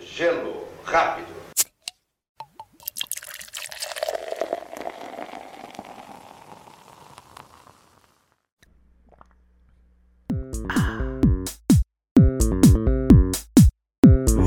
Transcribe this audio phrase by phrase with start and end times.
[0.00, 1.26] Gelo rápido.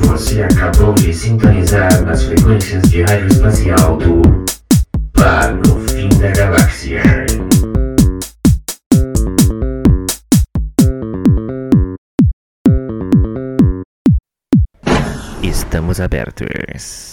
[0.07, 4.42] Você acabou de sintonizar nas frequências de rádio espacial do
[16.03, 17.12] abertos.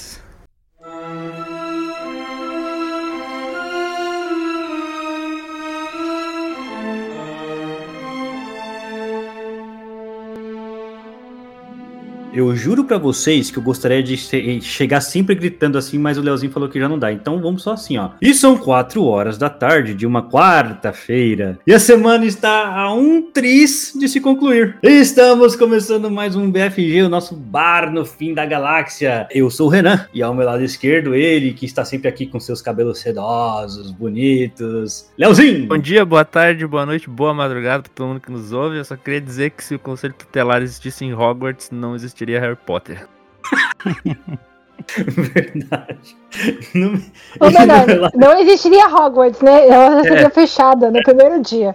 [12.51, 16.21] Eu juro pra vocês que eu gostaria de che- chegar sempre gritando assim, mas o
[16.21, 17.13] Leozinho falou que já não dá.
[17.13, 18.11] Então vamos só assim, ó.
[18.21, 21.61] E são quatro horas da tarde de uma quarta-feira.
[21.65, 24.77] E a semana está a um tris de se concluir.
[24.83, 29.29] Estamos começando mais um BFG, o nosso bar no fim da galáxia.
[29.31, 32.41] Eu sou o Renan e ao meu lado esquerdo ele que está sempre aqui com
[32.41, 35.09] seus cabelos sedosos, bonitos.
[35.17, 35.69] Leozinho!
[35.69, 38.79] Bom dia, boa tarde, boa noite, boa madrugada pra todo mundo que nos ouve.
[38.79, 42.50] Eu só queria dizer que se o Conselho Tutelar existisse em Hogwarts, não existiria Harry
[42.57, 43.07] Potter.
[44.97, 46.17] Verdade.
[46.75, 46.95] Não,
[47.41, 47.51] Ô,
[48.17, 49.69] não existiria Hogwarts, né?
[49.69, 51.75] Ela já seria fechada no primeiro dia.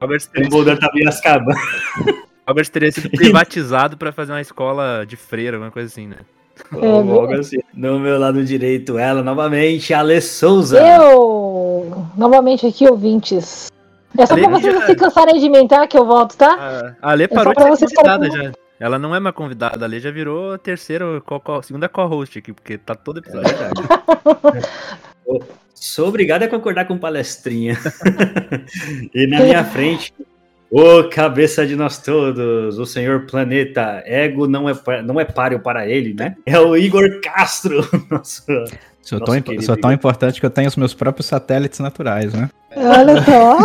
[0.00, 1.10] Hogwarts o teria.
[2.46, 6.16] Hogwarts teria sido privatizado pra fazer uma escola de freira, alguma coisa assim, né?
[6.72, 7.58] Logo assim.
[7.72, 10.78] No meu lado direito, ela novamente, Ale Souza.
[10.78, 13.70] Eu, novamente aqui, ouvintes.
[14.18, 16.96] É só pra Além vocês não se cansarem de mentar que eu volto, tá?
[17.00, 18.52] A, a Lê só parou de pra ser ficarem já.
[18.80, 22.38] Ela não é uma convidada, a Lê já virou a terceira, co- co- segunda co-host
[22.38, 23.52] aqui, porque tá todo episódio.
[25.74, 27.76] Sou obrigado a concordar com palestrinha.
[29.14, 30.14] e na minha frente,
[30.70, 34.02] o cabeça de nós todos, o senhor planeta.
[34.06, 36.34] Ego não é, não é páreo para ele, né?
[36.46, 37.86] É o Igor Castro.
[38.10, 38.44] Nosso...
[39.02, 42.48] Sou, tão, querido sou tão importante que eu tenho os meus próprios satélites naturais, né?
[42.76, 43.58] Olha só.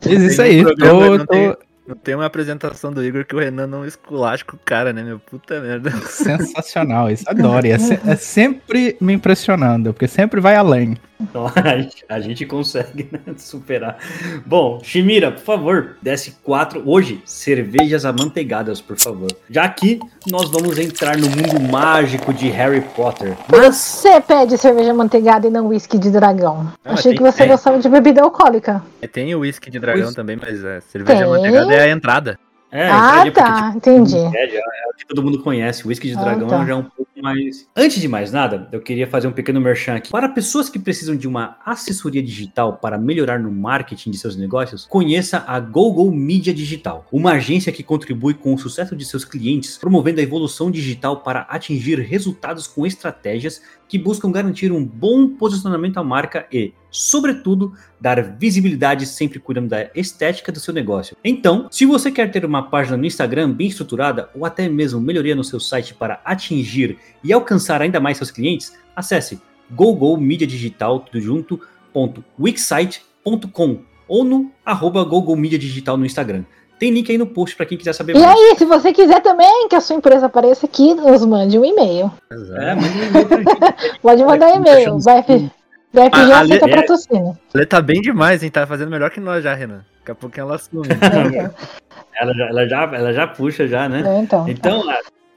[0.00, 0.60] Fiz isso aí.
[0.60, 1.56] um programa, Tô, tô tem-
[1.88, 5.02] Não tem uma apresentação do Igor que o Renan não esculacha com o cara, né,
[5.02, 5.18] meu?
[5.18, 5.90] Puta merda.
[6.06, 7.10] sensacional.
[7.10, 7.66] Isso adoro.
[7.66, 10.96] É, se- é sempre me impressionando, porque sempre vai além.
[11.20, 13.98] Então, a gente- a gente consegue né, superar.
[14.46, 16.82] Bom, Shimira, por favor, desce quatro.
[16.86, 19.28] Hoje, cervejas amanteigadas, por favor.
[19.50, 19.98] Já que
[20.30, 23.36] nós vamos entrar no mundo mágico de Harry Potter.
[23.50, 26.72] Mas Você pede cerveja manteigada e não uísque de dragão.
[26.84, 27.46] Ah, Achei tem- que você é.
[27.46, 28.82] gostava de bebida alcoólica.
[29.12, 31.28] Tem o uísque de dragão Pois- também, mas a cerveja Tem.
[31.28, 32.38] manteigada é a entrada.
[32.70, 33.72] É, ah, entendi, porque, tá.
[33.74, 34.14] Entendi.
[34.14, 35.86] tipo, é, já, é o que todo mundo conhece.
[35.86, 36.64] O whisky de Ah, dragão tá.
[36.66, 37.68] já é um pouco mais.
[37.76, 40.10] Antes de mais nada, eu queria fazer um pequeno merchan aqui.
[40.10, 44.86] Para pessoas que precisam de uma assessoria digital para melhorar no marketing de seus negócios,
[44.86, 49.78] conheça a GoGo Mídia Digital, uma agência que contribui com o sucesso de seus clientes,
[49.78, 55.96] promovendo a evolução digital para atingir resultados com estratégias que buscam garantir um bom posicionamento
[55.96, 61.16] à marca e, sobretudo, dar visibilidade sempre cuidando da estética do seu negócio.
[61.24, 65.34] Então, se você quer ter uma página no Instagram bem estruturada ou até mesmo melhoria
[65.34, 69.40] no seu site para atingir e alcançar ainda mais seus clientes, acesse
[69.70, 71.60] GoGo Mídia Digital tudo junto,
[71.92, 76.44] ponto, wixsite.com ou no arroba GoGo Mídia Digital no Instagram.
[76.78, 78.38] Tem link aí no post para quem quiser saber E mais.
[78.38, 82.10] aí, se você quiser também que a sua empresa apareça aqui, nos mande um e-mail.
[82.30, 83.98] É, manda um e-mail pra gente.
[84.00, 84.78] Pode mandar e-mail.
[84.94, 85.50] Achamos- VF,
[85.92, 87.38] VFG A- a aceita Le- patrocínio.
[87.52, 88.50] Ela tá bem demais, hein?
[88.50, 89.84] Tá fazendo melhor que nós já, Renan.
[89.98, 90.86] Daqui a pouquinho ela assume.
[90.86, 91.52] Então,
[92.20, 94.02] Ela já, ela, já, ela já puxa já, né?
[94.22, 94.48] então.
[94.48, 94.82] Então,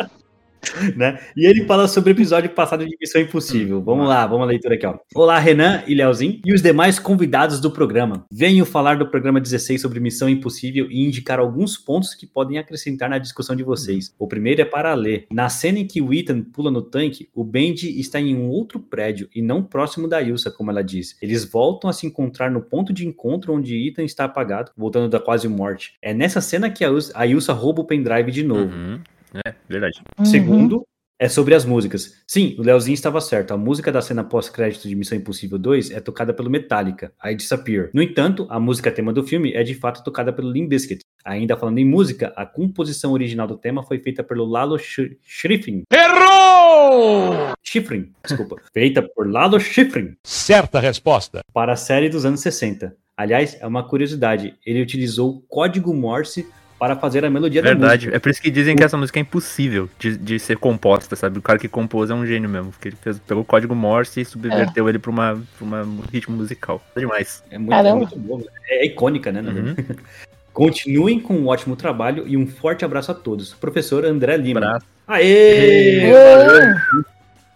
[0.97, 1.19] né?
[1.37, 3.83] E ele fala sobre o episódio passado de Missão Impossível.
[3.83, 4.99] Vamos lá, vamos à leitura aqui, ó.
[5.15, 8.25] Olá, Renan e Leozinho e os demais convidados do programa.
[8.31, 13.09] Venho falar do programa 16 sobre Missão Impossível e indicar alguns pontos que podem acrescentar
[13.09, 14.15] na discussão de vocês.
[14.19, 15.27] O primeiro é para ler.
[15.31, 18.81] Na cena em que o Ethan pula no tanque, o Bendy está em um outro
[18.81, 21.17] prédio e não próximo da Ilsa, como ela disse.
[21.21, 25.21] Eles voltam a se encontrar no ponto de encontro onde Ethan está apagado, voltando da
[25.21, 25.95] quase morte.
[26.03, 28.75] É nessa cena que a Ilsa, a Ilsa rouba o pendrive de novo.
[28.75, 29.01] Uhum.
[29.47, 30.01] É, verdade.
[30.19, 30.25] Uhum.
[30.25, 30.87] Segundo,
[31.19, 32.23] é sobre as músicas.
[32.27, 33.53] Sim, o Leozinho estava certo.
[33.53, 37.89] A música da cena pós-crédito de Missão Impossível 2 é tocada pelo Metallica, I Disappear.
[37.95, 41.01] No entanto, a música tema do filme é de fato tocada pelo Limp Bizkit.
[41.25, 45.83] Ainda falando em música, a composição original do tema foi feita pelo Lalo Sch- Schifrin.
[45.93, 47.53] Errou!
[47.63, 48.57] Schifrin, desculpa.
[48.73, 51.41] feita por Lalo Schifrin Certa resposta.
[51.53, 52.95] para a série dos anos 60.
[53.17, 56.47] Aliás, é uma curiosidade, ele utilizou código Morse
[56.79, 58.07] para fazer a melodia da Verdade.
[58.07, 58.17] música.
[58.17, 61.39] É por isso que dizem que essa música é impossível de, de ser composta, sabe?
[61.39, 62.71] O cara que compôs é um gênio mesmo.
[62.71, 66.01] Porque ele fez, pegou o código Morse e subverteu ele pra, uma, pra uma- um
[66.13, 66.83] ritmo musical.
[66.95, 67.43] É demais.
[67.51, 67.97] É muito, é Caramba.
[67.97, 68.43] muito bom.
[68.69, 69.41] É icônica, né?
[69.41, 69.75] Uhum.
[70.53, 73.53] Continuem com um ótimo trabalho e um forte abraço a todos.
[73.55, 74.61] Professor André Lima.
[74.61, 74.87] Abraço.
[75.07, 76.11] Aê!
[76.11, 76.77] Ê,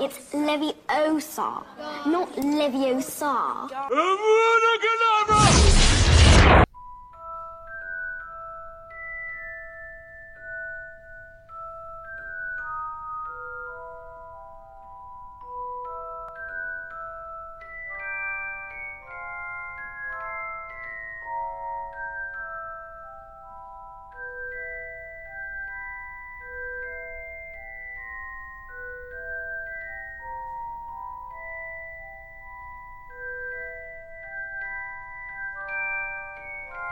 [0.00, 1.62] It's Leviosa,
[2.06, 3.34] not Leviosa.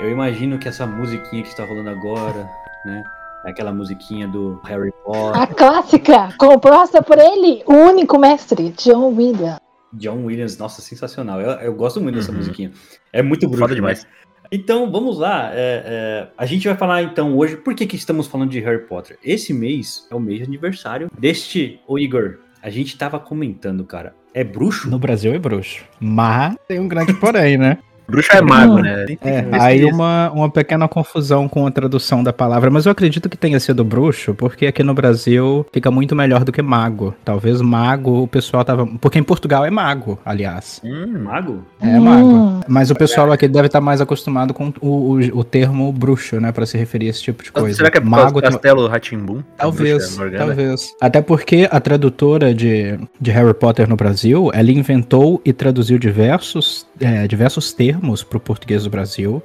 [0.02, 2.48] Eu imagino que essa musiquinha que está rolando agora,
[2.84, 3.04] né?
[3.44, 9.58] Aquela musiquinha do Harry Potter, A clássica, composta por ele, o único mestre, John Williams.
[9.92, 10.56] John Williams.
[10.58, 11.40] Nossa, sensacional.
[11.40, 12.38] Eu, eu gosto muito dessa Uhum.
[12.38, 12.72] musiquinha.
[13.12, 13.60] É muito bruxo.
[13.62, 14.06] Foda demais.
[14.50, 15.50] Então, vamos lá.
[15.52, 18.86] é, é, a gente vai falar então hoje por que, que estamos falando de Harry
[18.86, 19.18] Potter.
[19.24, 21.80] Esse mês é o mês de aniversário deste.
[21.86, 24.14] Ô Igor, a gente tava comentando, cara.
[24.34, 24.88] É bruxo?
[24.90, 25.84] No Brasil é bruxo.
[26.00, 27.78] Mas tem um grande porém, né?
[28.12, 29.06] Bruxo é mago, né?
[29.22, 33.36] É, aí uma, uma pequena confusão com a tradução da palavra, mas eu acredito que
[33.38, 37.14] tenha sido bruxo, porque aqui no Brasil fica muito melhor do que mago.
[37.24, 38.86] Talvez mago, o pessoal tava.
[39.00, 40.80] Porque em Portugal é mago, aliás.
[40.84, 41.64] Hum, Mago?
[41.80, 42.02] É Hum.
[42.02, 42.64] mago.
[42.68, 46.52] Mas o pessoal aqui deve estar mais acostumado com o, o, o termo bruxo, né?
[46.52, 47.74] Pra se referir a esse tipo de coisa.
[47.76, 49.42] será que é por mago do Castelo Ratimbum?
[49.56, 50.94] Talvez, talvez.
[51.00, 56.86] Até porque a tradutora de, de Harry Potter no Brasil, ela inventou e traduziu diversos,
[57.00, 59.42] é, diversos termos para o português do Brasil,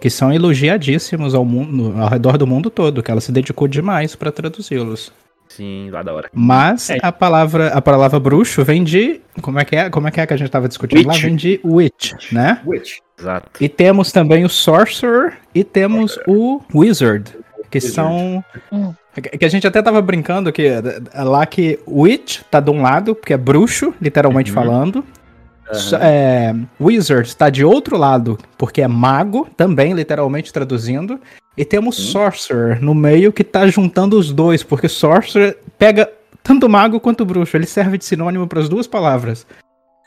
[0.00, 4.14] que são elogiadíssimos ao mundo, ao redor do mundo todo, que ela se dedicou demais
[4.14, 5.12] para traduzi-los.
[5.48, 6.28] Sim, lá da hora.
[6.34, 6.98] Mas É.
[7.00, 9.88] a palavra a palavra bruxo vem de como é que é?
[9.88, 11.12] Como é que é que a gente estava discutindo lá?
[11.14, 11.22] Witch.
[11.22, 12.60] Vem de witch, né?
[12.66, 12.98] Witch.
[13.18, 13.48] Exato.
[13.62, 17.32] E temos também o Sorcerer e temos o Wizard,
[17.70, 17.94] que Wizard.
[17.94, 18.44] são.
[18.72, 18.92] Hum.
[19.38, 20.82] Que a gente até tava brincando que é
[21.22, 24.54] lá que Witch tá de um lado, porque é bruxo, literalmente Uhum.
[24.54, 25.04] falando.
[25.74, 31.20] So- é, Wizard tá de outro lado, porque é mago, também literalmente traduzindo.
[31.56, 32.02] E temos Hum.
[32.12, 36.10] Sorcerer no meio que tá juntando os dois, porque Sorcerer pega
[36.42, 39.46] tanto mago quanto bruxo, ele serve de sinônimo para as duas palavras.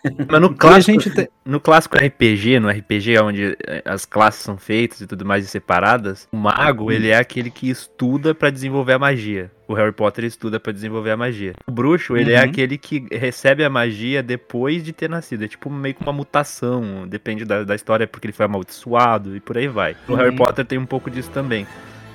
[0.29, 5.01] Mas no clássico, tem- no clássico RPG, no RPG onde eh, as classes são feitas
[5.01, 8.99] e tudo mais e separadas, o mago, ele é aquele que estuda pra desenvolver a
[8.99, 9.51] magia.
[9.69, 11.53] O Harry Potter estuda pra desenvolver a magia.
[11.67, 12.49] O bruxo, ele é Uhum.
[12.49, 15.43] aquele que recebe a magia depois de ter nascido.
[15.43, 19.39] É tipo meio que uma mutação, depende da, da história, porque ele foi amaldiçoado e
[19.39, 19.95] por aí vai.
[20.07, 20.17] O Uhum.
[20.17, 21.67] Harry Potter tem um pouco disso também.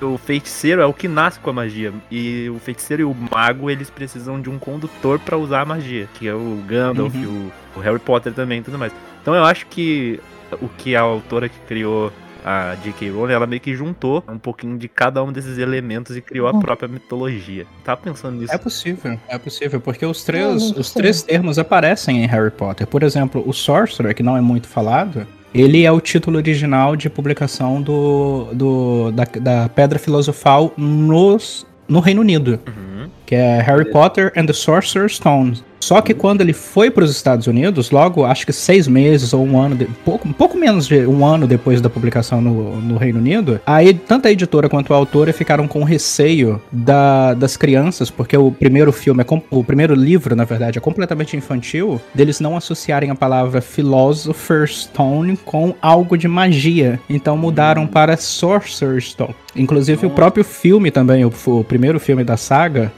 [0.03, 1.93] O feiticeiro é o que nasce com a magia.
[2.11, 6.09] E o feiticeiro e o mago, eles precisam de um condutor pra usar a magia.
[6.15, 8.93] Que é o Gandalf, o, o Harry Potter também e tudo mais.
[9.23, 10.19] Então eu acho que
[10.61, 12.13] o que a autora que criou
[12.45, 13.11] a J.K.
[13.11, 16.53] Rowling, ela meio que juntou um pouquinho de cada um desses elementos e criou a
[16.53, 16.61] Uhum.
[16.61, 17.67] própria mitologia.
[17.85, 18.53] Tava pensando nisso.
[18.53, 22.87] É possível, é possível, porque os três, os três termos aparecem em Harry Potter.
[22.87, 27.09] Por exemplo, o Sorcerer, que não é muito falado, ele é o título original de
[27.09, 33.09] publicação do, do da, da Pedra Filosofal nos, no Reino Unido, Uhum.
[33.35, 35.61] Que é Harry Potter and the Sorcerer's Stone.
[35.81, 39.45] Só que quando ele foi para os Estados Unidos, logo acho que seis meses ou
[39.45, 43.19] um ano, de, pouco, pouco menos de um ano depois da publicação no, no Reino
[43.19, 48.35] Unido, aí tanto a editora quanto a autora ficaram com receio da, das crianças, porque
[48.35, 53.11] o primeiro filme, é, o primeiro livro, na verdade, é completamente infantil, deles não associarem
[53.11, 56.99] a palavra Philosopher's Stone com algo de magia.
[57.11, 59.35] Então mudaram para Sorcerer's Stone.
[59.55, 62.91] Inclusive o próprio filme também, o, o primeiro filme da saga,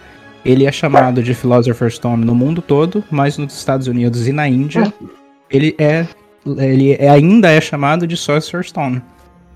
[0.47, 4.49] ele é chamado de Philosopher's Stone no mundo todo, mas nos Estados Unidos e na
[4.49, 4.93] Índia,
[5.51, 6.07] ele é
[6.59, 9.03] ele é- ainda é chamado de Sorcerer's Stone.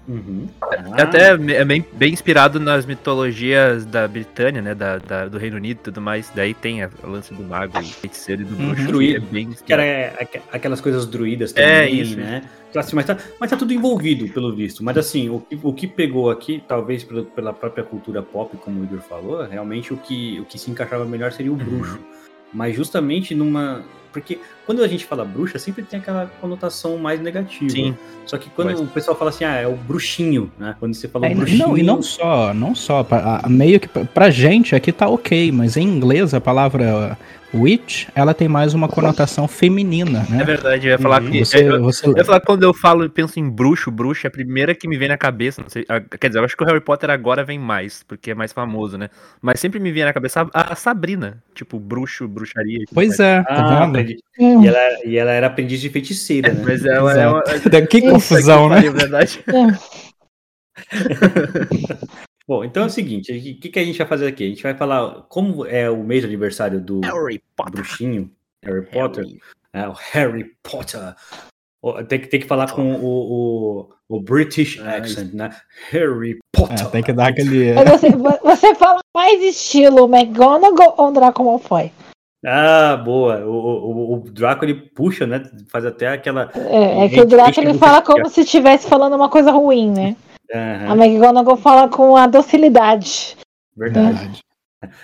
[0.08, 0.48] Uhum.
[0.96, 4.74] É até é bem, bem inspirado nas mitologias da Britânia, né?
[4.74, 6.32] Da, da- do Reino Unido e tudo mais.
[6.34, 8.66] Daí tem a, o lance do mago e feiticeiro e do Uhum.
[8.70, 8.86] bruxo.
[8.88, 9.18] Druida.
[9.18, 10.16] É bem Que era inspirado.
[10.18, 12.42] é, aqu- aquelas coisas druidas É, também, isso, né?
[12.44, 14.84] Então, assim, mas, tá, mas tá tudo envolvido, pelo visto.
[14.84, 18.80] Mas assim, o que, o que pegou aqui, talvez pela, pela própria cultura pop, como
[18.80, 21.98] o Igor falou, realmente o que, o que se encaixava melhor seria o bruxo.
[22.52, 23.82] Mas justamente numa.
[24.12, 27.70] Porque quando a gente fala bruxa, sempre tem aquela conotação mais negativa.
[27.70, 27.96] Sim.
[28.26, 30.74] Só que quando Mas- o pessoal fala assim, ah, é o bruxinho, né?
[30.80, 31.58] Quando você fala É, bruxinho.
[31.68, 35.08] não, e não só, não só, pra- a- meio que pra, pra gente aqui tá
[35.08, 37.16] ok, mas em inglês a palavra
[37.52, 40.44] witch, ela tem mais uma conotação feminina, É né?
[40.44, 41.30] verdade, eu ia falar Uhum.
[41.30, 41.44] que.
[41.44, 44.26] Você, eu, você, eu ia falar que quando eu falo e penso em bruxo, bruxa,
[44.26, 45.60] é a primeira que me vem na cabeça.
[45.62, 48.30] Não sei, ah, quer dizer, eu acho que o Harry Potter agora vem mais, porque
[48.30, 49.08] é mais famoso, né?
[49.42, 51.42] Mas sempre me vem na cabeça a, a Sabrina.
[51.54, 52.78] Tipo, bruxo, bruxaria.
[52.80, 53.20] tudo pois mais.
[53.20, 53.90] é, tá Ah, vendo?
[53.98, 54.16] aprendi.
[54.38, 54.62] Hum.
[54.64, 56.62] E ela, e ela era aprendiz de feiticeira, né?
[56.64, 57.42] Mas ela é uma.
[57.90, 58.86] Que confusão, né?
[58.86, 59.40] É verdade.
[62.50, 64.42] Bom, então é o seguinte, o que, que a gente vai fazer aqui?
[64.42, 67.72] A gente vai falar como é o mês de aniversário do Harry Potter.
[67.74, 68.28] bruxinho,
[68.64, 69.24] Harry Potter,
[69.72, 71.14] né, o Harry Potter.
[72.08, 75.54] Tem que, tem que falar com o, o, o British Ah, accent, né?
[75.92, 76.88] Harry Potter.
[76.88, 77.72] É, tem que dar aquele.
[77.72, 78.10] Mas você,
[78.42, 81.92] você fala mais estilo McGonagall ou Draco Malfoy?
[82.44, 83.46] Ah, boa.
[83.46, 85.48] O, o, o Draco ele puxa, né?
[85.68, 86.50] Faz até aquela.
[86.56, 90.16] É, é que o Draco ele fala como se estivesse falando uma coisa ruim, né?
[90.52, 93.36] A Aham, McGonagall fala com a docilidade.
[93.76, 94.42] verdade.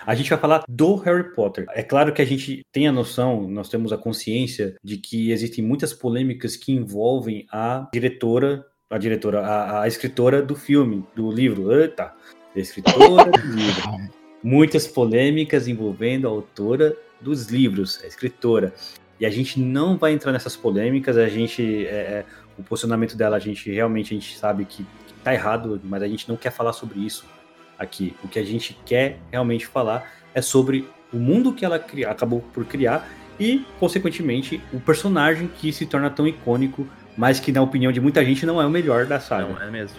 [0.06, 1.66] A gente vai falar do Harry Potter.
[1.68, 5.62] É claro que a gente tem a noção, nós temos a consciência de que existem
[5.62, 11.78] muitas polêmicas que envolvem a diretora, a diretora, a, a escritora do filme, do livro.
[11.78, 12.14] Eita,
[12.54, 14.10] a escritora do livro.
[14.42, 18.72] Muitas polêmicas envolvendo a autora dos livros, a escritora.
[19.20, 21.86] E a gente não vai entrar nessas polêmicas, a gente.
[21.86, 22.24] é, é,
[22.58, 24.86] o posicionamento dela, a gente realmente a gente sabe que
[25.26, 27.24] tá errado, mas a gente não quer falar sobre isso
[27.76, 28.14] aqui.
[28.22, 32.40] O que a gente quer realmente falar é sobre o mundo que ela cri- acabou
[32.54, 33.08] por criar
[33.40, 38.24] e, consequentemente, o personagem que se torna tão icônico, mas que, na opinião de muita
[38.24, 39.48] gente, não é o melhor da saga.
[39.48, 39.96] Não, é mesmo.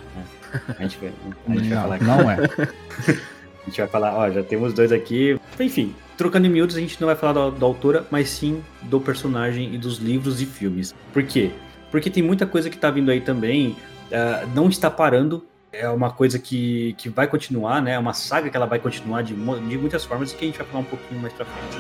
[0.80, 1.10] A gente vai,
[1.48, 2.04] a gente vai Não, falar aqui.
[2.06, 2.38] não é.
[3.68, 5.38] A gente vai falar, ó, já temos dois aqui.
[5.60, 8.98] Enfim, trocando em miúdos, a gente não vai falar da, da autora, mas sim do
[9.02, 10.96] personagem e dos livros e filmes.
[11.12, 11.52] Por quê?
[11.92, 13.76] Porque tem muita coisa que tá vindo aí também,
[14.12, 15.46] ah, não está parando.
[15.72, 17.92] É uma coisa que, que vai continuar, né?
[17.94, 20.58] É uma saga que ela vai continuar de, de muitas formas e que a gente
[20.58, 21.78] vai falar um pouquinho mais pra frente.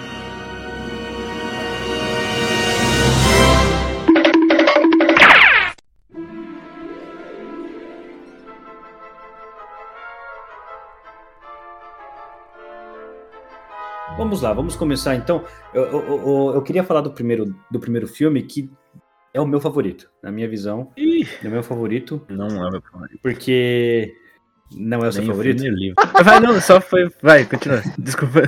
[14.17, 15.43] Vamos lá, vamos começar então.
[15.73, 18.69] Eu, eu, eu- eu queria falar do primeiro, do primeiro filme, que
[19.33, 20.91] é o meu favorito, na minha visão.
[21.43, 23.19] É o meu favorito, Não é meu favorito.
[23.21, 24.13] porque.
[24.75, 25.63] Não é o seu Nem favorito?
[26.23, 27.09] Vai, não, só foi.
[27.21, 27.81] Vai, continua.
[27.97, 28.41] Desculpa.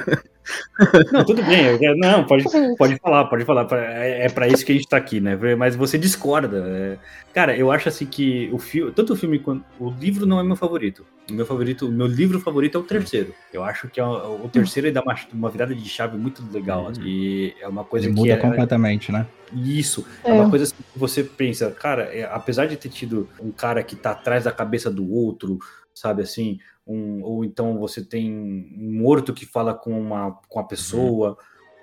[1.12, 1.78] Não, tudo bem.
[1.98, 2.44] Não, pode,
[2.78, 3.68] pode falar, pode falar.
[3.72, 5.38] É, é pra isso que a gente tá aqui, né?
[5.58, 6.64] Mas você discorda.
[6.68, 6.98] é.
[7.34, 8.92] Cara, eu acho assim que o filme.
[8.92, 9.64] Tanto o filme quanto.
[9.80, 11.06] O livro não é meu favorito.
[11.30, 13.34] O meu favorito, o meu livro favorito é o terceiro.
[13.54, 16.44] Eu acho que é o, o terceiro ele dá uma, uma virada de chave muito
[16.52, 16.88] legal.
[16.88, 19.28] assim, E é uma coisa Ele que muda é, completamente, né?
[19.54, 20.06] Isso.
[20.24, 20.34] É, É.
[20.34, 23.96] uma coisa assim que você pensa, cara, é, apesar de ter tido um cara que
[23.96, 25.60] tá atrás da cabeça do outro,
[25.94, 30.64] sabe assim, um, ou então você tem um morto que fala com uma com a
[30.64, 31.38] pessoa.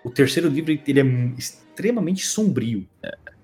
[0.04, 1.04] O terceiro livro ele é
[1.38, 2.86] extremamente sombrio.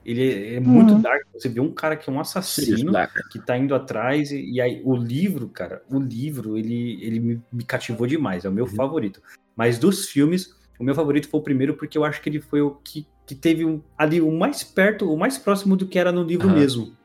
[0.04, 1.02] Ele é, é muito Uhum.
[1.02, 1.22] dark.
[1.34, 2.92] Você vê um cara que é um assassino
[3.30, 7.42] que tá indo atrás e, e aí o livro, cara, o livro ele, ele me,
[7.52, 9.22] me cativou demais, é o meu favorito.
[9.56, 12.60] Mas dos filmes, o meu favorito foi o primeiro porque eu acho que ele foi
[12.60, 16.10] o que, que teve um, ali o mais perto, o mais próximo do que era
[16.10, 16.56] no livro Aham.
[16.56, 17.01] mesmo.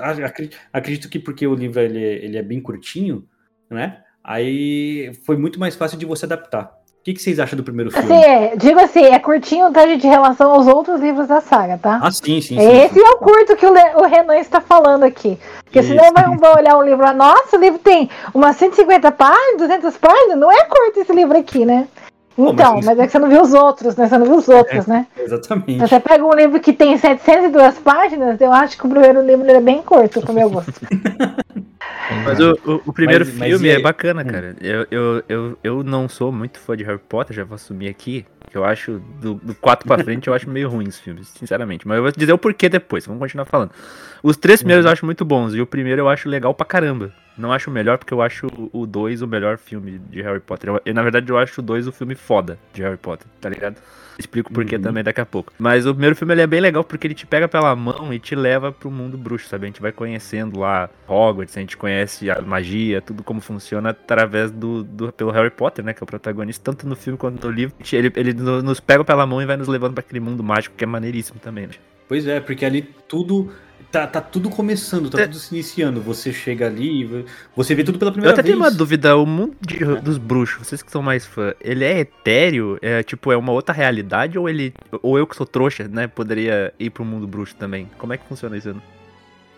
[0.00, 3.24] Ac- acredito, acredito que porque o livro ele, é- ele é bem curtinho,
[3.70, 3.98] né?
[4.22, 6.76] Aí foi muito mais fácil de você adaptar.
[7.00, 8.12] O que, que vocês acham do primeiro filme?
[8.12, 11.78] Assim, é, digo assim, é curtinho, tá, gente, em relação aos outros livros da saga,
[11.78, 11.98] tá?
[12.02, 12.60] Ah, sim, sim, sim.
[12.60, 13.00] Esse sim.
[13.00, 15.38] é o curto que o, Le- o Renan está falando aqui.
[15.64, 16.12] Porque senão Isso.
[16.12, 20.52] vai, vai olhar um livro, nossa, o livro tem umas 150 páginas, 200 páginas, não
[20.52, 21.88] é curto esse livro aqui, né?
[22.38, 24.06] Então, mas- mas é que você não viu os outros, né?
[24.08, 25.06] Você não viu os outros, né?
[25.18, 25.78] Exatamente.
[25.80, 29.60] Você pega um livro que tem 702 páginas, eu acho que o primeiro livro é
[29.60, 30.72] bem curto, pro meu gosto.
[32.24, 33.76] Mas o, o- o primeiro Mas- mas filme aí?
[33.76, 34.26] é bacana, Hum.
[34.26, 34.56] cara.
[34.62, 38.24] Eu, eu, eu, eu não sou muito fã de Harry Potter, já vou assumir aqui.
[38.50, 41.86] Que eu acho, do, do 4 pra frente, eu acho meio ruim os filmes, sinceramente.
[41.86, 43.72] Mas eu vou dizer o porquê depois, vamos continuar falando.
[44.22, 44.88] Os três primeiros Uhum.
[44.88, 47.12] eu acho muito bons, e o primeiro eu acho legal pra caramba.
[47.38, 50.70] Não acho o melhor, porque eu acho o 2 o melhor filme de Harry Potter.
[50.84, 53.76] Eu, na verdade, eu acho o 2 o filme foda de Harry Potter, tá ligado?
[54.18, 54.82] Explico por quê Uhum.
[54.82, 55.52] também daqui a pouco.
[55.56, 58.18] Mas o primeiro filme ele é bem legal porque ele te pega pela mão e
[58.18, 59.66] te leva pro mundo bruxo, sabe?
[59.66, 64.50] A gente vai conhecendo lá Hogwarts, a gente conhece a magia, tudo como funciona através
[64.50, 65.94] do, do pelo Harry Potter, né?
[65.94, 67.76] Que é o protagonista, tanto no filme quanto no livro.
[67.92, 70.74] Ele, ele no- nos pega pela mão e vai nos levando pra aquele mundo mágico
[70.76, 71.74] que é maneiríssimo também, né?
[72.08, 73.52] Pois é, porque ali tudo.
[73.90, 75.26] Tá, tá tudo começando, tá É.
[75.26, 76.02] tudo se iniciando.
[76.02, 77.24] Você chega ali, e
[77.56, 78.52] você vê tudo pela Eu primeira até vez.
[78.54, 82.00] tenho uma dúvida, o mundo de- dos bruxos, vocês que são mais fã, ele é
[82.00, 82.78] etéreo?
[82.82, 84.74] É tipo, é uma outra realidade ou ele.
[85.02, 86.06] Ou eu que sou trouxa, né?
[86.06, 87.88] Poderia ir pro mundo bruxo também?
[87.96, 88.74] Como é que funciona isso?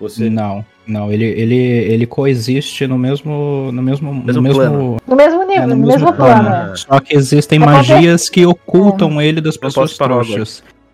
[0.00, 3.70] Você, Não, não, ele, ele, ele coexiste no mesmo.
[3.72, 4.96] No mesmo, Mesmo no mesmo, plano.
[5.06, 6.44] No mesmo nível, é, no, mesmo plano.
[6.44, 6.72] plano.
[6.72, 6.76] é.
[6.76, 10.44] Só que existem magias que ocultam ele das pessoas parar agora.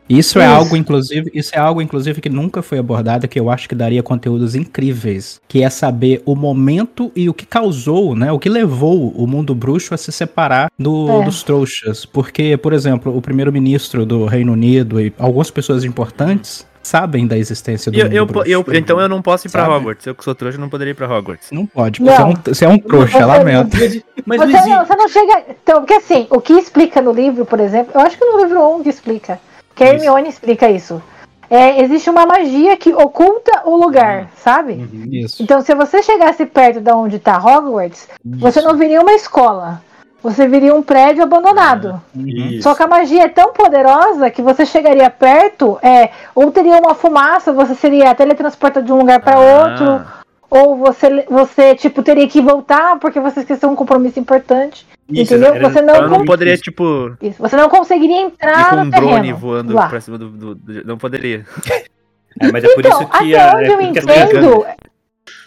[0.08, 3.68] Isso é algo, inclusive, isso é algo, inclusive, que nunca foi abordado, que eu acho
[3.68, 8.30] que daria conteúdos incríveis, que é saber o momento e o que causou, né?
[8.30, 11.24] O que levou o mundo bruxo a se separar do- É.
[11.24, 12.04] dos trouxas.
[12.06, 17.90] Porque, por exemplo, o primeiro-ministro do Reino Unido e algumas pessoas importantes sabem da existência
[17.90, 18.48] do Eu, mundo eu, bruxo.
[18.50, 19.74] eu- então eu não posso ir pra Sabe?
[19.74, 20.06] Hogwarts.
[20.06, 21.50] Eu que sou trouxa não poderia ir pra Hogwarts.
[21.50, 22.06] Não pode, Não.
[22.14, 23.76] porque Você, é um, você é um trouxa, Você- lamento.
[24.24, 25.42] Mas você, não não, você não chega.
[25.62, 28.60] Então, porque assim, o que explica no livro, por exemplo, eu acho que no livro
[28.76, 29.40] 1 que explica,
[29.76, 29.96] que a Isso.
[29.96, 31.00] Hermione explica isso.
[31.48, 34.72] É, existe uma magia que oculta o lugar, sabe?
[34.72, 35.08] Uhum.
[35.12, 35.40] Isso.
[35.40, 39.80] Então, se você chegasse perto de onde tá Hogwarts, você não viria uma escola.
[40.22, 42.02] Você viria um prédio abandonado.
[42.16, 42.62] Isso.
[42.62, 46.96] Só que a magia é tão poderosa que você chegaria perto, é, ou teria uma
[46.96, 52.26] fumaça, você seria teletransportado de um lugar para outro, Ah, ou você, você tipo teria
[52.28, 54.86] que voltar porque você esqueceu um compromisso importante.
[55.08, 55.54] Isso, entendeu?
[55.54, 58.84] era- Você não então não poderia, tipo, Isso, Você não conseguiria ir entrar com um
[58.84, 59.36] no drone terreno.
[59.36, 59.88] voando lá.
[59.88, 61.44] pra cima do, do- do- Não poderia.
[62.38, 64.66] É, mas é por Então, isso que até a- onde é eu entendo.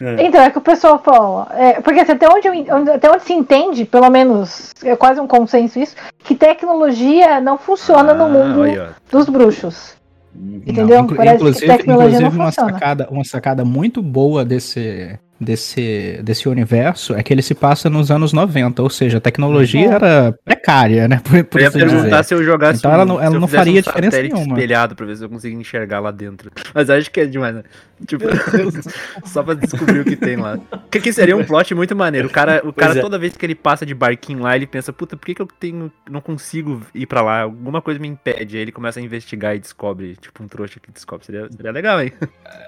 [0.02, 0.24] É.
[0.26, 1.48] Então, é que o pessoal fala.
[1.56, 5.28] é, porque assim, até, onde eu até onde se entende, pelo menos, é quase um
[5.28, 9.16] consenso isso, que tecnologia não funciona no Ah, mundo olha, ó.
[9.18, 9.99] dos bruxos.
[10.36, 10.88] Entendeu?
[10.88, 12.72] Não, inclu- Parece que inclusive, tecnologia inclusive uma funciona.
[12.74, 18.12] sacada, uma sacada muito boa desse, desse, desse universo é que ele se passa nos
[18.12, 19.94] anos 90, ou seja, a tecnologia É.
[19.94, 21.22] era precária, né?
[21.24, 22.24] Por, por Eu ia assim perguntar dizer.
[22.24, 22.80] se eu jogasse.
[22.80, 24.42] Então ela não- ela não faria um diferença nenhuma.
[24.56, 26.52] espelhado pra ver se eu conseguia enxergar lá dentro.
[26.74, 27.64] Mas acho que é demais, né?
[28.06, 28.26] Tipo,
[29.26, 30.58] só pra descobrir o que tem lá.
[30.90, 32.28] Que, que seria um plot muito maneiro.
[32.28, 33.02] O cara, o cara é.
[33.02, 35.48] toda vez que ele passa de barquinho lá, ele pensa, puta, por que, que eu
[35.60, 35.92] tenho.
[36.10, 37.42] não consigo ir pra lá?
[37.42, 38.56] Alguma coisa me impede.
[38.56, 41.26] Aí ele começa a investigar e descobre, tipo, um trouxa que descobre.
[41.26, 42.14] Seria, seria legal, hein?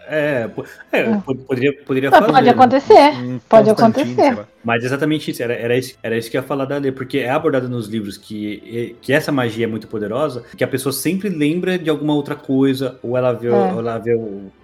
[0.07, 0.49] É,
[0.91, 2.25] é, po- poderia, poderia fazer.
[2.31, 2.51] pode né?
[2.51, 3.11] acontecer.
[3.23, 4.37] Um Pode acontecer.
[4.63, 7.17] Mas exatamente isso, era, era isso, era isso que eu ia falar da Lê, porque
[7.19, 11.29] é abordado nos livros que, que essa magia é muito poderosa, que a pessoa sempre
[11.29, 13.51] lembra de alguma outra coisa, ou ela vê, É.
[13.73, 14.11] ou ela vê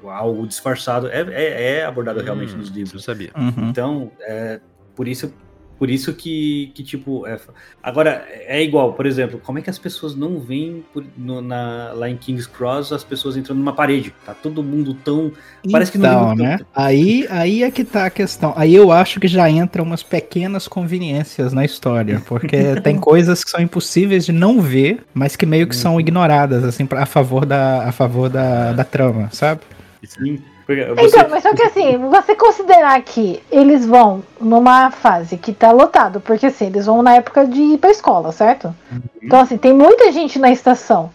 [0.03, 1.07] algo disfarçado.
[1.07, 3.03] É, é, é abordado realmente Hum, nos Eu livros.
[3.03, 3.31] sabia.
[3.37, 3.69] Uhum.
[3.69, 4.59] Então, é,
[4.95, 5.31] por isso,
[5.77, 7.39] por isso que, que tipo, é,
[7.81, 11.91] agora é igual, por exemplo, como é que as pessoas não veem por- no- na-
[11.93, 14.13] lá em King's Cross as pessoas entrando numa parede?
[14.25, 15.31] Tá todo mundo tão
[15.71, 16.59] Parece que no então, né?
[16.75, 18.53] Aí, aí é que tá a questão.
[18.55, 23.49] Aí eu acho que já entra umas pequenas conveniências na história, porque tem coisas que
[23.49, 25.81] são impossíveis de não ver, mas que meio que Uhum.
[25.81, 29.61] são ignoradas, assim, pra- a favor da, a favor da, da trama, sabe?
[30.03, 35.53] Sim, você- Então, mas só que assim, você considerar que eles vão numa fase que
[35.53, 38.75] tá lotado, porque assim, eles vão na época de ir pra escola, certo?
[39.23, 41.09] Então, assim, tem muita gente na estação.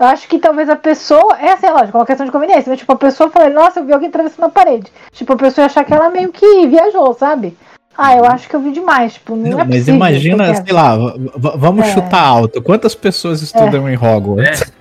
[0.00, 1.36] Eu acho que talvez a pessoa.
[1.40, 2.70] Essa é lógico, é uma questão de conveniência.
[2.70, 4.92] Mas, tipo, a pessoa fala, nossa, eu vi alguém atravessando a parede.
[5.12, 7.56] Tipo, a pessoa ia achar que ela meio que viajou, sabe?
[7.96, 9.14] Ah, eu acho que eu vi demais.
[9.14, 10.96] Tipo, não, Não, é mas imagina, porque- sei lá,
[11.56, 11.92] vamos É.
[11.92, 12.62] chutar alto.
[12.62, 14.72] Quantas pessoas estudam em Hogwarts?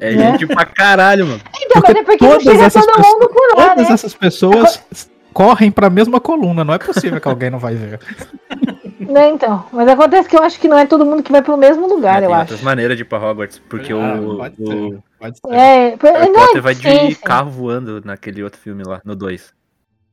[0.00, 1.40] É gente pra caralho, mano.
[1.60, 3.94] Então, mas é porque não todas chega essas todo pessoas- mundo por lá, Todas né?
[3.94, 4.84] essas pessoas
[5.32, 8.00] correm pra mesma coluna, não é possível que alguém não vai ver.
[9.02, 11.56] Né, Então, mas acontece que eu acho que não é todo mundo que vai pro
[11.56, 12.64] mesmo lugar, tem eu outras acho.
[12.64, 15.52] maneiras de ir pra Hogwarts, porque Ah, o, pode o ser, pode ser.
[15.54, 17.20] É, Harry não é Potter vai de sim, sim.
[17.22, 19.52] carro voando naquele outro filme lá, no 2.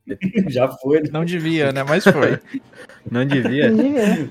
[0.49, 1.03] já foi.
[1.13, 1.83] Não devia, né?
[1.87, 2.39] Mas foi.
[3.09, 3.69] Não devia.
[3.69, 4.29] Não devia.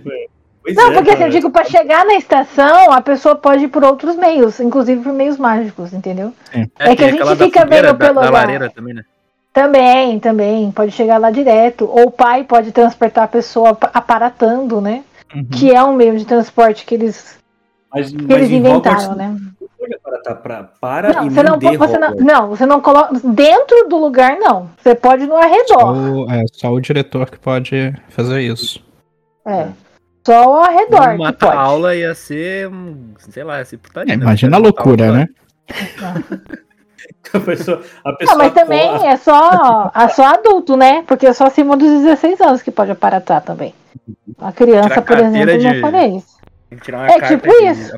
[0.68, 1.30] Pois Não, é, porque assim, cara.
[1.30, 5.14] eu digo, pra chegar na estação, a pessoa pode ir por outros meios, inclusive por
[5.14, 6.32] meios mágicos, entendeu?
[6.78, 9.02] É que tem a gente aquela da fica vendo da, pelo da lareira também, né?
[9.50, 11.86] Também, também, pode chegar lá direto.
[11.90, 15.02] Ou o pai pode transportar a pessoa ap- aparatando, né?
[15.34, 15.44] Uhum.
[15.46, 17.38] Que é um meio de transporte que eles
[17.92, 19.36] Mas, que mas eles em Hogwarts inventaram, né?
[20.42, 24.36] pra, para Não, e você não, você não, não, você não coloca dentro do lugar,
[24.38, 24.68] não.
[24.82, 25.96] Você pode no Só arredor.
[25.96, 28.84] o, é só o diretor que pode fazer isso.
[29.46, 29.68] É.
[30.28, 31.56] Só ao arredor que Matar pode.
[31.58, 32.70] aula ia ser,
[33.30, 34.12] sei lá, ia ser putaria.
[34.12, 34.22] É, né?
[34.24, 35.26] imagina a loucura, né?
[37.32, 41.04] A pessoa, a pessoa Não, mas também é só, é só adulto, né?
[41.06, 43.74] Porque é só acima dos 16 anos que pode aparatar também.
[44.38, 46.38] A criança, por exemplo, de- não faria isso.
[46.70, 47.92] Tem que tirar uma É tipo isso.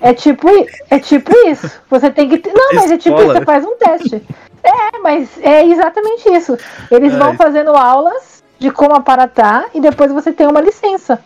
[0.00, 0.48] É tipo,
[0.90, 1.70] é tipo isso.
[1.90, 2.38] Você tem que.
[2.38, 4.22] ter- Não, mas é tipo isso, você faz um teste.
[4.64, 6.56] É, mas é exatamente isso.
[6.90, 7.36] Eles vão Ai.
[7.36, 11.18] fazendo aulas de como aparatar e depois você tem uma licença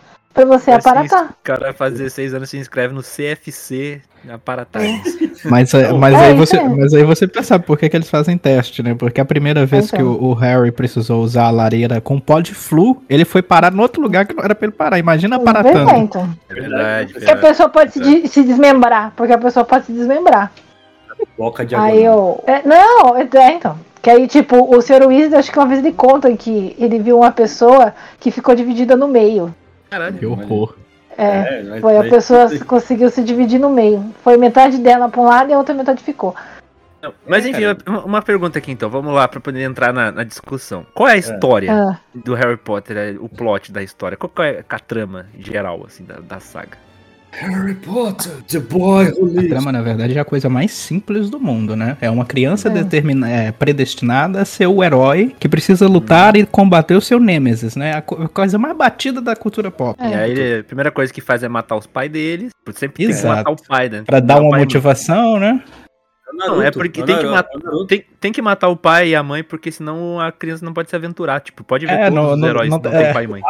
[0.45, 1.31] pra você aparatar.
[1.31, 5.01] O cara faz 16 anos se inscreve no CFC aparatagem.
[5.45, 6.63] Mas, é, mas, É, aí você, é.
[6.67, 8.93] mas aí você percebe por que, que eles fazem teste, né?
[8.93, 10.07] Porque a primeira vez que Então.
[10.13, 13.81] o, o Harry precisou usar a lareira com pó de flu, ele foi parar no
[13.81, 14.97] outro lugar que não era pra ele parar.
[14.99, 15.99] Imagina Pois é, aparatando.
[15.99, 16.29] então.
[16.49, 17.13] É verdade.
[17.13, 17.47] Porque a verdade.
[17.47, 19.13] pessoa pode se, de- se desmembrar.
[19.15, 20.51] Porque a pessoa pode se desmembrar.
[21.37, 22.43] Boca de Aí eu.
[22.45, 23.77] é, não, é, é, então.
[24.01, 25.05] Que aí, tipo, o Sr.
[25.07, 28.95] Weasley, acho que uma vez ele conta que ele viu uma pessoa que ficou dividida
[28.95, 29.53] no meio.
[29.89, 30.17] Caralho.
[30.17, 30.75] Que horror.
[31.17, 31.63] É.
[31.63, 34.03] mas- Foi a pessoa que conseguiu se dividir no meio.
[34.23, 36.35] Foi metade dela pra um lado e a outra metade ficou.
[37.01, 37.77] Não, Mas É, enfim, cara.
[38.05, 40.85] uma- pergunta aqui então, vamos lá pra poder entrar na, na discussão.
[40.93, 44.17] Qual é a história Ah, do Harry Potter, é, o plot da história?
[44.17, 46.77] Qual é a trama geral, assim, da, da saga?
[47.39, 49.49] Harry Potter, the boy who A lives.
[49.49, 51.95] trama, na verdade, é a coisa mais simples do mundo, né?
[52.01, 52.71] É uma criança É.
[52.71, 57.75] determina, é, predestinada a ser o herói que precisa lutar e combater o seu nêmesis,
[57.75, 57.93] né?
[57.97, 59.95] A co- a coisa mais batida da cultura pop.
[60.01, 60.09] É.
[60.09, 62.49] E aí, a primeira coisa que faz é matar os pais deles.
[62.73, 63.35] Sempre tem que Exato.
[63.35, 64.03] matar o pai, né?
[64.05, 65.61] Pra dar uma a motivação, né?
[66.33, 67.59] Não, é porque tem que matar.
[67.87, 70.89] Tem, tem que matar o pai e a mãe, porque senão a criança não pode
[70.89, 71.39] se aventurar.
[71.39, 73.03] Tipo, pode ver É, todos não- os não- heróis não- não, é.
[73.05, 73.41] tem pai e mãe.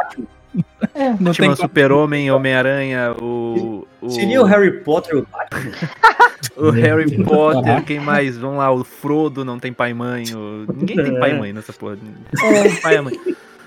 [0.93, 1.09] É.
[1.19, 4.09] Não Tipo, tem o Super-Homem, Homem-Aranha, o, o.
[4.09, 5.71] Seria o Harry Potter o Batman?
[6.57, 8.37] o Harry Potter, quem mais?
[8.37, 10.23] Vamos lá, o Frodo não tem pai e mãe.
[10.33, 11.97] o- Ninguém tem pai e mãe nessa porra.
[12.43, 12.63] É.
[12.63, 13.19] Tem pai e mãe.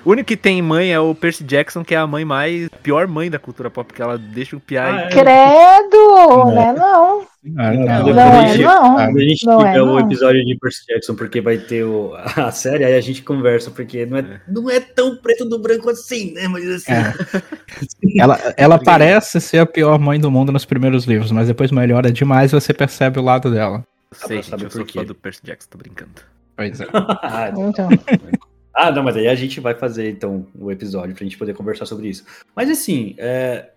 [0.05, 2.69] O único que tem mãe é o Percy Jackson, que é a mãe mais.
[2.83, 4.85] pior mãe da cultura pop, porque ela deixa o piá.
[4.87, 5.09] Ah, é.
[5.09, 6.45] Credo!
[6.55, 6.73] Né?
[6.73, 7.21] Não.
[7.59, 8.15] Ah, Não, não.
[8.15, 8.95] Não a é, gente- não.
[8.97, 10.01] Quando a gente Não é, tiver o não.
[10.01, 14.05] episódio de Percy Jackson, porque vai ter o, a série, aí a gente conversa, porque
[14.07, 16.49] não é, não é tão preto do branco assim, né?
[16.49, 16.93] Mas assim.
[16.93, 17.15] É.
[18.21, 22.11] Ela, ela parece ser a pior mãe do mundo nos primeiros livros, mas depois melhora
[22.11, 23.85] demais e você percebe o lado dela.
[24.13, 26.11] Sei, pra gente, eu sou fã do Percy Jackson, tô brincando.
[26.57, 26.87] Pois é.
[27.23, 27.89] Ah, Então.
[28.75, 31.87] Ah, não, mas aí a gente vai fazer então o episódio pra gente poder conversar
[31.87, 32.25] sobre isso.
[32.55, 33.71] Mas assim, é,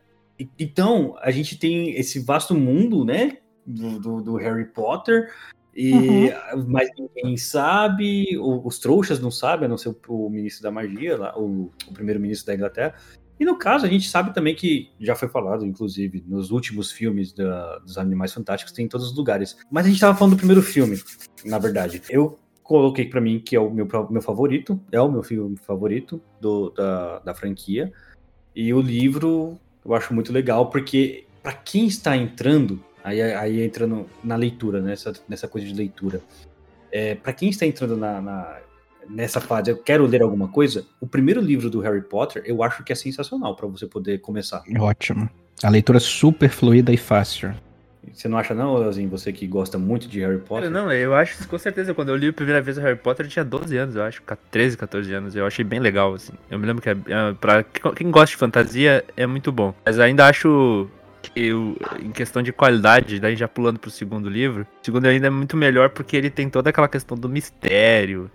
[0.59, 5.31] então a gente tem esse vasto mundo, né, do, do- do Harry Potter,
[5.75, 6.29] e
[6.67, 11.17] mas ninguém sabe, os trouxas não sabem, a não ser o, o ministro da magia,
[11.17, 12.93] lá, o, o primeiro-ministro da Inglaterra.
[13.39, 17.33] E no caso, a gente sabe também que já foi falado, inclusive, nos últimos filmes
[17.33, 19.57] da- dos Animais Fantásticos, tem em todos os lugares.
[19.71, 21.01] Mas a gente tava falando do primeiro filme,
[21.43, 21.99] na verdade.
[22.07, 26.21] Eu coloquei pra mim que é o meu, meu favorito, é o meu filme favorito
[26.39, 27.91] do, da, da franquia.
[28.55, 33.85] E o livro eu acho muito legal, porque pra quem está entrando, aí, aí entra
[33.85, 36.21] no- na leitura, nessa, nessa coisa de leitura.
[36.91, 38.59] É, para quem está entrando na, na-
[39.09, 42.83] nessa fase, eu quero ler alguma coisa, o primeiro livro do Harry Potter eu acho
[42.83, 44.63] que é sensacional pra você poder começar.
[44.79, 45.29] Ótimo.
[45.61, 47.53] A leitura é super fluida e fácil.
[48.13, 50.69] Você não acha não, Leozinho, você que gosta muito de Harry Potter?
[50.69, 53.25] Cara, não, eu acho, com certeza, quando eu li a primeira vez o Harry Potter,
[53.25, 54.21] eu tinha 12 anos, eu acho,
[54.51, 56.33] 13, 14 anos, eu achei bem legal, assim.
[56.49, 59.73] Eu me lembro que, é, é, pra quem gosta de fantasia, é muito bom.
[59.85, 60.87] Mas ainda acho
[61.23, 65.27] que, o- em questão de qualidade, daí já pulando pro segundo livro, o segundo ainda
[65.27, 68.29] é muito melhor porque ele tem toda aquela questão do mistério,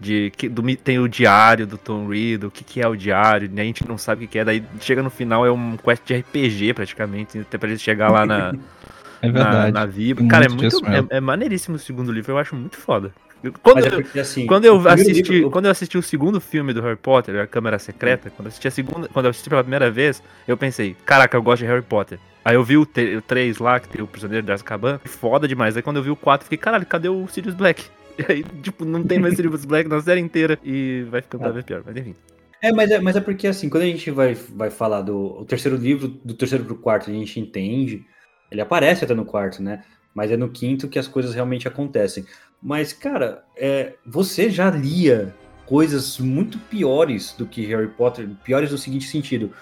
[0.00, 3.50] de que do tem o diário do Tom Riddle, o que, que é o diário,
[3.52, 3.62] né?
[3.62, 6.02] a gente não sabe o que, que é, daí chega no final é um quest
[6.06, 8.52] de RPG praticamente, até pra ele chegar lá na,
[9.22, 9.72] É na, verdade.
[9.72, 10.22] na Vibra.
[10.22, 10.76] Tem Cara, é muito.
[10.86, 13.12] É, é maneiríssimo o segundo livro, eu acho muito foda.
[13.42, 14.46] Eu- Quando, é eu, porque assim.
[14.46, 17.40] quando, eu o primeiro assisti, livro- quando eu assisti o segundo filme do Harry Potter,
[17.40, 20.56] A Câmara Secreta, quando eu assisti a segunda, quando eu assisti pela primeira vez, eu
[20.56, 22.18] pensei, caraca, eu gosto de Harry Potter.
[22.44, 25.46] Aí eu vi o, te- o 3 lá, que tem o Prisioneiro de Azkaban, foda
[25.46, 25.76] demais.
[25.76, 27.84] Aí quando eu vi o 4, fiquei, caralho, cadê o Sirius Black?
[28.18, 31.52] E aí, tipo, não tem mais Sirius Black na série inteira e vai ficando cada
[31.52, 32.16] vez pior, mas enfim.
[32.60, 35.44] É, mas é, mas é porque assim, quando a gente vai, vai falar do o
[35.44, 38.04] terceiro livro, do terceiro pro quarto, a gente entende,
[38.50, 39.82] ele aparece até no quarto, né?
[40.14, 42.24] Mas é no quinto que as coisas realmente acontecem.
[42.62, 45.34] Mas, cara, é, você já lia
[45.66, 49.52] coisas muito piores do que Harry Potter, piores no seguinte sentido.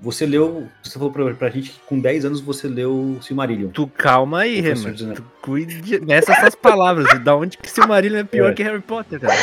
[0.00, 3.70] Você leu, você falou pra, pra gente que com 10 anos você leu Silmarillion.
[3.70, 4.92] Tu calma aí, Renan.
[5.14, 7.06] Tu cuide dessa essas palavras.
[7.24, 8.54] da onde que Silmarillion é pior É.
[8.54, 9.34] que Harry Potter, cara?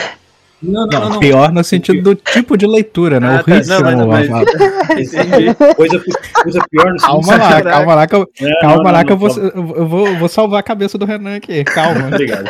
[0.62, 3.38] Não, Não, pior no sentido do tipo de leitura, né?
[3.38, 3.56] Ah, o tá.
[3.56, 3.80] ritmo.
[3.98, 4.52] Não, mas- mas-.
[5.76, 6.04] Coisa,
[6.44, 9.12] coisa pior no Calma lá, calma lá que eu, Não, calma não, lá não, que
[9.12, 11.64] eu vou, não, eu vou, eu vou salvar a cabeça do Renan aqui.
[11.64, 12.08] Calma.
[12.08, 12.46] Obrigado.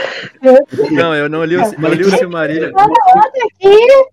[0.91, 2.71] Não, eu não li o, eu li o Silmarillion.
[2.75, 3.67] Aqui,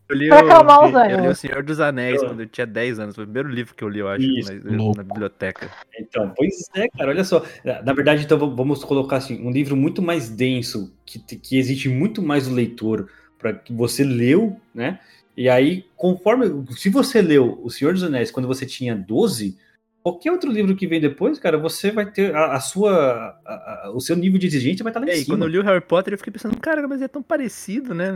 [0.09, 1.29] Eu li, o, eu li.
[1.29, 3.15] O Senhor dos Anéis quando eu tinha 10 anos.
[3.15, 5.71] Foi o primeiro livro que eu li, eu acho, Isso, na, na biblioteca.
[5.99, 7.43] Então, pois é, cara, olha só.
[7.85, 12.23] Na verdade, então vamos colocar assim, um livro muito mais denso, que, que exige muito
[12.23, 14.99] mais o leitor, para que você leu, né?
[15.37, 16.47] E aí, conforme.
[16.77, 19.57] Se você leu O Senhor dos Anéis quando você tinha 12,
[20.03, 23.39] qualquer outro livro que vem depois, cara, você vai ter a, a sua.
[23.47, 25.37] a- a- o seu nível de exigência vai estar lá E em aí, cima.
[25.37, 28.09] quando eu li o Harry Potter, eu fiquei pensando, cara, mas é tão parecido, né?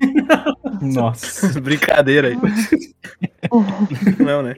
[0.82, 1.58] Nossa.
[1.60, 2.36] Brincadeira aí.
[4.18, 4.54] Não, né?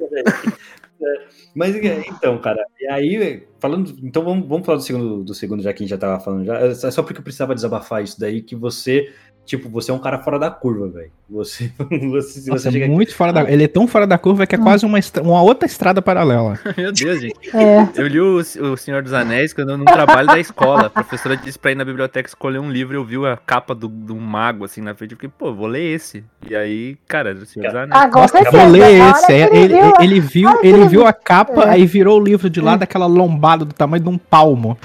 [1.54, 3.94] Mas é, então, cara, e aí, falando.
[4.02, 6.44] Então vamos, vamos falar do segundo, do segundo, já que a gente já tava falando
[6.44, 6.58] já.
[6.58, 9.12] É só porque eu precisava desabafar isso daí, que você,
[9.46, 11.10] tipo, você é um cara fora da curva, velho.
[11.30, 11.72] Você,
[12.10, 13.50] você, se Nossa, você é chega muito fora da.
[13.50, 16.58] Ele é tão fora da curva que é quase uma, estra- uma outra estrada paralela.
[16.76, 17.34] Meu Deus, gente.
[17.56, 20.86] é, Eu li o, o Senhor dos Anéis quando eu no trabalho da escola.
[20.86, 23.74] A professora disse pra ir na biblioteca escolher um livro e eu vi a capa
[23.74, 25.12] do, do mago assim na frente.
[25.12, 26.22] Eu fiquei, pô, vou ler esse.
[26.48, 27.90] E aí, cara, o Senhor dos Anéis.
[28.02, 29.32] ah, com Nossa, vou ler esse.
[29.32, 31.70] É, ele Ele, viu a- ele viu, ele a capa, É.
[31.70, 34.78] aí virou o livro de lado, aquela lombada do tamanho de um palmo.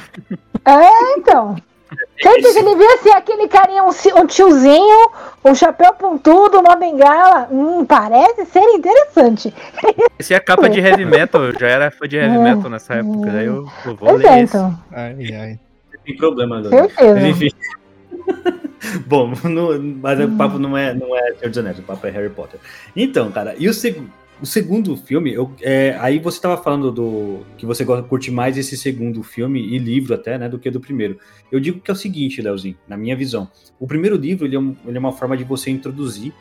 [0.65, 1.55] É, então.
[2.21, 3.89] Certeza, ele viu assim, aquele carinha, um,
[4.21, 5.09] um tiozinho,
[5.43, 7.47] um chapéu pontudo, uma bengala.
[7.51, 9.53] Hum, parece ser interessante.
[10.19, 11.43] Esse é a capa de heavy metal.
[11.43, 12.39] Eu já era fã de heavy É.
[12.39, 13.31] metal nessa época.
[13.31, 14.55] Daí eu, eu vou Pois ler é, esse.
[14.55, 14.79] então.
[14.91, 15.59] Ai, ai.
[16.05, 17.27] tem problema, Certeza.
[17.27, 17.49] enfim.
[19.07, 22.09] Bom, no- mas o papo não é, não é Senhor dos Anéis, o papo é
[22.09, 22.59] Harry Potter.
[22.95, 24.01] Então, cara, e o, seg-
[24.41, 28.57] o segundo filme, eu, é, aí você tava falando do que você gosta, curte mais
[28.57, 31.19] esse segundo filme e livro até, né, do que do primeiro.
[31.51, 33.49] Eu digo que é o seguinte, Leozinho, na minha visão.
[33.79, 36.33] O primeiro livro, ele é, um- ele é uma forma de você introduzir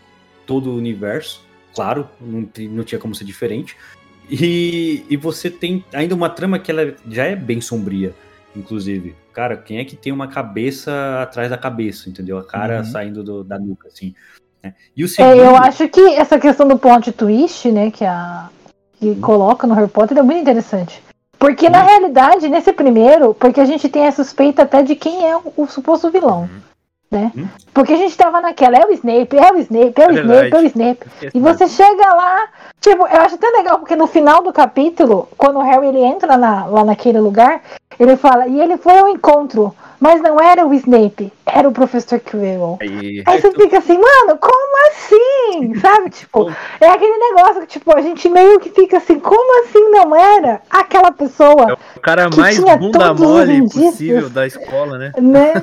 [0.46, 1.42] todo o universo,
[1.74, 3.76] claro, não, não tinha como ser diferente.
[4.30, 8.14] E, e você tem ainda uma trama que ela já é bem sombria,
[8.54, 9.14] inclusive.
[9.32, 12.38] Cara, quem é que tem uma cabeça atrás da cabeça, entendeu?
[12.38, 12.84] A cara Uhum.
[12.84, 14.14] saindo do- da nuca, assim.
[14.62, 14.74] Né?
[14.96, 15.36] E o É, segundo...
[15.36, 18.48] eu acho que essa questão do plot twist, né, que a
[19.00, 21.02] que coloca no Harry Potter é muito interessante.
[21.38, 25.34] Porque na realidade, nesse primeiro, porque a gente tem a suspeita até de quem é
[25.36, 26.50] o, o suposto vilão,
[27.10, 27.32] né?
[27.36, 27.46] Hum.
[27.74, 30.28] Porque a gente tava naquela, é o Snape, é o Snape, é o É Snape,
[30.28, 30.54] verdade.
[30.54, 31.06] é o Snape.
[31.34, 32.48] E você chega lá,
[32.80, 36.36] tipo, eu acho até legal, porque no final do capítulo, quando o Harry ele entra
[36.36, 37.62] na- lá naquele lugar,
[37.98, 42.18] ele fala, e ele foi ao encontro, mas não era o Snape, era o Professor
[42.20, 42.78] Quirrell.
[42.80, 45.74] Aí, Aí você fica assim, mano, como assim?
[45.80, 46.10] Sabe?
[46.10, 50.14] Tipo, é aquele negócio que, tipo, a gente meio que fica assim, como assim não
[50.14, 55.12] era aquela pessoa, o cara mais bunda mole possível da escola, né?
[55.20, 55.62] né?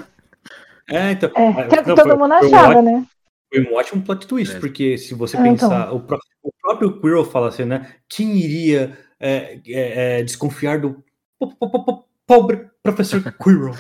[0.90, 1.30] É, então...
[1.36, 3.06] É, que é o que não, todo foi- mundo foi um achava, ótimo- né?
[3.54, 4.60] Foi um ótimo plot twist, É.
[4.60, 7.88] porque se você Ah, pensar, o, pró- o próprio Quirrell fala assim, né?
[8.10, 11.04] Quem iria é, é, é, desconfiar do
[11.40, 13.74] po- po- po- po- pobre professor Quirrell?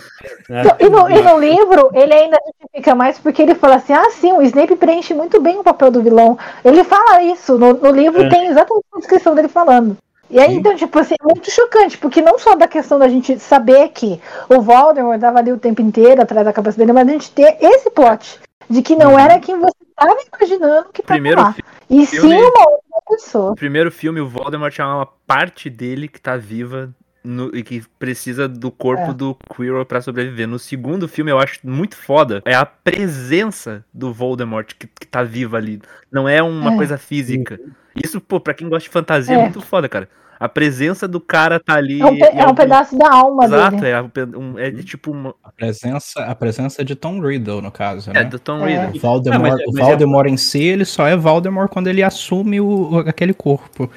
[0.49, 0.61] né?
[0.61, 4.09] Então, E no, e no livro, ele ainda justifica mais porque ele fala assim: ah,
[4.09, 6.37] sim, o Snape preenche muito bem o papel do vilão.
[6.63, 8.29] Ele fala isso, no, no livro É.
[8.29, 9.97] tem exatamente a descrição dele falando.
[10.29, 10.55] E aí, Sim.
[10.57, 14.19] então, tipo assim, é muito chocante, porque não só da questão da gente saber que
[14.49, 17.57] o Voldemort tava ali o tempo inteiro atrás da cabeça dele, mas a gente ter
[17.61, 21.55] esse plot de que não era quem você estava imaginando que tava Primeiro lá.
[21.89, 23.49] E filme- sim uma outra pessoa.
[23.51, 26.89] No primeiro filme, o Voldemort é uma parte dele que tá viva
[27.23, 29.13] no- e que precisa do corpo É.
[29.13, 30.47] do Quirrell pra sobreviver.
[30.47, 32.41] No segundo filme, eu acho muito foda.
[32.45, 35.81] É a presença do Voldemort que, que tá viva ali.
[36.11, 36.75] Não é uma É.
[36.75, 37.57] coisa física.
[38.03, 39.41] Isso, pô, pra quem gosta de fantasia, é, É.
[39.41, 40.07] muito foda, cara.
[40.39, 41.99] A presença do cara tá ali.
[41.99, 43.87] É um, pe- é um algum- pedaço da alma Exato, dele.
[43.87, 44.01] é,
[44.37, 45.33] um um- é tipo uma.
[45.43, 48.23] A presença, a presença de Tom Riddle, no caso, É, né?
[48.25, 48.71] do Tom É.
[48.83, 48.97] Riddle.
[48.97, 51.87] O Voldemort, Ah, mas- o mas é- Voldemort em si, ele só é Voldemort quando
[51.87, 53.89] ele assume o, o- aquele corpo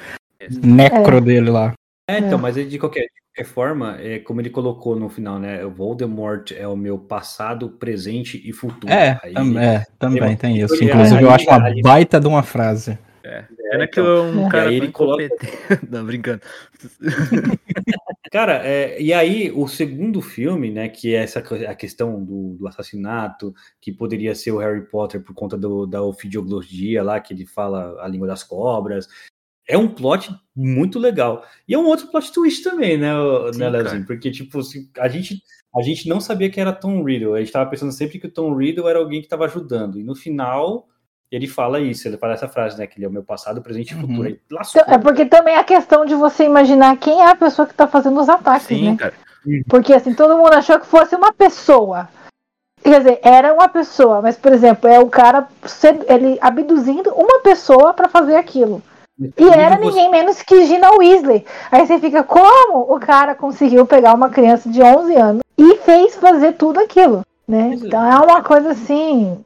[0.63, 1.73] necro dele lá.
[2.09, 2.41] É, então, É.
[2.41, 5.63] mas de qualquer, de qualquer forma, é como ele colocou no final, né?
[5.63, 8.91] O Voldemort é o meu passado, presente e futuro.
[8.91, 10.73] É, Aí- tam- é, também tem isso.
[10.83, 12.97] Inclusive, eu acho uma aí- baita de uma frase.
[13.71, 14.29] Pena que então.
[14.29, 15.29] um cara E aí ele coloca-
[15.89, 16.41] Não, brincando.
[18.31, 22.67] Cara, é, e aí o segundo filme, né, que é essa a questão do, do
[22.67, 27.45] assassinato, que poderia ser o Harry Potter por conta do, da ofidioglogia lá, que ele
[27.45, 29.07] fala a língua das cobras,
[29.67, 31.45] é um plot muito legal.
[31.67, 33.11] E é um outro plot twist também, né,
[33.51, 33.69] Sim, né.
[33.69, 34.05] Leozinho?
[34.05, 34.59] Porque, tipo,
[34.99, 35.41] a gente,
[35.75, 38.31] a gente não sabia que era Tom Riddle, a gente tava pensando sempre que o
[38.31, 40.87] Tom Riddle era alguém que estava ajudando, e no final...
[41.31, 42.85] Ele fala isso, ele fala essa frase, né?
[42.85, 44.01] Que ele é o meu passado, presente e Uhum.
[44.01, 44.29] futuro.
[44.29, 47.87] Então, É porque também a questão de você imaginar quem é a pessoa que tá
[47.87, 48.97] fazendo os ataques, Sim, né?
[48.97, 49.13] cara.
[49.69, 52.09] Porque assim, todo mundo achou que fosse uma pessoa.
[52.83, 55.47] Quer dizer, era uma pessoa, mas, por exemplo, é o cara
[56.07, 58.81] ele abduzindo uma pessoa pra fazer aquilo.
[59.37, 61.45] E era ninguém menos que Gina Weasley.
[61.71, 66.15] Aí você fica, como o cara conseguiu pegar uma criança de 11 anos e fez
[66.15, 67.69] fazer tudo aquilo, né?
[67.71, 67.75] É.
[67.75, 69.39] Então é uma coisa assim.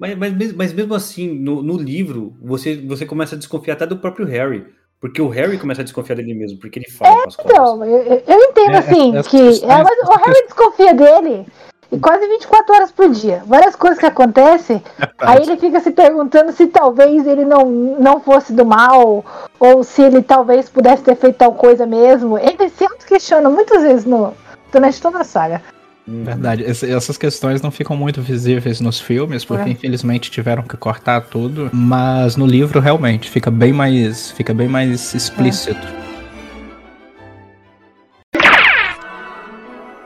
[0.00, 3.98] Mas, mas, mas mesmo assim, no, no livro, você, você começa a desconfiar até do
[3.98, 4.66] próprio Harry.
[4.98, 7.52] Porque o Harry começa a desconfiar dele mesmo, porque ele fala com as costas.
[7.54, 10.94] Então, eu, eu- eu entendo É, assim, essas que questões- é, mas o Harry desconfia
[10.94, 11.46] dele
[11.92, 13.42] e quase 24 horas por dia.
[13.46, 14.82] Várias coisas que acontecem,
[15.18, 17.66] aí ele fica se perguntando se talvez ele não,
[17.98, 19.24] não fosse do mal,
[19.58, 22.38] ou se ele talvez pudesse ter feito tal coisa mesmo.
[22.38, 24.34] Ele se auto-questiona muitas vezes no,
[24.70, 25.62] durante toda a saga.
[26.08, 26.24] Hum.
[26.24, 29.72] Verdade, essas questões não ficam muito visíveis nos filmes, porque É.
[29.72, 35.14] infelizmente tiveram que cortar tudo, mas no livro realmente fica bem mais, fica bem mais
[35.14, 35.99] explícito.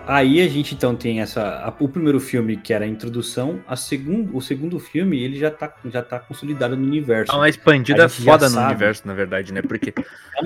[0.06, 1.42] Aí a gente então tem essa.
[1.42, 5.50] a- o primeiro filme, que era a introdução, a segundo, o segundo filme, ele já
[5.50, 7.32] tá, já tá consolidado no universo.
[7.32, 9.62] Dá uma expandida foda no universo, na verdade, né?
[9.62, 9.94] Porque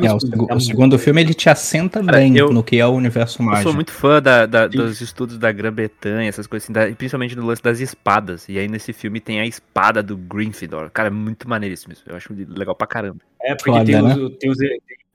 [0.00, 2.86] É, o, segu- o segundo filme ele te assenta Cara, bem eu- no que é
[2.86, 3.64] o universo eu mágico.
[3.64, 7.44] sou muito fã da, da- dos estudos da Grã-Bretanha, essas coisas assim, da- principalmente no
[7.44, 8.48] lance das espadas.
[8.48, 10.88] E aí nesse filme tem a espada do Gryffindor.
[10.90, 12.04] Cara, é muito maneiríssimo isso.
[12.06, 13.18] Eu acho legal pra caramba.
[13.42, 14.14] É, porque Foda, tem, né?
[14.14, 14.58] os, tem, os,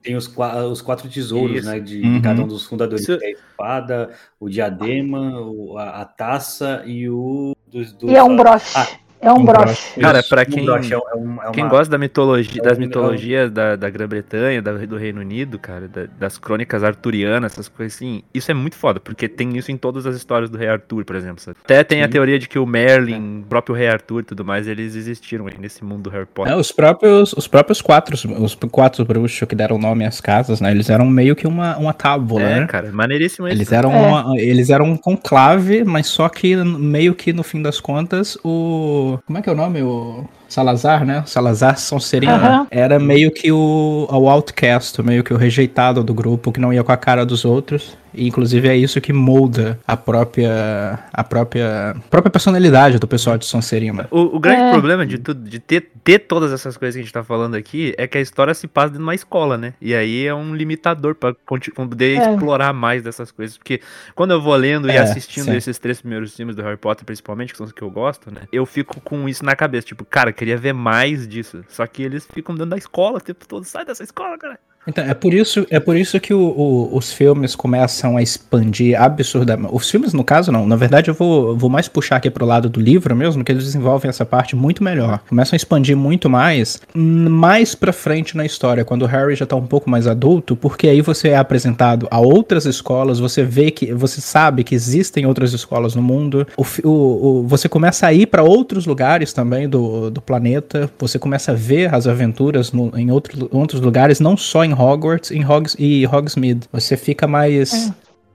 [0.04, 0.28] tem os,
[0.70, 1.66] os quatro tesouros, Isso.
[1.70, 1.80] né?
[1.80, 2.14] De, Uhum.
[2.16, 3.02] de cada um dos fundadores.
[3.08, 7.56] Isso- a espada, o diadema, o- a, a taça e o.
[7.68, 8.74] Dos, dos- E é um broche.
[8.78, 8.88] Ah,
[9.24, 9.64] é um um broche.
[9.66, 10.00] broche.
[10.00, 12.62] Cara, pra um quem- broche, é um- é um- é Quem uma- gosta da mitologia,
[12.62, 16.84] é das um- mitologias da, da Grã-Bretanha, da- do Reino Unido, cara, da- das crônicas
[16.84, 20.50] arturianas, essas coisas assim, isso é muito foda, porque tem isso em todas as histórias
[20.50, 21.42] do Rei Arthur, por exemplo.
[21.42, 21.58] sabe?
[21.64, 22.12] Até tem a Sim.
[22.12, 25.54] teoria de que o Merlin, o próprio Rei Arthur e tudo mais, eles existiram aí
[25.60, 26.54] nesse mundo do Harry Potter.
[26.54, 30.72] É, os próprios, os próprios quatro, os quatro bruxos que deram nome às casas, né?
[30.72, 32.68] Eles eram meio que uma, uma tábula, É, né?
[32.68, 33.58] cara, maneiríssimo isso.
[33.58, 33.98] Eles eram, É.
[33.98, 39.13] uma- eles eram um conclave, mas só que meio que no fim das contas, o.
[39.20, 39.82] Como é que é o nome?
[39.82, 41.24] O Salazar, né?
[41.26, 42.68] Salazar Sonserina Aham.
[42.70, 46.84] era meio que o, o outcast, meio que o rejeitado do grupo, que não ia
[46.84, 47.98] com a cara dos outros.
[48.16, 51.00] E inclusive é isso que molda a própria.
[51.12, 51.96] a própria.
[52.12, 54.08] própria personalidade do pessoal de Sonserina.
[54.12, 54.72] O, o grande É.
[54.72, 57.96] problema de tudo, de ter, ter todas essas coisas que a gente tá falando aqui,
[57.98, 59.74] é que a história se passa dentro de uma escola, né?
[59.82, 62.30] E aí é um limitador pra conti- poder É.
[62.34, 63.58] explorar mais dessas coisas.
[63.58, 63.82] Porque
[64.14, 65.56] quando eu vou lendo e É, assistindo sim.
[65.56, 68.42] esses três primeiros filmes do Harry Potter, principalmente, que são os que eu gosto, né?
[68.52, 69.88] Eu fico com isso na cabeça.
[69.88, 71.64] Tipo, cara, queria ver mais disso.
[71.70, 73.64] Só que eles ficam dentro da escola o tempo todo.
[73.64, 74.60] Sai dessa escola, cara.
[74.86, 79.02] Então, é por isso, é por isso que o- o- os filmes começam a expandir
[79.02, 79.74] absurdamente.
[79.74, 80.66] Os filmes, no caso, não.
[80.68, 83.64] Na verdade, eu vou, vou mais puxar aqui pro lado do livro mesmo, que eles
[83.64, 85.20] desenvolvem essa parte muito melhor.
[85.30, 89.56] Começam a expandir muito mais, mais pra frente na história, quando o Harry já tá
[89.56, 93.94] um pouco mais adulto, porque aí você é apresentado a outras escolas, você vê que,
[93.94, 98.44] você sabe que existem outras escolas no mundo, o, o- você começa a ir pra
[98.44, 103.48] outros lugares também do, do planeta, você começa a ver as aventuras no- em outro,
[103.52, 106.68] outros lugares, não só em Hogwarts em Hogs, e Hogsmeade.
[106.72, 107.92] Você fica mais.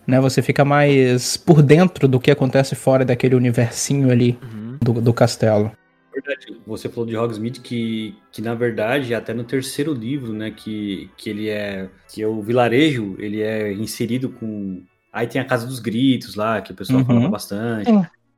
[0.06, 4.38] Né, você fica mais por dentro do que acontece fora daquele universinho ali
[4.82, 5.70] do, do castelo.
[6.14, 11.10] verdade, você falou de Hogsmeade que, que na verdade até no terceiro livro, né, que,
[11.14, 15.66] que ele é que é o vilarejo, ele é inserido com aí tem a casa
[15.66, 17.04] dos gritos lá, que o pessoal Uhum.
[17.04, 17.90] fala bastante.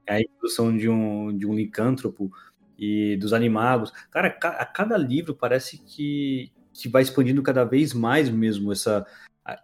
[0.07, 2.33] É a introdução de um de um licântropo
[2.77, 3.93] e dos animagos.
[4.11, 9.07] Cara, ca- a cada livro parece que que vai expandindo cada vez mais mesmo essa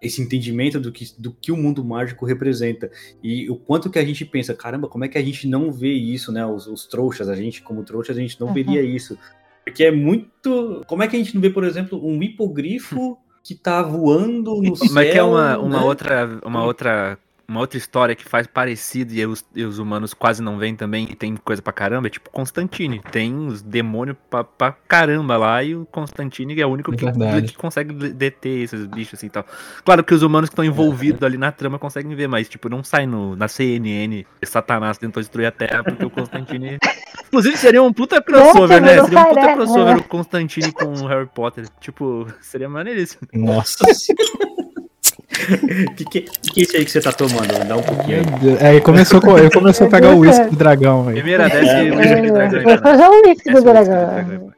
[0.03, 2.91] esse entendimento do que, do que o mundo mágico representa
[3.23, 5.93] e o quanto que a gente pensa, caramba, como é que a gente não vê
[5.93, 6.45] isso, né?
[6.45, 8.55] Os, os trouxas, a gente como trouxas, a gente não Uhum.
[8.55, 9.17] veria isso.
[9.65, 10.83] Porque é muito.
[10.87, 14.77] Como é que a gente não vê, por exemplo, um hipogrifo que tá voando no
[14.77, 14.89] céu?
[14.93, 15.85] Mas que é uma, uma né?
[15.85, 16.41] outra.
[16.45, 17.19] Uma outra.
[17.49, 21.07] Uma outra história que faz parecido e os, e os humanos quase não vêm também
[21.11, 23.01] e tem coisa pra caramba, é tipo Constantine.
[23.13, 27.43] Tem os demônios pra, pra caramba lá e o Constantine é o único É que,
[27.49, 29.47] que consegue de- deter esses bichos assim e tal.
[29.85, 32.83] Claro que os humanos que estão envolvidos ali na trama conseguem ver, mas tipo, não
[32.83, 36.79] sai no, na CNN Satanás tentou destruir a Terra porque o Constantine.
[37.29, 39.03] Inclusive seria um puta crossover, né?
[39.05, 39.55] Seria um puta né?
[39.55, 39.99] crossover É.
[40.01, 41.67] o Constantine com o Harry Potter.
[41.81, 43.23] Tipo, seria maneiríssimo.
[43.33, 43.85] Nossa.
[45.91, 47.67] O que, que, que é isso aí que você tá tomando?
[47.69, 48.57] Dá um pouquinho aí.
[48.67, 51.15] É, ele começou, com- ele começou a pegar o uísque do dragão aí.
[51.15, 52.61] Primeira desce É, o whisky do dragão.
[52.61, 54.07] Eu vou fazer o whisky do dragão.
[54.15, 54.53] dragão.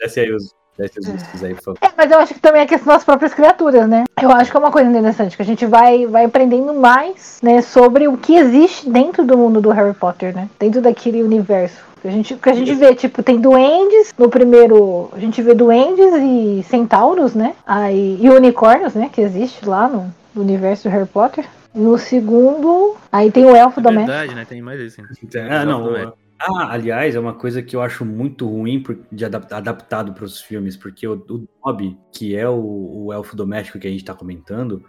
[0.00, 1.78] Desce aí os, discos aí, por favor.
[1.80, 4.04] É, mas eu acho que também é questão das próprias criaturas, né?
[4.20, 7.62] Eu acho que é uma coisa interessante, que a gente vai, vai aprendendo mais, né,
[7.62, 10.48] sobre o que existe dentro do mundo do Harry Potter, né?
[10.58, 11.76] Dentro daquele universo.
[12.02, 15.54] Que a gente, que a gente vê, tipo, tem duendes, no primeiro, a gente vê
[15.54, 17.54] duendes e centauros, né?
[17.66, 21.46] Aí, e unicórnios, né, que existe lá no, no universo do Harry Potter.
[21.74, 24.12] No segundo, aí tem o elfo É doméstico.
[24.12, 24.44] verdade, né?
[24.48, 25.00] Tem mais isso.
[25.00, 25.06] hein?
[25.50, 26.12] Ah, não.
[26.40, 26.44] É.
[26.46, 30.40] Ah, aliás, é uma coisa que eu acho muito ruim de adap- adaptado para os
[30.40, 34.14] filmes, porque o, o Dobby, que é o, o elfo doméstico que a gente está
[34.14, 34.84] comentando,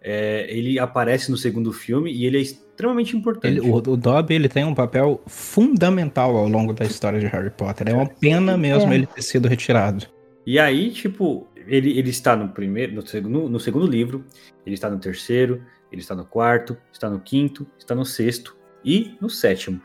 [0.00, 3.58] é, ele aparece no segundo filme e ele é extremamente importante.
[3.58, 7.50] Ele- o, o Dobby ele tem um papel fundamental ao longo da história de Harry
[7.50, 7.88] Potter.
[7.88, 8.96] É uma pena mesmo É.
[8.96, 10.06] ele ter sido retirado.
[10.46, 14.24] E aí, tipo, ele, ele está no primeiro, no segundo, no segundo livro,
[14.66, 19.16] ele está no terceiro, ele está no quarto, está no quinto, está no sexto e
[19.20, 19.80] no sétimo.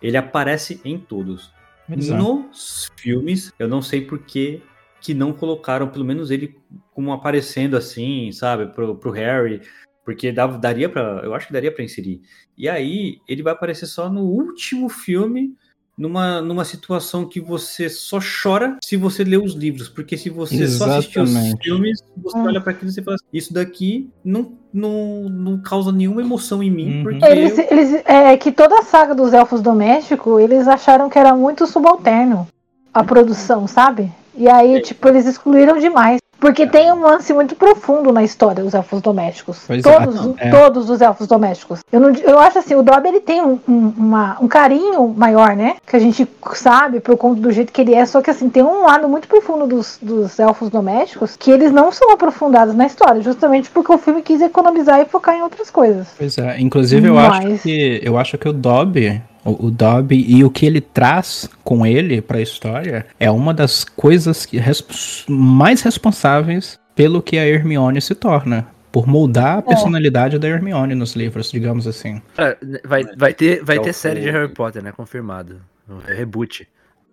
[0.00, 1.52] Ele aparece em todos.
[1.88, 1.96] É.
[1.96, 4.62] Nos filmes, eu não sei por que
[5.00, 6.58] que não colocaram, pelo menos ele
[6.92, 9.62] como aparecendo assim, sabe, pro, pro Harry,
[10.04, 12.20] porque dava, daria para, eu acho que daria para inserir.
[12.56, 15.56] E aí ele vai aparecer só no último filme,
[16.00, 20.66] numa, numa situação que você só chora se você ler os livros, porque se você
[20.66, 21.62] só assistir os Exatamente.
[21.62, 22.46] filmes, você Hum.
[22.46, 26.62] olha para aquilo e você fala, assim, isso daqui não, não, não causa nenhuma emoção
[26.62, 27.02] em mim, Uhum.
[27.02, 31.18] porque Eles, eu- eles, é que toda a saga dos elfos domésticos, eles acharam que
[31.18, 32.48] era muito subalterno
[32.94, 34.10] a produção, sabe?
[34.34, 36.18] E aí, tipo, eles excluíram demais.
[36.40, 39.60] Porque tem um lance muito profundo na história dos elfos domésticos.
[39.66, 40.50] Pois é, todos, não, é.
[40.50, 41.80] todos os elfos domésticos.
[41.92, 45.54] Eu, não, eu acho assim, o Dobby ele tem um, um, uma- um carinho maior,
[45.54, 45.76] né?
[45.86, 48.06] Que a gente sabe por conta do jeito que ele é.
[48.06, 51.92] Só que assim, tem um lado muito profundo dos, dos elfos domésticos que eles não
[51.92, 53.20] são aprofundados na história.
[53.20, 56.08] Justamente porque o filme quis economizar e focar em outras coisas.
[56.16, 60.24] Pois é, inclusive eu acho Mas- que eu acho que o Dobby, o, o Dobby
[60.28, 65.24] e o que ele traz com ele pra história é uma das coisas que res-
[65.28, 71.14] mais responsáveis pelo que a Hermione se torna, por moldar a personalidade da Hermione nos
[71.14, 72.20] livros, digamos assim.
[72.36, 74.30] Cara, vai, vai ter, vai É ter série de.
[74.30, 74.92] Harry Potter, né?
[74.92, 75.60] Confirmado.
[76.06, 76.68] É reboot.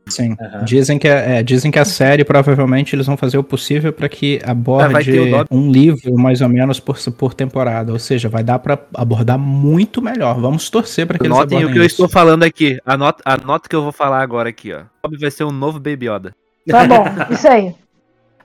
[0.09, 0.35] Sim.
[0.39, 0.63] Aham.
[0.65, 4.07] Dizem que é, é, dizem que a série provavelmente eles vão fazer o possível para
[4.09, 5.11] que Ah, aborde
[5.51, 10.01] um livro mais ou menos por, por temporada, ou seja, vai dar pra abordar muito
[10.01, 10.39] melhor.
[10.39, 11.93] Vamos torcer para que eles Anotem o abordem que eu isso.
[11.95, 12.79] estou falando aqui.
[12.85, 14.81] Anota, anota o que eu vou falar agora aqui, ó.
[15.03, 16.35] Bob vai ser um novo Baby Yoda.
[16.69, 17.73] Tá bom, isso aí.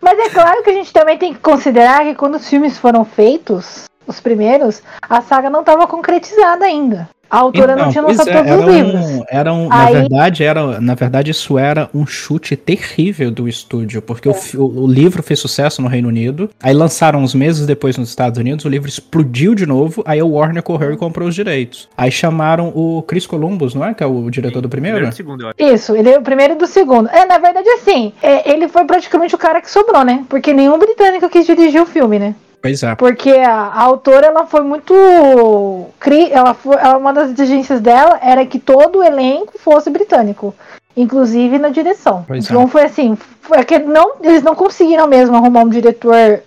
[0.01, 3.05] Mas é claro que a gente também tem que considerar que quando os filmes foram
[3.05, 7.09] feitos, os primeiros, a saga não estava concretizada ainda.
[7.33, 9.07] A autora não Então, tinha pois lançado é, todos os era livros.
[9.07, 13.49] um, era um, na Aí- verdade, era, na verdade, isso era um chute terrível do
[13.49, 14.33] estúdio, porque É.
[14.55, 18.39] o, o, livro fez sucesso no Reino Unido, aí lançaram uns meses depois nos Estados
[18.39, 21.89] Unidos, o livro explodiu de novo, aí o Warner correu e comprou os direitos.
[21.97, 23.95] Aí chamaram o Chris Columbus, não é?
[23.95, 24.97] Que é o diretor do primeiro?
[24.99, 25.75] Primeiro e segundo, eu acho.
[25.75, 27.09] Isso, ele é o primeiro e do segundo.
[27.09, 30.23] É, na verdade, assim, é, ele foi praticamente o cara que sobrou, né?
[30.29, 32.35] Porque nenhum britânico quis dirigir o filme, né?
[32.63, 32.95] Pois é.
[32.95, 34.95] Porque a, a autora, ela foi muito.
[35.99, 40.55] cri- Ela foi, ela- uma das exigências dela era que todo o elenco fosse britânico.
[40.97, 42.25] Inclusive na direção.
[42.29, 42.49] Pois é.
[42.49, 43.17] então foi assim.
[43.41, 46.41] Foi que não, eles não conseguiram mesmo arrumar um diretor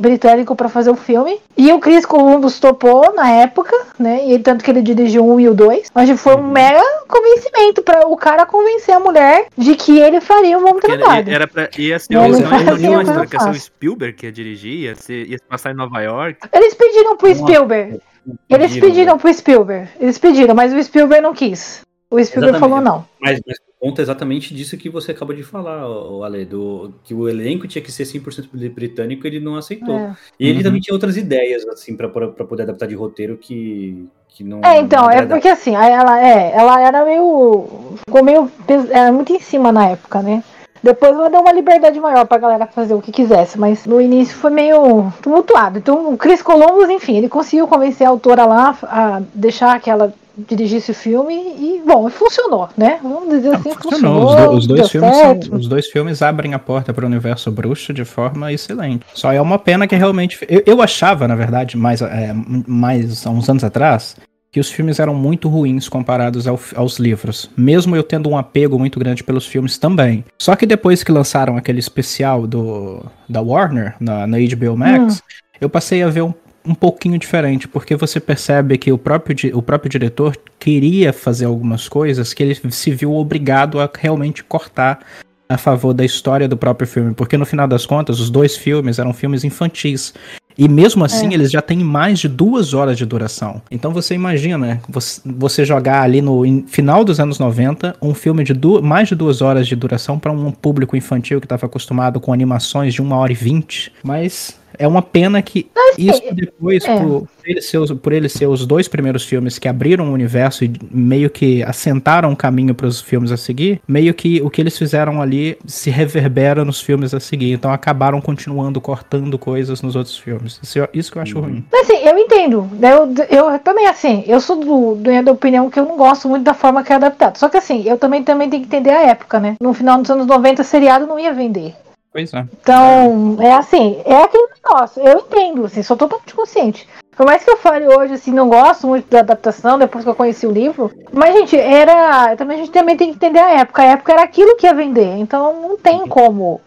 [0.00, 1.38] britânico para fazer o filme.
[1.56, 4.26] E o Chris Columbus topou na época, né?
[4.28, 5.88] E tanto que ele dirigiu um e o dois.
[5.94, 6.40] Mas foi Uhum.
[6.40, 10.78] um mega convencimento para o cara convencer a mulher de que ele faria um bom
[10.80, 11.30] trabalho.
[11.30, 13.54] era pra, ia ser Não, não, fazia não tinha uma história que ia ser o.
[13.54, 16.38] Spielberg que ia dirigir, ia, ser, ia se passar em Nova York.
[16.52, 17.40] Eles pediram pro Nossa.
[17.42, 18.00] Spielberg.
[18.48, 19.88] Eles pediram pro Spielberg.
[20.00, 21.80] Eles pediram, mas o Spielberg não quis.
[22.12, 22.60] O Spielberg Exatamente.
[22.60, 23.04] falou não.
[23.18, 27.26] Mas, mas conta exatamente disso que você acabou de falar, o Ale, do, que o
[27.28, 29.96] elenco tinha que ser 100% britânico, ele não aceitou.
[29.98, 30.14] É.
[30.38, 30.62] E ele Uhum.
[30.64, 34.60] também tinha outras ideias, assim, pra poder adaptar de roteiro que, que não.
[34.62, 37.66] É, então, não é porque assim, ela, é, ela era meio.
[38.06, 38.50] Ficou meio.
[38.90, 40.44] Era muito em cima na época, né?
[40.82, 44.36] Depois ela deu uma liberdade maior pra galera fazer o que quisesse, mas no início
[44.36, 45.78] foi meio tumultuado.
[45.78, 50.12] Então o Chris Columbus, enfim, ele conseguiu convencer a autora lá a deixar que ela
[50.36, 52.98] dirigisse o filme e, bom, funcionou, né?
[53.02, 54.28] Vamos dizer assim, Funcionou.
[54.28, 54.54] funcionou.
[54.56, 55.46] Os, do- os dois filmes certo.
[55.48, 59.04] são- os dois filmes abrem a porta para o universo bruxo de forma excelente.
[59.14, 60.38] Só é uma pena que realmente.
[60.48, 62.32] Eu, eu achava, na verdade, mais, é,
[62.66, 64.16] mais há uns anos atrás,
[64.50, 67.50] que os filmes eram muito ruins comparados ao- aos livros.
[67.56, 70.24] Mesmo eu tendo um apego muito grande pelos filmes também.
[70.38, 75.22] Só que depois que lançaram aquele especial do, da Warner, na, na HBO Max,
[75.60, 76.34] eu passei a ver um
[76.64, 81.88] um pouquinho diferente, porque você percebe que o próprio, o próprio diretor queria fazer algumas
[81.88, 85.00] coisas que ele se viu obrigado a realmente cortar
[85.48, 88.98] a favor da história do próprio filme, porque no final das contas os dois filmes
[88.98, 90.14] eram filmes infantis.
[90.56, 93.62] E mesmo assim, eles já têm mais de duas horas de duração.
[93.70, 98.44] Então você imagina você, você jogar ali no in- final dos anos 90 um filme
[98.44, 98.52] de
[98.82, 102.92] mais de duas horas de duração para um público infantil que estava acostumado com animações
[102.92, 103.92] de uma hora e vinte.
[104.02, 105.66] Mas É uma pena que
[105.98, 106.96] isso depois, é.
[106.96, 110.64] por, ele ser, os- por ele ser os dois primeiros filmes que abriram o universo
[110.64, 114.60] e meio que assentaram o caminho para os filmes a seguir, meio que o que
[114.60, 117.52] eles fizeram ali se reverbera nos filmes a seguir.
[117.52, 120.58] Então acabaram continuando, cortando coisas nos outros filmes.
[120.62, 121.64] Isso, isso que eu acho ruim.
[121.70, 122.68] Mas assim, eu entendo.
[122.78, 122.92] né?
[122.92, 123.08] Eu,
[123.52, 126.54] eu também, assim, eu sou do, do- da opinião que eu não gosto muito da
[126.54, 127.36] forma que é adaptado.
[127.36, 129.56] Só que assim, eu também, também tenho que entender a época, né?
[129.60, 131.74] No final dos anos 90, seriado não ia vender.
[132.12, 132.44] Pois é.
[132.60, 135.02] Então, é assim, é aquele negócio.
[135.02, 136.86] Eu entendo, assim, sou totalmente consciente.
[137.16, 140.14] Por mais que eu fale hoje, assim, não gosto muito da adaptação, depois que eu
[140.14, 140.90] conheci o livro.
[141.12, 142.36] Mas, gente, era.
[142.36, 143.82] Também a gente também tem que entender a época.
[143.82, 145.16] A época era aquilo que ia vender.
[145.18, 146.60] Então não tem como.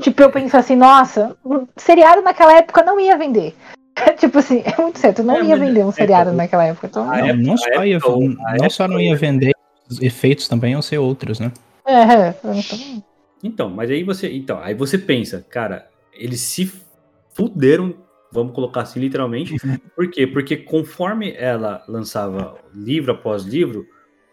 [0.00, 3.56] Tipo, eu penso assim, nossa, um seriado naquela época não ia vender.
[4.18, 6.86] tipo assim, é muito certo, não É, ia vender um é, seriado é, naquela época.
[6.88, 9.52] Então, Não, época- não só, ia, não época- só não ia vender,
[9.88, 11.50] os efeitos também iam ser outros, né?
[11.86, 13.02] é, é, então,
[13.42, 16.72] Então, mas aí você, então, aí você pensa, cara, eles se
[17.34, 17.94] fuderam,
[18.32, 19.56] vamos colocar assim literalmente.
[19.94, 20.26] Por quê?
[20.26, 23.86] Porque conforme ela lançava livro após livro,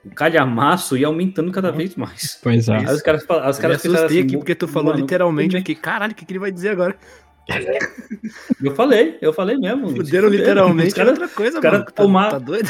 [0.04, 2.40] o calhamaço ia aumentando cada vez mais.
[2.42, 2.78] Pois é.
[2.78, 5.58] Aí os caras, os Eu me caras assustei assim, aqui porque tu falou mano, literalmente
[5.58, 5.74] aqui.
[5.74, 6.96] Caralho, o que, que ele vai dizer agora?
[8.64, 9.90] Eu falei, eu falei mesmo.
[9.90, 11.92] Fuderam literalmente Os caras, outra coisa, os caras mano.
[11.92, 12.70] Tá, tomaram- tá doido?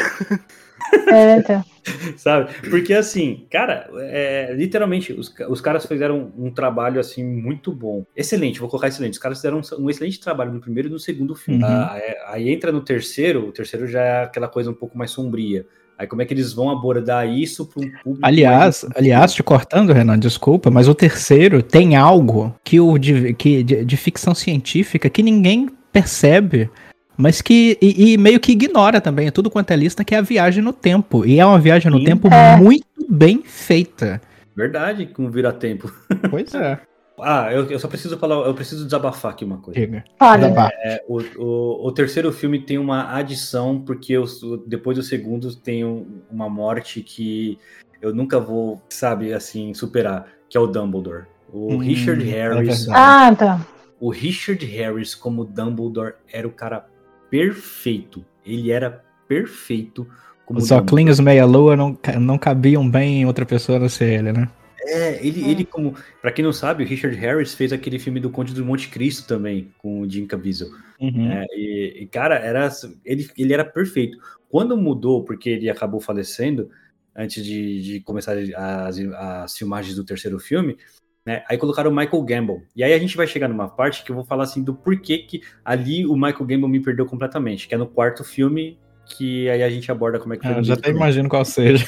[1.11, 1.63] é, então.
[2.17, 2.51] sabe?
[2.69, 8.05] Porque assim, cara, é, literalmente, os, os caras fizeram um trabalho assim muito bom.
[8.15, 9.13] Excelente, vou colocar excelente.
[9.13, 11.63] Os caras fizeram um, um excelente trabalho no primeiro e no segundo filme.
[11.63, 11.69] Uhum.
[11.69, 15.11] Ah, é- aí entra no terceiro, o terceiro já é aquela coisa um pouco mais
[15.11, 15.65] sombria.
[15.97, 19.41] Aí como é que eles vão abordar isso para um público Aliás, mais- aliás, te
[19.41, 24.35] cortando, Renan, desculpa, mas o terceiro tem algo que o de, que, de, de ficção
[24.35, 26.69] científica que ninguém percebe,
[27.17, 30.17] mas que e, e meio que ignora também, é tudo quanto é lista, que é
[30.17, 31.25] a viagem no tempo.
[31.25, 32.03] E é uma viagem no Sim.
[32.05, 32.57] tempo É.
[32.57, 34.21] muito bem feita.
[34.55, 35.89] Verdade, com vira tempo.
[36.29, 36.77] Pois é.
[37.19, 39.79] Ah, eu, eu só preciso falar, eu preciso desabafar aqui uma coisa.
[40.19, 44.25] Olha, Tá, É, o, o, o terceiro filme tem uma adição, porque o-
[44.67, 47.57] depois do segundo tem um- uma morte que
[48.01, 51.23] eu nunca vou, sabe, assim, superar, que é o Dumbledore.
[51.51, 52.85] O Hum, Richard é Harris.
[52.85, 52.91] verdade.
[52.91, 53.67] ah, tá.
[53.99, 56.85] o Richard Harris como Dumbledore era o cara
[57.29, 58.25] perfeito.
[58.45, 60.05] Ele era perfeito
[60.45, 64.49] como Os óculos meia-lua não, não cabiam bem em outra pessoa não ser ele, né?
[64.85, 65.95] É, ele, ele como.
[66.21, 69.27] Pra quem não sabe, o Richard Harris fez aquele filme do Conde do Monte Cristo
[69.27, 70.69] também, com o Jim Caviezel.
[70.99, 71.31] Uhum.
[71.31, 72.69] É, e, e, cara, era,
[73.03, 74.17] ele, ele era perfeito.
[74.49, 76.69] Quando mudou, porque ele acabou falecendo,
[77.15, 80.77] antes de, de começar as, as filmagens do terceiro filme,
[81.25, 82.63] né, aí colocaram o Michael Gamble.
[82.75, 85.19] E aí a gente vai chegar numa parte que eu vou falar assim do porquê
[85.19, 89.63] que ali o Michael Gamble me perdeu completamente, que é no quarto filme, que aí
[89.63, 91.85] a gente aborda como é que foi Ah, já até imagino qual seja.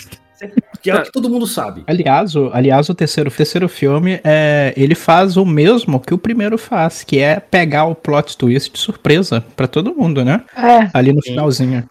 [0.82, 1.84] Que é o que todo mundo sabe.
[1.88, 6.58] Aliás, o, aliás, o terceiro, terceiro filme, é, ele faz o mesmo que o primeiro
[6.58, 10.44] faz, que é pegar o plot twist de surpresa pra todo mundo, né?
[10.56, 10.90] É.
[10.94, 11.32] Ali no Sim.
[11.32, 11.90] finalzinho.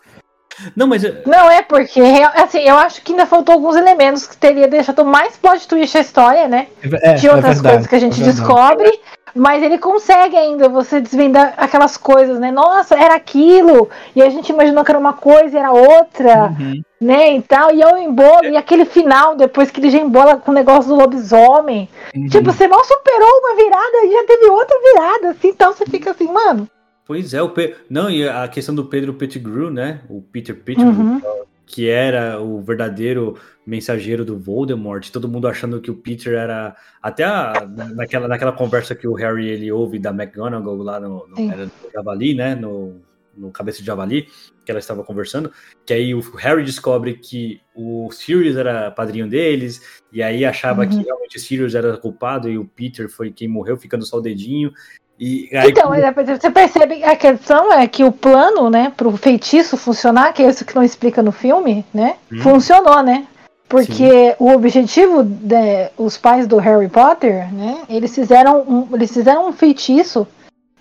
[0.75, 2.01] Não, mas é, Não, é porque,
[2.35, 6.01] assim, eu acho que ainda faltou alguns elementos que teria deixado mais plot twist a
[6.01, 6.69] história, né?
[6.83, 8.39] É, de é outras verdade, coisas que a gente é verdade.
[8.39, 9.01] descobre,
[9.37, 12.51] mas ele consegue ainda você desvendar aquelas coisas, né?
[12.51, 16.83] Nossa, era aquilo, e a gente imaginou que era uma coisa e era outra, Uhum.
[17.01, 17.37] né?
[17.37, 20.55] E tal, e eu embolo, e aquele final, depois que ele já embola com o
[20.55, 21.89] negócio do lobisomem.
[22.15, 22.27] Uhum.
[22.27, 26.11] Tipo, você mal superou uma virada e já teve outra virada, assim, então você fica
[26.11, 26.69] assim, mano.
[27.07, 27.77] Pois é, o Pe...
[27.89, 30.01] não, e a questão do Pedro Pettigrew, né?
[30.11, 31.21] O Peter Pettigrew, Uhum.
[31.67, 33.37] Que era o verdadeiro
[33.67, 38.95] mensageiro do Voldemort, todo mundo achando que o Peter era até a- naquela, naquela conversa
[38.95, 42.55] que o Harry ele ouve da McGonagall lá no, no, era no Javali, né?
[42.55, 43.01] No,
[43.37, 44.29] no cabeça de Javali,
[44.65, 45.53] que ela estava conversando,
[45.85, 50.89] que aí o Harry descobre que o Sirius era padrinho deles, e aí achava Uhum.
[50.89, 54.23] que realmente o Sirius era culpado e o Peter foi quem morreu, ficando só o
[54.23, 54.73] dedinho.
[55.19, 59.77] E aí, Então, é, você percebe a questão é que o plano, né, pro feitiço
[59.77, 62.17] funcionar, que é isso que não explica no filme, né?
[62.31, 62.41] Hum.
[62.41, 63.27] Funcionou, né?
[63.69, 67.79] Porque o objetivo de, os pais do Harry Potter, né?
[67.89, 70.27] Eles fizeram um, eles fizeram um feitiço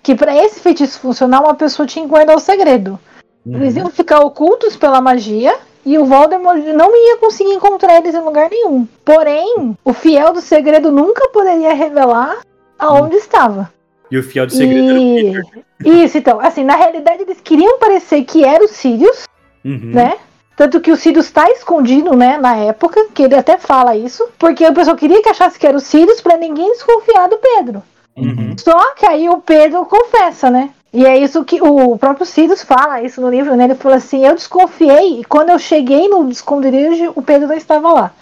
[0.02, 2.96] que para esse feitiço funcionar, uma pessoa tinha que guardar o segredo.
[3.44, 3.56] Uhum.
[3.56, 8.20] Eles iam ficar ocultos pela magia e o Voldemort não ia conseguir encontrar eles em
[8.20, 8.86] lugar nenhum.
[9.04, 12.38] Porém, o fiel do segredo nunca poderia revelar
[12.78, 13.68] aonde estava.
[14.10, 15.64] E o fiel de segredo era o Peter.
[15.84, 16.04] E...
[16.04, 19.24] Isso, então, assim, na realidade eles queriam parecer que era o Sirius,
[19.64, 19.90] Uhum.
[19.92, 20.14] né?
[20.56, 24.66] Tanto que o Sirius tá escondido, né, na época, que ele até fala isso, porque
[24.66, 27.82] o pessoal queria que achasse que era o Sirius pra ninguém desconfiar do Pedro.
[28.16, 28.56] Uhum.
[28.56, 30.70] Só que aí o Pedro confessa, né?
[30.94, 33.64] E é isso que o próprio Sirius fala, isso no livro, né?
[33.64, 37.92] Ele falou assim: Eu desconfiei, e quando eu cheguei no esconderijo, o Pedro não estava
[37.92, 38.12] lá.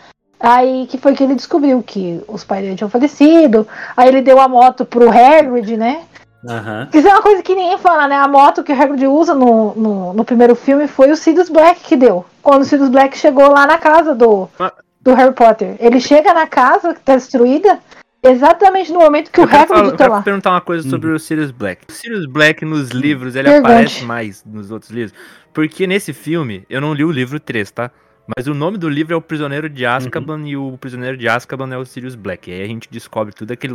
[0.47, 3.67] Aí que foi que ele descobriu que os pais dele tinham falecido.
[3.97, 6.03] Aí ele deu a moto pro Hagrid, né?
[6.47, 6.89] Aham.
[6.93, 8.17] Isso é uma coisa que ninguém fala, né?
[8.17, 11.81] A moto que o Hagrid usa no, no, no primeiro filme foi o Sirius Black
[11.81, 12.27] que deu.
[12.43, 14.73] Quando o Sirius Black chegou lá na casa do, Ah.
[15.01, 15.77] do Harry Potter.
[15.81, 17.79] Ele chega na casa que tá destruída
[18.23, 20.23] exatamente no momento que Eu o falar- Hagrid eu tá quero lá.
[20.23, 21.17] perguntar uma coisa sobre Uhum.
[21.17, 21.83] o Sirius Black.
[21.89, 23.73] O Sirius Black nos livros, ele Pergunte.
[23.73, 25.15] aparece mais nos outros livros.
[25.53, 27.91] Porque nesse filme, eu não li o livro 3, tá?
[28.37, 30.47] Mas o nome do livro é O Prisioneiro de Azkaban Uhum.
[30.47, 32.51] e o Prisioneiro de Azkaban é o Sirius Black.
[32.51, 33.75] E aí a gente descobre tudo aquele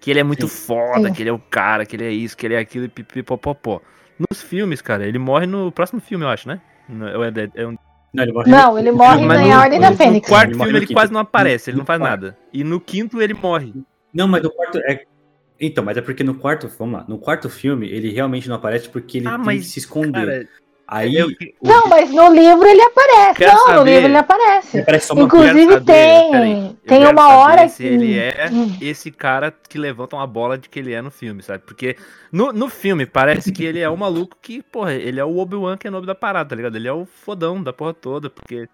[0.00, 1.14] que ele é muito foda, Sim.
[1.14, 3.80] que ele é o cara, que ele é isso, que ele é aquilo e pipipopopó.
[4.30, 6.60] Nos filmes, cara, ele morre no próximo filme, eu acho, né?
[6.88, 7.76] Não, é- é- é um-
[8.14, 10.28] Não, ele morre Não, ele morre em no- Ordem da no Fênix.
[10.28, 10.98] quarto Ele filme no ele quinto.
[10.98, 12.20] quase não aparece, ele No não faz quarto.
[12.22, 12.38] nada.
[12.52, 13.74] E no quinto ele morre.
[14.14, 14.78] Não, mas no quarto.
[14.78, 15.04] É...
[15.60, 16.68] Então, mas é porque no quarto.
[16.78, 17.04] Vamos lá.
[17.08, 20.24] No quarto filme, ele realmente não aparece porque ele Ah, tem mas, que se esconder.
[20.26, 20.48] Cara,
[20.90, 21.14] Aí.
[21.16, 23.34] eu- o- Não, mas no livro ele aparece.
[23.36, 23.90] Quero não, no saber.
[23.90, 24.84] livro ele aparece.
[25.18, 28.74] Inclusive saber, tem- peraí, eu tem uma hora se que- ele é Hum.
[28.80, 31.62] esse cara que levanta uma bola de que ele é no filme, sabe?
[31.66, 31.94] Porque
[32.32, 35.76] no, no filme parece que ele é o maluco que, porra, ele é o Obi-Wan
[35.76, 36.76] que é nome da parada, tá ligado?
[36.76, 38.66] Ele é o fodão da porra toda, porque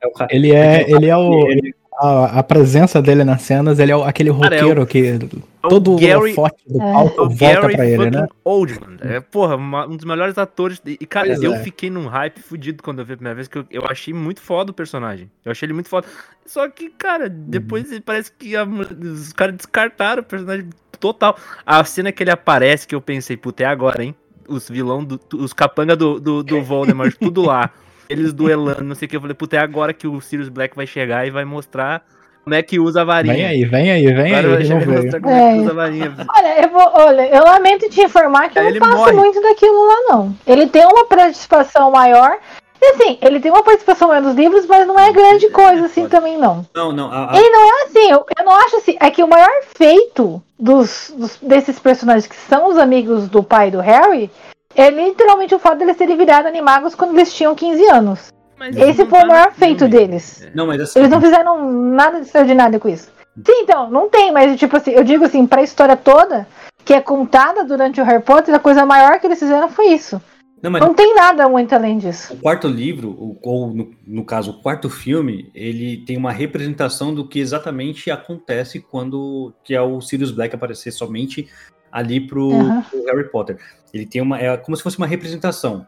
[0.00, 1.48] é Ele é, ele é o.
[1.50, 5.14] ele- A, a presença dele nas cenas, ele é aquele é o- roqueiro que é
[5.62, 6.92] o todo Gary- o forte do É.
[6.92, 8.26] palco o volta Gary pra ele, né?
[8.44, 8.96] Oldman.
[9.02, 10.80] É, porra, uma- um dos melhores atores.
[10.86, 11.58] E, e, cara, Pois eu é.
[11.58, 14.40] fiquei num hype fudido quando eu vi a primeira vez, que eu, eu achei muito
[14.40, 15.30] foda o personagem.
[15.44, 16.06] Eu achei ele muito foda.
[16.46, 18.00] Só que, cara, depois Uhum.
[18.00, 21.36] parece que a- os caras descartaram o personagem total.
[21.66, 24.14] A cena que ele aparece, que eu pensei, puta, é agora, hein?
[24.48, 27.70] Os vilão, do, os capanga do, do, do Voldemort, tudo lá.
[28.08, 29.16] Eles duelando, não sei o que.
[29.16, 32.02] Eu falei, puta, é agora que o Sirius Black vai chegar e vai mostrar
[32.44, 33.34] como é que usa a varinha.
[33.34, 34.68] Vem aí, vem aí, vem Agora aí.
[34.86, 35.60] mostrar como é que É.
[35.60, 36.14] usa a varinha.
[36.36, 39.12] Olha, eu vou, olha, eu lamento te informar que Aí eu ele não passo morre.
[39.12, 40.34] muito daquilo lá, não.
[40.46, 42.38] Ele tem uma participação maior.
[42.84, 46.08] E assim, ele tem uma participação maior nos livros, mas não é grande coisa assim
[46.08, 46.66] também, não.
[46.74, 47.12] Não, não.
[47.12, 48.96] a- a- Ele não é assim, eu, eu não acho assim.
[48.98, 49.48] É que o maior
[49.78, 54.28] feito dos, dos- desses personagens que são os amigos do pai do Harry
[54.74, 58.32] é literalmente o fato deles terem virado animagos quando eles tinham 15 anos.
[58.58, 59.94] Mas Esse foi o maior no feito filme.
[59.94, 60.48] deles.
[60.54, 60.98] Não, mas assim.
[60.98, 63.10] Eles não fizeram nada de extraordinário com isso.
[63.44, 66.46] Sim, então, não tem, mas tipo assim, eu digo assim, pra história toda,
[66.84, 70.20] que é contada durante o Harry Potter, a coisa maior que eles fizeram foi isso.
[70.62, 72.34] Não, mas Não tem nada muito além disso.
[72.34, 77.26] o quarto livro, ou no, no caso, o quarto filme, ele tem uma representação do
[77.26, 81.48] que exatamente acontece quando que é o Sirius Black aparecer somente
[81.92, 82.82] ali pro, Uhum.
[82.82, 83.58] pro Harry Potter.
[83.92, 84.38] Ele tem uma.
[84.40, 85.86] É como se fosse uma representação.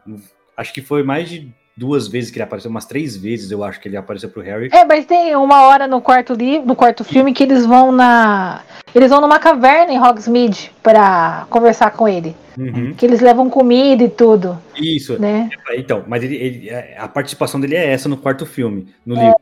[0.57, 3.81] Acho que foi mais de duas vezes que ele apareceu, umas três vezes eu acho
[3.81, 4.69] que ele apareceu pro Harry.
[4.73, 8.61] É, mas tem uma hora no quarto livro, no quarto filme que eles vão na.
[8.95, 12.37] Eles vão numa caverna em Hogsmeade pra conversar com ele.
[12.57, 12.95] Uhum.
[12.95, 15.19] Que eles levam comida e tudo, Isso.
[15.21, 15.49] né?
[15.77, 19.35] Então, mas ele, ele- a participação dele é essa no quarto filme, no livro.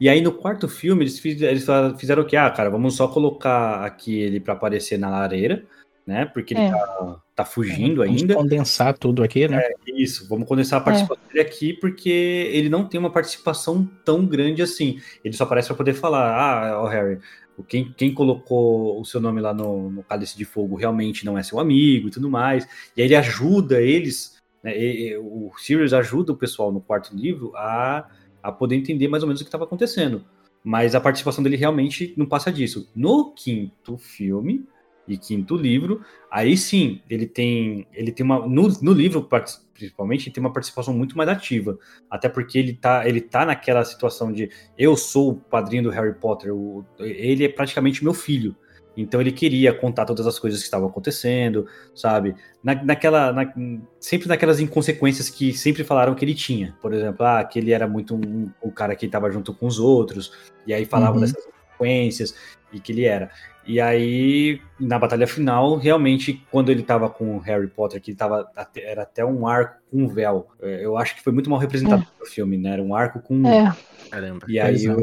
[0.00, 1.64] E aí no quarto filme eles fizeram, eles
[2.00, 2.36] fizeram o que?
[2.36, 5.62] Ah, cara, vamos só colocar aqui ele pra aparecer na lareira,
[6.06, 6.24] né?
[6.26, 6.70] Porque ele É.
[6.70, 8.34] tá, tá fugindo Vamos ainda.
[8.34, 9.60] condensar tudo aqui, né?
[9.86, 12.08] Isso, vamos condensar a participação dele aqui, porque
[12.52, 15.00] ele não tem uma participação tão grande assim.
[15.24, 17.18] Ele só aparece pra poder falar, ah, ó, Harry,
[17.58, 21.36] o- quem, quem colocou o seu nome lá no, no Cálice de Fogo realmente não
[21.36, 22.64] é seu amigo e tudo mais.
[22.96, 27.14] E aí ele ajuda eles, né, e- e o Sirius ajuda o pessoal no quarto
[27.16, 28.06] livro a,
[28.42, 30.24] a poder entender mais ou menos o que estava acontecendo.
[30.62, 32.90] Mas a participação dele realmente não passa disso.
[32.94, 34.66] No quinto filme
[35.08, 36.00] e quinto livro,
[36.30, 39.28] aí sim, ele tem, ele tem uma no, no livro
[39.72, 41.78] principalmente ele tem uma participação muito mais ativa,
[42.10, 46.14] até porque ele tá, ele tá naquela situação de eu sou o padrinho do Harry
[46.14, 48.56] Potter, o- ele é praticamente meu filho.
[48.98, 52.34] Então ele queria contar todas as coisas que estavam acontecendo, sabe?
[52.64, 53.52] Na, naquela, na-
[54.00, 56.74] sempre naquelas inconsequências que sempre falaram que ele tinha.
[56.80, 59.78] Por exemplo, ah, que ele era muito um, o cara que estava junto com os
[59.78, 60.32] outros,
[60.66, 61.20] e aí falavam Uhum.
[61.20, 62.34] dessas consequências
[62.72, 63.30] e que ele era.
[63.66, 68.16] E aí, na batalha final, realmente, quando ele tava com o Harry Potter, que ele
[68.18, 70.46] tava até- era até um arco com um véu.
[70.62, 72.74] É, Eu acho que foi muito mal representado no filme, né?
[72.74, 73.74] Era um arco com um É.
[74.10, 74.46] Caramba.
[74.48, 74.96] e aí é.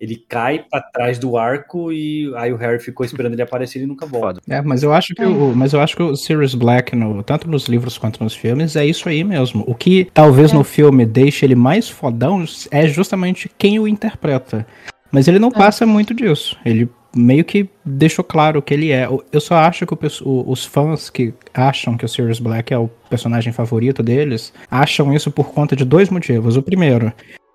[0.00, 3.82] ele cai pra trás do arco e aí o Harry ficou esperando ele aparecer e
[3.82, 4.40] ele nunca volta.
[4.48, 7.48] É, mas eu acho que o, mas eu acho que o Sirius Black, no, tanto
[7.48, 9.62] nos livros quanto nos filmes, é isso aí mesmo.
[9.68, 14.66] O que talvez no filme deixe ele mais fodão é justamente quem o interpreta.
[15.12, 16.58] Mas ele não passa muito disso.
[16.64, 19.08] Ele meio que deixou claro que ele é.
[19.32, 22.88] Eu só acho que o- os fãs que acham que o Sirius Black é o
[23.08, 26.56] personagem favorito deles, acham isso por conta de dois motivos.
[26.56, 27.12] O primeiro,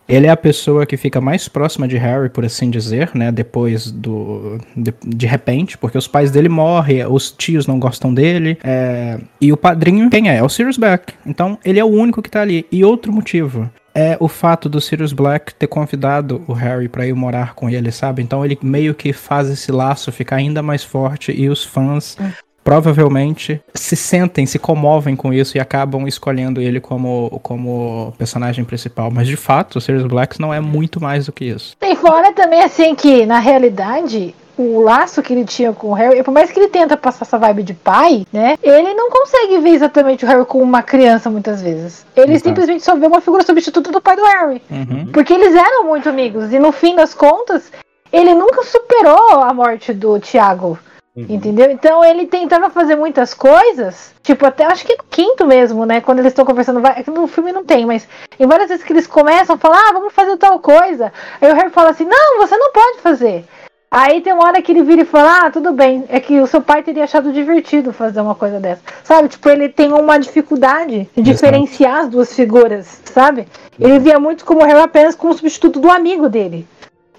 [0.07, 3.31] ele é a pessoa que fica mais próxima de Harry, por assim dizer, né?
[3.31, 4.57] Depois do.
[4.75, 8.57] De, de repente, porque os pais dele morrem, os tios não gostam dele.
[8.63, 10.37] é, e o padrinho, quem é?
[10.37, 11.13] É o Sirius Black.
[11.25, 12.65] Então, ele é o único que tá ali.
[12.71, 13.69] E outro motivo.
[14.01, 17.91] É o fato do Sirius Black ter convidado o Harry pra ir morar com ele,
[17.91, 18.21] sabe?
[18.21, 22.15] Então ele meio que faz esse laço ficar ainda mais forte e os fãs
[22.63, 29.11] provavelmente se sentem, se comovem com isso e acabam escolhendo ele como, como personagem principal.
[29.11, 31.75] Mas de fato, o Sirius Black não é muito mais do que isso.
[31.77, 36.21] Tem fora também, assim, que na realidade, o laço que ele tinha com o Harry,
[36.21, 38.57] por mais que ele tenta passar essa vibe de pai, né?
[38.61, 42.05] Ele não consegue ver exatamente o Harry como uma criança muitas vezes.
[42.15, 42.49] Ele Exato.
[42.49, 44.61] simplesmente só vê uma figura substituta do pai do Harry.
[44.69, 45.07] Uhum.
[45.13, 46.51] Porque eles eram muito amigos.
[46.51, 47.71] E no fim das contas,
[48.11, 50.77] ele nunca superou a morte do Tiago.
[51.15, 51.25] Uhum.
[51.29, 51.71] Entendeu?
[51.71, 56.01] Então ele tentava fazer muitas coisas, tipo, até acho que no quinto mesmo, né?
[56.01, 58.07] Quando eles estão conversando, vai- é no filme não tem, mas
[58.39, 61.11] em várias vezes que eles começam a falar, ah, vamos fazer tal coisa.
[61.41, 63.45] Aí o Harry fala assim, não, você não pode fazer.
[63.91, 66.45] Aí tem uma hora que ele vira e fala, ah, tudo bem, é que o
[66.45, 68.81] seu pai teria achado divertido fazer uma coisa dessa.
[69.03, 69.29] Sabe?
[69.29, 73.47] Tipo, ele tem uma dificuldade de diferenciar as duas figuras, sabe?
[73.79, 76.67] Ele via muito como o Harry apenas como substituto do amigo dele.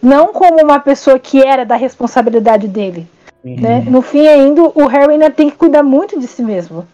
[0.01, 3.07] Não como uma pessoa que era da responsabilidade dele.
[3.43, 3.85] Né?
[3.89, 6.87] No fim, ainda, o Harry ainda tem que cuidar muito de si mesmo.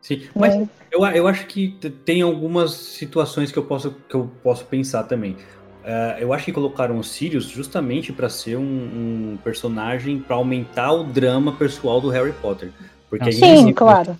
[0.00, 0.68] Sim, mas né?
[0.92, 1.70] eu, eu acho que
[2.04, 5.36] tem algumas situações que eu posso, que eu posso pensar também.
[5.84, 8.62] Eh, eu acho que colocaram o Sirius justamente para ser um,
[9.34, 12.70] um personagem para aumentar o drama pessoal do Harry Potter.
[13.10, 14.18] Porque a gente Sim, sempre- claro.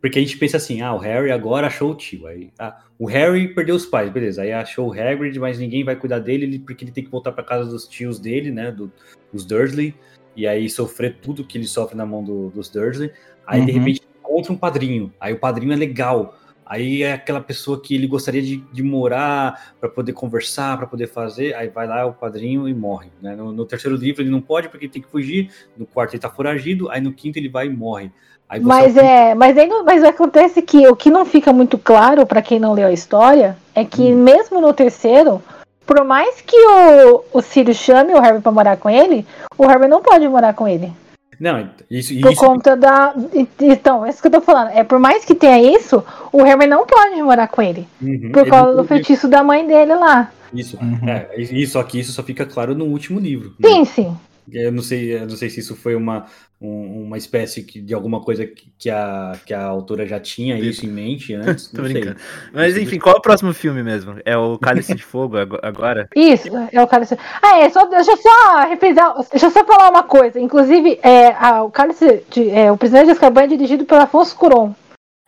[0.00, 2.26] Porque a gente pensa assim, ah, o Harry agora achou o tio.
[2.26, 4.40] Aí, ah, o Harry perdeu os pais, beleza.
[4.40, 7.32] Aí achou o Hagrid, mas ninguém vai cuidar dele ele- porque ele tem que voltar
[7.32, 8.90] para casa dos tios dele, né, do,
[9.30, 9.94] dos Dursley.
[10.34, 13.12] E aí sofrer tudo que ele sofre na mão do- dos Dursley.
[13.46, 13.78] Aí de Uhum.
[13.78, 15.12] repente encontra um padrinho.
[15.20, 16.38] Aí o padrinho é legal.
[16.68, 21.06] Aí é aquela pessoa que ele gostaria de, de morar para poder conversar, para poder
[21.06, 21.54] fazer.
[21.54, 23.08] Aí vai lá o padrinho e morre.
[23.22, 23.34] Né?
[23.34, 25.50] No, no terceiro livro ele não pode porque ele tem que fugir.
[25.76, 26.90] No quarto ele tá foragido.
[26.90, 28.10] Aí no quinto ele vai e morre.
[28.48, 31.78] Aí você Mas é, mas, aí não- mas acontece que o que não fica muito
[31.78, 34.22] claro pra quem não leu a história é que Hum.
[34.22, 35.42] mesmo no terceiro,
[35.86, 39.88] por mais que o, o Sirius chame o Harry pra morar com ele, o Harry
[39.88, 40.92] não pode morar com ele.
[41.40, 43.14] Não, isso, Por isso conta da.
[43.60, 44.70] Então, é isso que eu tô falando.
[44.70, 47.86] É por mais que tenha isso, o Harry não pode morar com ele.
[48.02, 50.30] Uhum, Por ele causa não do feitiço da mãe dele lá.
[50.52, 51.08] Isso, Uhum.
[51.08, 53.54] é, isso, só que isso só fica claro no último livro.
[53.58, 53.68] né?
[53.68, 54.16] Sim, sim.
[54.52, 56.26] Eu não sei, eu não sei se isso foi uma,
[56.60, 60.58] um- uma espécie que- de alguma coisa que, que a, que a autora já tinha
[60.58, 61.68] isso em mente antes.
[61.68, 61.92] Tô sei.
[61.92, 62.16] brincando.
[62.52, 64.16] Mas enfim, qual é o próximo filme mesmo?
[64.24, 66.08] É o Cálice de Fogo ago- agora?
[66.16, 67.18] Isso, é o Cálice.
[67.42, 70.40] Ah, é, só, deixa eu só reprisar, deixa eu só falar uma coisa.
[70.40, 74.34] Inclusive, é, a- o Cálice, de, é, o Prisioneiro de Azkaban é dirigido pelo Afonso
[74.36, 74.72] Cuarón.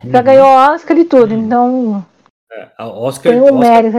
[0.03, 0.25] Já Uhum.
[0.25, 2.07] ganhou Oscar e tudo, então
[2.51, 3.99] É, Oscar, tem um Oscar mérito.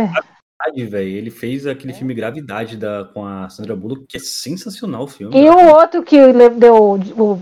[0.62, 1.09] Gravidade, velho.
[1.09, 5.36] Ele fez aquele filme Gravidade da, com a Sandra Bullock, que é sensacional o filme.
[5.36, 6.18] E o outro que
[6.57, 7.39] deu o,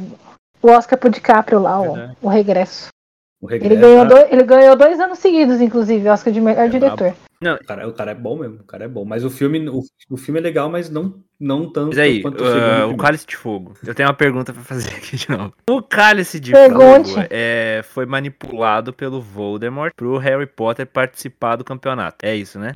[0.61, 2.17] o, Oscar pro DiCaprio lá, o, Verdade.
[2.21, 2.87] o Regresso.
[3.41, 6.65] O Ele Regresso, ganhou, ah, dois, ele ganhou dois anos seguidos, inclusive, Oscar de melhor
[6.65, 7.13] É diretor.
[7.41, 9.05] o, cara, o cara é bom mesmo, o cara é bom.
[9.05, 12.43] Mas o filme, o, o filme é legal, mas não, não tanto Mas aí, quanto
[12.43, 12.95] o uh, segundo.
[12.95, 12.97] o.
[12.97, 13.73] Cálice de Fogo.
[13.85, 15.53] Eu tenho uma pergunta pra fazer aqui de novo.
[15.69, 17.13] O Cálice de Pergunte.
[17.13, 22.25] Fogo é, foi manipulado pelo Voldemort pro Harry Potter participar do campeonato.
[22.25, 22.73] É isso, né?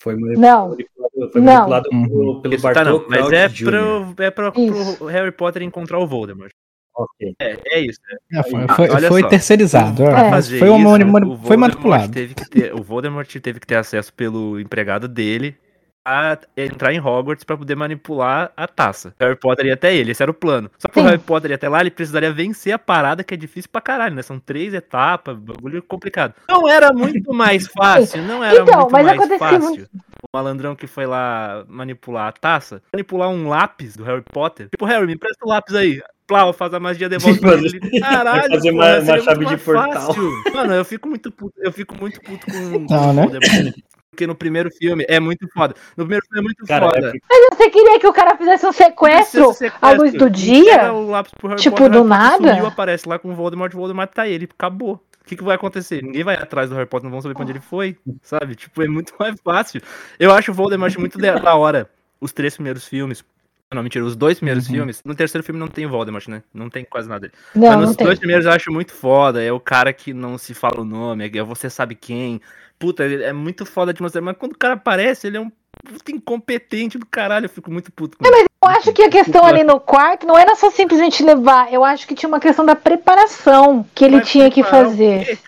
[0.00, 0.68] Foi Não.
[0.70, 1.52] manipulado, foi Não.
[1.54, 2.08] manipulado Uhum.
[2.08, 3.08] pelo, pelo tá, Bartol não.
[3.08, 6.50] Mas é pro, é pra, pro Harry Potter encontrar o Voldemort.
[6.98, 7.34] Ok.
[7.38, 7.98] É, é isso.
[8.32, 10.02] É, foi, Ah, foi- olha foi terceirizado.
[10.02, 12.12] é, fazer foi, uma isso, o foi manipulado.
[12.12, 15.54] Teve que ter, o Voldemort teve que ter acesso pelo empregado dele
[16.06, 19.12] a entrar em Hogwarts pra poder manipular a taça.
[19.18, 20.70] Harry Potter ia até ele, esse era o plano.
[20.78, 21.02] Só que o.
[21.02, 24.14] Harry Potter ia até lá, ele precisaria vencer a parada que é difícil pra caralho,
[24.14, 24.22] né?
[24.22, 26.34] São três etapas, bagulho complicado.
[26.48, 29.88] Não era muito mais fácil, não era Então, muito mas mais acontecia fácil.
[30.22, 34.68] O malandrão que foi lá manipular a taça, manipular um lápis do Harry Potter.
[34.70, 36.00] Tipo, Harry, me empresta o lápis aí.
[36.26, 38.00] Plau, faz a magia, pra Fazer- ele.
[38.00, 39.92] Caralho, fazer pô, uma- uma chave de portal.
[39.92, 40.42] fácil.
[40.52, 43.22] Mano, eu fico muito puto, eu fico muito puto com Não, o né?
[44.16, 45.74] Porque no primeiro filme é muito foda.
[45.94, 46.98] No primeiro filme é muito Cara, foda.
[46.98, 47.20] é porque-
[47.54, 50.30] Você queria que o cara fizesse um sequestro ser à luz do sequestro.
[50.30, 50.72] dia?
[50.72, 52.48] Entrega o lápis pro Harry Tipo, Potter, do nada?
[52.54, 54.94] Sumiu, aparece lá com o Voldemort, o Voldemort tá ele, acabou.
[55.20, 56.02] O que, que vai acontecer?
[56.02, 58.54] Ninguém vai atrás do Harry Potter, não vão saber pra onde ele foi, sabe?
[58.54, 59.82] Tipo, é muito mais fácil.
[60.18, 61.90] Eu acho o Voldemort muito da da hora.
[62.18, 63.22] Os três primeiros filmes.
[63.74, 64.74] Não, mentira, os dois primeiros Uhum.
[64.76, 65.02] filmes.
[65.04, 66.42] No terceiro filme não tem o Voldemort, né?
[66.54, 67.32] Não tem quase nada dele.
[67.54, 68.06] Não, Mas não nos tem.
[68.06, 69.42] dois primeiros eu acho muito foda.
[69.42, 72.40] É o cara que não se fala o nome, é você sabe quem.
[72.78, 74.20] Puta, ele é muito foda de mostrar.
[74.20, 75.50] Mas quando o cara aparece, ele é um
[75.84, 77.46] puta incompetente do caralho.
[77.46, 78.46] Eu fico muito puto com ele.
[78.62, 82.06] Eu acho que a questão ali no quarto não era só simplesmente levar, eu acho
[82.06, 85.24] que tinha uma questão da preparação que ele Vai tinha que fazer.
[85.24, 85.38] quê?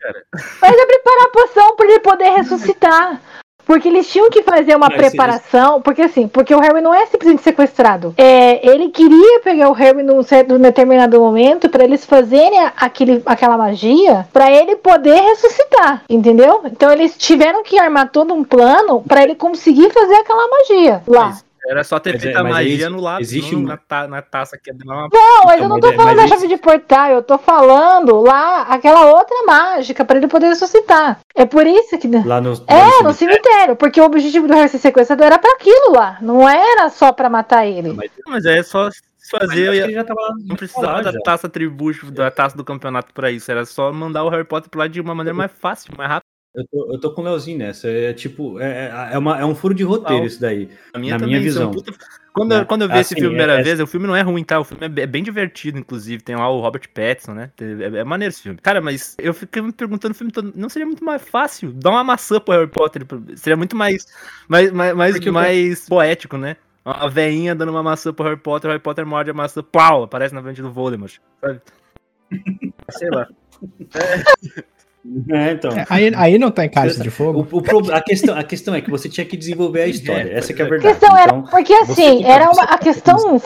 [0.60, 3.20] Mas é preparar a poção para ele poder ressuscitar.
[3.68, 7.04] Porque eles tinham que fazer uma Mas preparação, porque assim, porque o Harry não é
[7.04, 8.14] simplesmente sequestrado.
[8.16, 13.22] É, ele queria pegar o Harry num certo num determinado momento para eles fazerem aquele,
[13.26, 16.62] aquela magia para ele poder ressuscitar, entendeu?
[16.64, 21.26] Então eles tiveram que armar todo um plano para ele conseguir fazer aquela magia lá.
[21.26, 23.66] Mas, Era só ter Mas feito é- a magia existe- no lado, existe não um-
[23.66, 25.96] na, ta- na taça que é uma Não, mas Então, eu não mas tô é-
[25.96, 30.16] falando mas da chave esse- de portal, eu tô falando lá aquela outra mágica pra
[30.16, 31.20] ele poder ressuscitar.
[31.34, 32.08] É por isso que.
[32.08, 33.14] Lá no, lá É, no cemitério.
[33.14, 37.12] cemitério, porque o objetivo do Harry ser sequestrado era pra aquilo lá, não era só
[37.12, 37.92] pra matar ele.
[37.92, 38.96] Mas, Mas é só mas
[39.32, 39.74] eu fazer.
[39.74, 41.18] ele já tava lá Não precisava da já.
[41.20, 43.50] taça tribucho, da taça do campeonato pra isso.
[43.50, 46.24] Era só mandar o Harry Potter pro lado de uma maneira mais fácil, mais rápida.
[46.54, 47.88] Eu tô, eu tô com o Leozinho nessa.
[47.88, 50.68] É tipo, é, é, é uma- é um furo de roteiro Ah, isso daí.
[50.94, 51.70] A minha Na minha é visão.
[51.70, 51.92] puta-
[52.32, 52.64] Quando, eu- Né?
[52.64, 54.42] quando eu vi esse Assim, filme a primeira é- vez, o filme não é ruim,
[54.44, 54.58] tá?
[54.60, 56.22] O filme é be- é bem divertido, inclusive.
[56.22, 57.50] Tem lá o Robert Pattinson, né?
[57.60, 58.58] É, é maneiro esse filme.
[58.62, 60.52] Cara, mas eu fiquei me perguntando o filme todo.
[60.56, 63.02] Não seria muito mais fácil dar uma maçã pro Harry Potter?
[63.36, 64.06] Seria muito mais,
[64.48, 66.56] mais, mais, mais, mais poético, né?
[66.84, 70.04] Uma veinha dando uma maçã pro Harry Potter, o Harry Potter morde a maçã, pau,
[70.04, 71.18] aparece na frente do Voldemort.
[71.40, 71.60] Sabe?
[72.90, 73.28] Sei lá.
[73.94, 74.62] É,
[75.52, 75.70] então.
[75.72, 77.46] É, Aí, aí não tá em cálice de O, fogo.
[77.50, 80.30] o pro- a, questão, a questão é que você tinha que desenvolver a história.
[80.32, 80.94] É, Essa que é a A verdade.
[80.98, 83.40] questão era, Então, porque assim, era uma, a questão,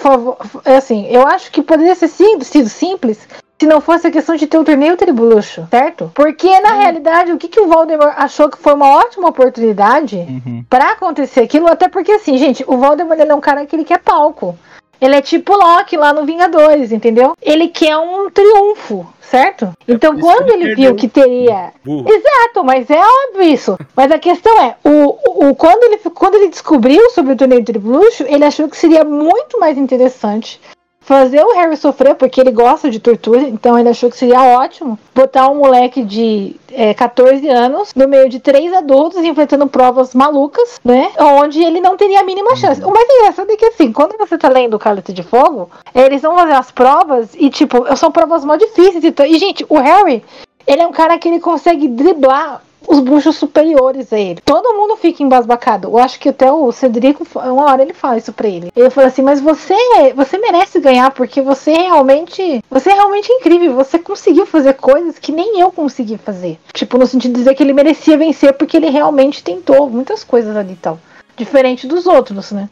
[0.65, 3.29] é assim, eu acho que poderia ser sim, sido simples
[3.61, 6.11] se não fosse a questão de ter o torneio tribuluxo, certo?
[6.17, 10.65] Porque na realidade, o que, que o Voldemort achou que foi uma ótima oportunidade Uhum.
[10.69, 13.85] pra acontecer aquilo, até porque assim, gente, o Voldemort ele é um cara que ele
[13.85, 14.59] quer palco.
[15.03, 17.35] Ele é tipo Loki lá no Vingadores, entendeu?
[17.43, 19.73] Ele quer um triunfo, certo?
[19.89, 22.09] Então por isso quando ele ele viu que teria Burro.
[22.09, 23.77] Exato, mas é óbvio isso.
[23.97, 27.73] Mas a questão é, o, o, quando, ele, quando ele descobriu sobre o torneio de
[27.73, 30.61] luxo, ele achou que seria muito mais interessante
[31.03, 34.99] fazer o Harry sofrer, porque ele gosta de tortura, então ele achou que seria ótimo
[35.15, 40.81] botar um moleque de é, 14 anos no meio de três adultos enfrentando provas malucas,
[40.85, 41.11] né?
[41.19, 42.83] Onde ele não teria a mínima chance.
[42.83, 46.23] O mais engraçado é que assim, quando você tá lendo o Cálice de Fogo, eles
[46.23, 49.05] vão fazer as provas e, tipo, são provas mó difíceis.
[49.05, 50.25] Então, e, gente, o Harry,
[50.67, 54.41] ele é um cara que ele consegue driblar os bruxos superiores a ele.
[54.45, 55.89] Todo mundo fica embasbacado.
[55.89, 58.73] Eu acho que até o Cedrico, uma hora ele fala isso pra ele.
[58.75, 59.75] Ele fala assim: "Mas você,
[60.15, 63.75] você merece ganhar porque você realmente, você é realmente incrível.
[63.75, 67.63] Você conseguiu fazer coisas que nem eu consegui fazer." Tipo, no sentido de dizer que
[67.63, 70.99] ele merecia vencer porque ele realmente tentou muitas coisas ali e tal.
[71.37, 72.69] Diferente dos outros, né?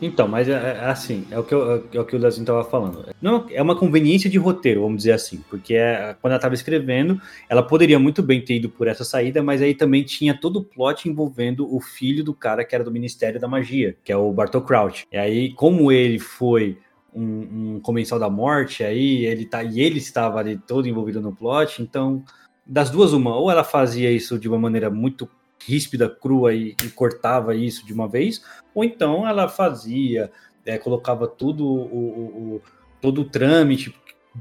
[0.00, 2.64] Então, mas é, é assim, é o que, eu, é o, que o Leozinho tava
[2.64, 3.06] falando.
[3.20, 7.20] Não, é uma conveniência de roteiro, vamos dizer assim, porque é, quando ela tava escrevendo,
[7.48, 10.64] ela poderia muito bem ter ido por essa saída, mas aí também tinha todo o
[10.64, 14.32] plot envolvendo o filho do cara que era do Ministério da Magia, que é o
[14.32, 15.06] Bartol Crouch.
[15.10, 16.78] E aí, como ele foi
[17.14, 21.34] um, um comensal da morte, aí ele tá e ele estava ali todo envolvido no
[21.34, 22.22] plot, então
[22.66, 25.28] das duas uma, ou ela fazia isso de uma maneira muito
[25.64, 28.42] ríspida, crua e, e cortava isso de uma vez,
[28.74, 30.30] ou então ela fazia,
[30.64, 32.62] é, colocava tudo o, o- o-
[33.00, 33.94] todo o trâmite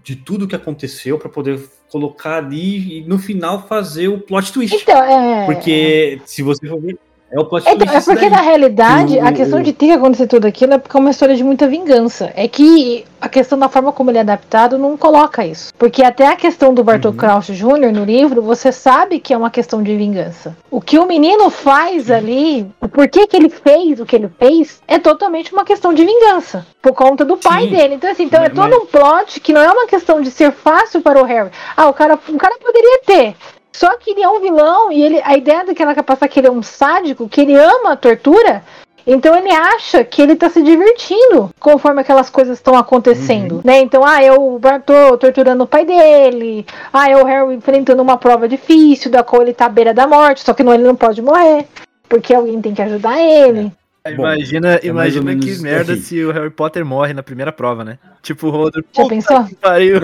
[0.04, 1.60] de tudo que aconteceu para poder
[1.90, 4.76] colocar ali e no final fazer o plot twist.
[4.82, 5.46] Então, é.
[5.46, 6.98] Porque se você for ver,
[7.32, 7.94] é o plot Então, twist.
[7.96, 8.38] é isso porque daí.
[8.38, 11.00] na realidade O- a questão o- de ter que acontecer tudo aquilo é porque é
[11.00, 12.32] uma história de muita vingança.
[12.36, 15.74] É que a questão da forma como ele é adaptado não coloca isso.
[15.78, 17.18] Porque até a questão do Bartol Uhum.
[17.18, 17.92] Crouch Jr.
[17.92, 20.56] no livro, você sabe que é uma questão de vingança.
[20.70, 24.82] O que o menino faz ali, o porquê que ele fez o que ele fez,
[24.88, 26.66] é totalmente uma questão de vingança.
[26.82, 27.70] Por conta do pai Sim.
[27.72, 27.96] dele.
[27.96, 30.52] Então, assim, então é Mas- todo um plot que não é uma questão de ser
[30.52, 31.50] fácil para o Harry.
[31.76, 33.36] Ah, o cara, o cara poderia ter.
[33.76, 36.40] Só que ele é um vilão e ele, a ideia daquela que é passar que
[36.40, 38.64] ele é um sádico, que ele ama a tortura,
[39.06, 43.82] então ele acha que ele tá se divertindo conforme aquelas coisas estão acontecendo, né?
[43.82, 48.18] Então, ah, é o Bartô torturando o pai dele, ah, é o Harry enfrentando uma
[48.18, 50.96] prova difícil, da qual ele tá à beira da morte, só que não, ele não
[50.96, 51.68] pode morrer,
[52.08, 53.74] porque alguém tem que ajudar ele.
[54.08, 56.02] Imagina, é mais ou imagina que menos merda assim.
[56.02, 58.00] se o Harry Potter morre na primeira prova, né?
[58.22, 58.88] Tipo o Rodrigo.
[58.94, 59.46] Já pensou?
[59.60, 59.98] Pariu.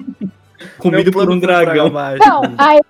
[0.78, 1.90] Comido por um dragão.
[1.90, 2.80] Não, aí.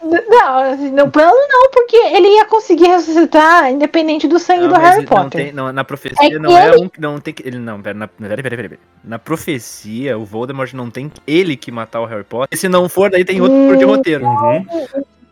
[0.00, 4.98] Não, no plano não, porque ele ia conseguir ressuscitar independente do sangue Não, do Harry
[4.98, 5.44] não Potter.
[5.46, 6.90] tem- não, na É profecia que não é ele- um.
[6.98, 7.46] Não tem que.
[7.46, 8.80] Ele não, pera, na, pera, pera, pera, pera.
[9.02, 12.48] Na profecia, o Voldemort não tem ele que matar o Harry Potter.
[12.52, 13.88] E se não for, daí tem outro furo de Hum.
[13.88, 14.24] roteiro.
[14.24, 14.66] Uhum.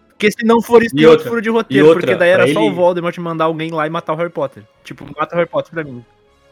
[0.09, 1.87] Porque se não for isso, tem outro furo de roteiro.
[1.87, 4.31] outra, porque daí era só ele- o Voldemort mandar alguém lá e matar o Harry
[4.31, 4.62] Potter.
[4.83, 6.05] Tipo, mata o Harry Potter pra mim.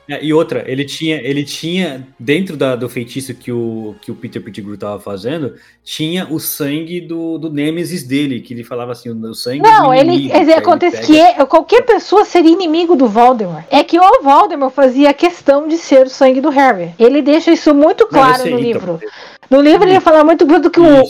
[0.09, 4.15] É, e outra, ele tinha, ele tinha dentro da- do feitiço que o, que o
[4.15, 9.09] Peter Pettigrew tava fazendo, tinha o sangue do, do Nemesis dele, que ele falava assim,
[9.09, 13.65] o sangue Não, ele, inimigo, aí acontece pega- que qualquer pessoa seria inimigo do Voldemort.
[13.71, 16.91] É que o Voldemort fazia questão de ser o sangue do Harry.
[16.99, 18.67] Ele deixa isso muito claro sei, no então.
[18.73, 19.01] livro.
[19.51, 21.03] No livro ele fala muito do que o,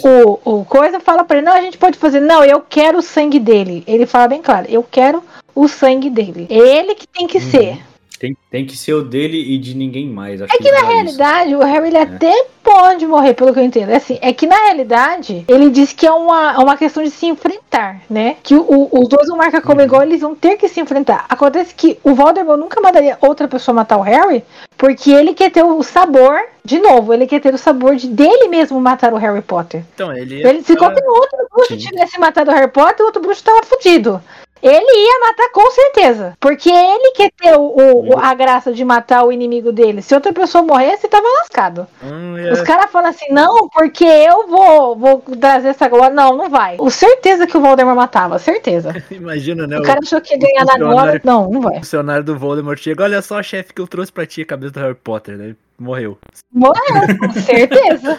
[0.45, 3.03] o, o coisa fala pra ele, não, a gente pode fazer, não, eu quero o
[3.03, 3.83] sangue dele.
[3.87, 5.23] Ele fala bem claro, eu quero
[5.55, 6.47] o sangue dele.
[6.51, 7.51] É ele que tem que Uhum.
[7.51, 7.79] ser.
[8.19, 10.41] Tem, tem que ser o dele e de ninguém mais.
[10.41, 10.95] Acho É que na ele fala isso.
[11.19, 12.03] realidade o Harry ele É.
[12.03, 13.91] até pode morrer, pelo que eu entendo.
[13.91, 17.27] Assim, é que na realidade ele diz que é uma, é uma questão de se
[17.27, 18.37] enfrentar, né?
[18.43, 19.87] Que o- o- os dois vão marcar como Uhum.
[19.87, 21.27] igual, eles vão ter que se enfrentar.
[21.29, 24.43] Acontece que o Voldemort nunca mandaria outra pessoa matar o Harry,
[24.79, 28.49] porque ele quer ter o sabor, de novo, ele quer ter o sabor de dele
[28.49, 29.83] mesmo matar o Harry Potter.
[29.95, 30.43] Então, ele.
[30.47, 31.79] Ele se qualquer outro bruxo Sim.
[31.89, 34.23] tivesse matado o Harry Potter, o outro bruxo tava fudido.
[34.63, 36.35] Ele ia matar com certeza.
[36.41, 40.01] Porque ele quer ter o, o- o- a graça de matar o inimigo dele.
[40.01, 41.87] Se outra pessoa morresse, tava lascado.
[42.03, 46.15] Hum, Os é, caras falam assim, não, porque eu vou, vou trazer essa glória.
[46.15, 46.77] Não, não vai.
[46.79, 48.95] O certeza que o Voldemort matava, certeza.
[49.11, 49.77] imagina, né?
[49.79, 51.21] O O, cara achou que ia ganhar na glória.
[51.25, 51.77] Não, não vai.
[51.79, 53.05] funcionário do Voldemort chega.
[53.05, 55.55] Olha só, chefe, que eu trouxe pra ti a cabeça do Harry Potter, né?
[55.79, 56.17] Morreu.
[56.51, 58.19] Morreu, com certeza.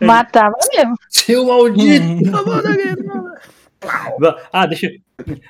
[0.00, 0.94] Matava mesmo.
[1.08, 2.04] Seu maldito!
[2.04, 3.32] Hum.
[4.52, 4.92] Ah, deixa eu.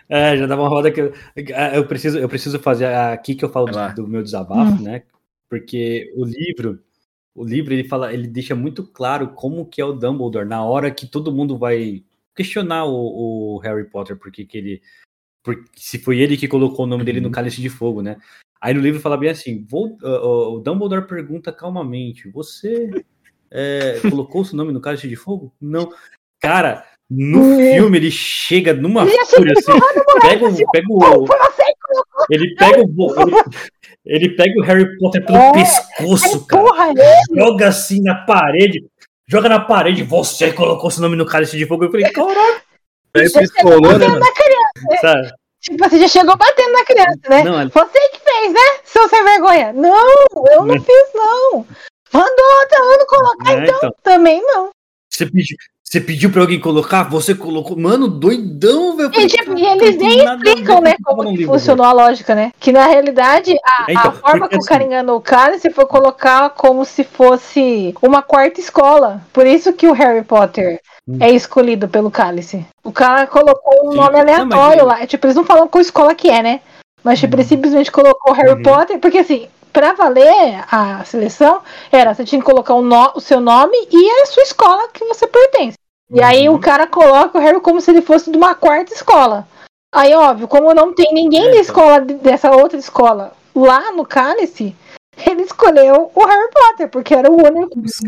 [0.09, 1.13] É, já dava uma roda que eu,
[1.55, 4.83] ah, eu preciso, eu preciso fazer aqui que eu falo do, do meu desabafo, Hum.
[4.83, 5.03] né?
[5.49, 6.81] Porque o livro,
[7.35, 10.91] o livro ele fala, ele deixa muito claro como que é o Dumbledore na hora
[10.91, 12.03] que todo mundo vai
[12.35, 14.83] questionar o, o Harry Potter porque que ele,
[15.43, 17.33] porque se foi ele que colocou o nome dele no Uhum.
[17.33, 18.17] Cálice de Fogo, né?
[18.61, 22.91] Aí no livro fala bem assim, vou, ah, o Dumbledore pergunta calmamente, você
[23.51, 25.53] é, colocou o seu nome no Cálice de Fogo?
[25.61, 25.93] Não,
[26.41, 26.87] cara.
[27.15, 27.57] No Hum.
[27.59, 29.73] filme ele chega numa fúria assim,
[30.23, 31.27] pega, o- pega o,
[32.31, 33.33] ele pega o ele,
[34.07, 36.63] ele pega o Harry Potter pelo É, pescoço, cara.
[36.63, 37.03] Porra, ele.
[37.41, 38.83] Joga assim na parede.
[39.29, 40.03] Joga na parede.
[40.05, 41.85] Você colocou seu nome no cálice de fogo.
[41.85, 42.61] Eu falei, caralho,
[43.15, 45.01] Aí Já pistolou, né, na criança.
[45.03, 45.33] sabe?
[45.61, 47.43] Tipo, você já chegou batendo na criança, né?
[47.45, 48.61] Não, Você que fez, né?
[48.85, 49.73] Seu sem vergonha.
[49.75, 50.09] Não,
[50.51, 50.81] eu não Né?
[50.81, 51.67] fiz, não.
[52.13, 53.95] Mandou outra ano colocar, é, então.
[54.03, 54.71] também não.
[55.11, 55.57] Você pediu,
[55.93, 57.03] você pediu pra alguém colocar?
[57.11, 57.77] Você colocou.
[57.79, 59.11] Mano, doidão, velho.
[59.15, 62.51] E, tipo, e "Caraca, eles nem explicam, né, como que funcionou a lógica, né?
[62.59, 65.69] Que na realidade, a, É, então, a forma que o cara assim- enganou o cálice
[65.69, 69.21] foi colocar como se fosse uma quarta escola.
[69.35, 71.19] Por isso que o Harry Potter Hum.
[71.21, 72.65] é escolhido pelo cálice.
[72.83, 73.97] O cara colocou um Sim.
[73.99, 75.07] nome Não, mas aleatório lá.
[75.07, 76.61] Tipo, eles não falam qual escola que é, né?
[77.05, 78.63] Mas tipo, ele simplesmente colocou Harry Uhum.
[78.63, 83.21] Potter, porque assim, pra valer a seleção, era, você tinha que colocar o, no- o
[83.21, 85.77] seu nome e a sua escola que você pertence.
[86.13, 86.57] E aí Uhum.
[86.57, 89.47] o cara coloca o Harry como se ele fosse de uma quarta escola.
[89.95, 94.75] Aí, óbvio, como não tem ninguém da escola de- dessa outra escola lá no cálice,
[95.27, 97.79] ele escolheu o Harry Potter, porque era o único.
[97.81, 97.99] Os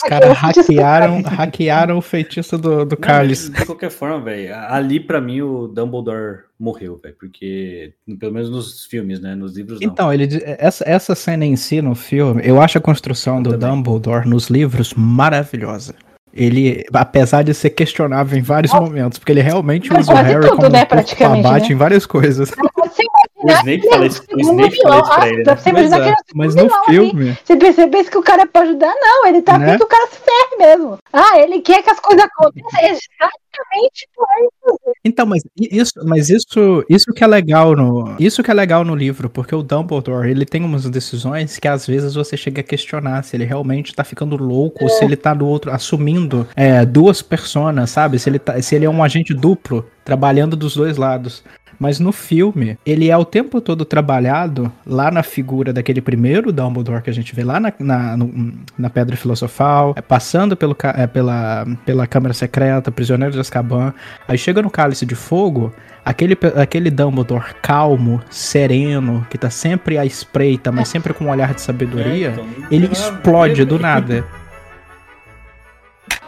[0.00, 3.50] caras É, cara hackearam, hackearam o feitiço do, do Carlos.
[3.50, 8.84] De qualquer forma, velho, ali pra mim o Dumbledore morreu, velho, porque pelo menos nos
[8.84, 9.88] filmes, né, nos livros não.
[9.88, 10.28] Então, ele,
[10.58, 13.68] essa, essa cena em si no filme, eu acho a construção do também.
[13.68, 15.94] Dumbledore nos livros maravilhosa.
[16.36, 20.56] Ele, apesar de ser questionável em vários momentos, porque ele realmente usa o Harry tudo,
[20.56, 21.74] como né, um abate né?
[21.74, 22.50] em várias coisas.
[22.50, 23.02] Você
[23.46, 25.56] o Snape fala isso, o Snape fala isso pra ele, né?
[25.56, 28.62] você ele é o mas no vilão filme, Você percebesse que o cara é pra
[28.62, 28.94] ajudar?
[29.00, 29.68] Não, ele tá Né?
[29.68, 30.98] afim que o cara se ferre mesmo.
[31.12, 34.78] Ah, ele quer que as coisas aconteçam exatamente por isso.
[35.04, 38.94] Então, mas isso, mas isso, isso que é legal no, isso que é legal no
[38.94, 43.22] livro, porque o Dumbledore, ele tem umas decisões que às vezes você chega a questionar
[43.22, 47.22] se ele realmente tá ficando louco ou se ele tá do outro assumindo é, duas
[47.22, 48.18] personas, sabe?
[48.18, 51.42] Se ele tá, se ele é um agente duplo trabalhando dos dois lados.
[51.78, 57.02] Mas no filme, ele é o tempo todo trabalhado lá na figura daquele primeiro Dumbledore
[57.02, 61.06] que a gente vê lá na, na, no- na Pedra Filosofal, é, passando pelo, é,
[61.06, 63.92] pela, pela Câmara Secreta, Prisioneiro de Azkaban.
[64.26, 65.72] Aí chega no Cálice de Fogo,
[66.04, 71.52] aquele, aquele Dumbledore calmo, sereno, que tá sempre à espreita, mas sempre com um olhar
[71.52, 74.24] de sabedoria, É, então, ele ver, explode do nada.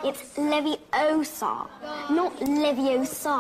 [0.09, 1.67] It's Leviosa,
[2.09, 3.37] not Leviosa.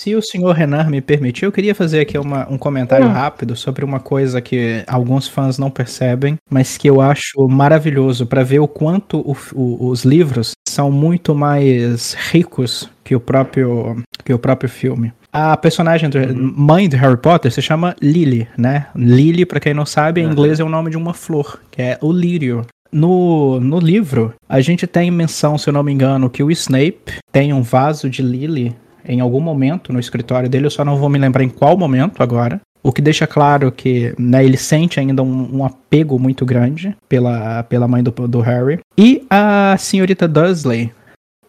[0.00, 3.12] Se o senhor Renan me permitir, eu queria fazer aqui uma- um comentário Hum.
[3.12, 8.42] rápido sobre uma coisa que alguns fãs não percebem, mas que eu acho maravilhoso para
[8.44, 14.32] ver o quanto o- o- os livros são muito mais ricos que o próprio, que
[14.32, 15.12] o próprio filme.
[15.32, 18.86] A personagem, do, mãe de Harry Potter, se chama Lily, né?
[18.96, 20.32] Lily, para quem não sabe, em Uhum.
[20.32, 22.64] inglês é o nome de uma flor, que é o lírio.
[22.92, 27.18] No, no livro, a gente tem menção, se eu não me engano, que o Snape
[27.32, 28.74] tem um vaso de Lily
[29.04, 32.22] em algum momento no escritório dele, eu só não vou me lembrar em qual momento
[32.22, 32.60] agora.
[32.82, 37.62] O que deixa claro que né, ele sente ainda um, um apego muito grande pela,
[37.64, 38.78] pela mãe do, do Harry.
[38.96, 40.90] E a senhorita Dursley,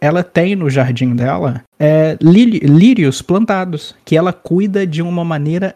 [0.00, 5.74] ela tem no jardim dela é, lí- lírios plantados, que ela cuida de uma maneira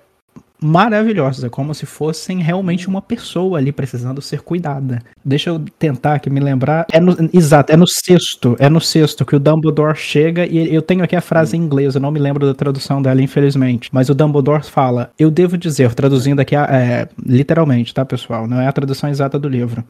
[0.63, 1.45] maravilhosos.
[1.45, 5.03] É como se fossem realmente uma pessoa ali precisando ser cuidada.
[5.25, 6.87] Deixa eu tentar aqui me lembrar.
[6.93, 8.57] É no, exato, é no sexto.
[8.59, 11.95] É no sexto que o Dumbledore chega e eu tenho aqui a frase em inglês,
[11.95, 13.89] eu não me lembro da tradução dela, infelizmente.
[13.93, 18.47] Mas o Dumbledore fala: Eu devo dizer, traduzindo aqui é, literalmente, tá, pessoal?
[18.47, 19.85] Não é a tradução exata do livro.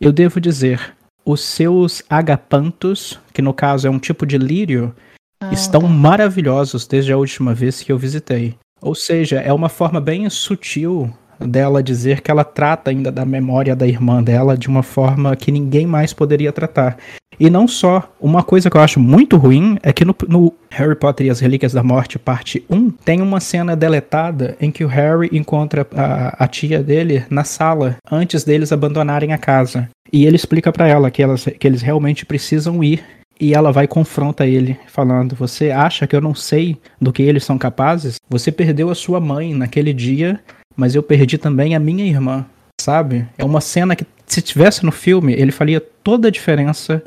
[0.00, 0.94] Eu devo dizer,
[1.24, 4.94] os seus agapantos, que no caso é um tipo de lírio,
[5.42, 5.88] Ah, estão tá.
[5.88, 8.54] maravilhosos desde a última vez que eu visitei.
[8.82, 13.74] Ou seja, é uma forma bem sutil dela dizer que ela trata ainda da memória
[13.74, 16.96] da irmã dela de uma forma que ninguém mais poderia tratar.
[17.38, 20.94] E não só, uma coisa que eu acho muito ruim é que no, no Harry
[20.94, 24.88] Potter e as Relíquias da Morte, parte 1, tem uma cena deletada em que o
[24.88, 29.88] Harry encontra a, a tia dele na sala antes deles abandonarem a casa.
[30.12, 33.02] E ele explica pra ela que, elas, que eles realmente precisam ir
[33.40, 37.22] e ela vai e confronta ele, falando: Você acha que eu não sei do que
[37.22, 38.16] eles são capazes?
[38.28, 40.40] Você perdeu a sua mãe naquele dia,
[40.76, 42.44] mas eu perdi também a minha irmã,
[42.80, 43.26] sabe?
[43.38, 47.02] É uma cena que, se tivesse no filme, ele faria toda a diferença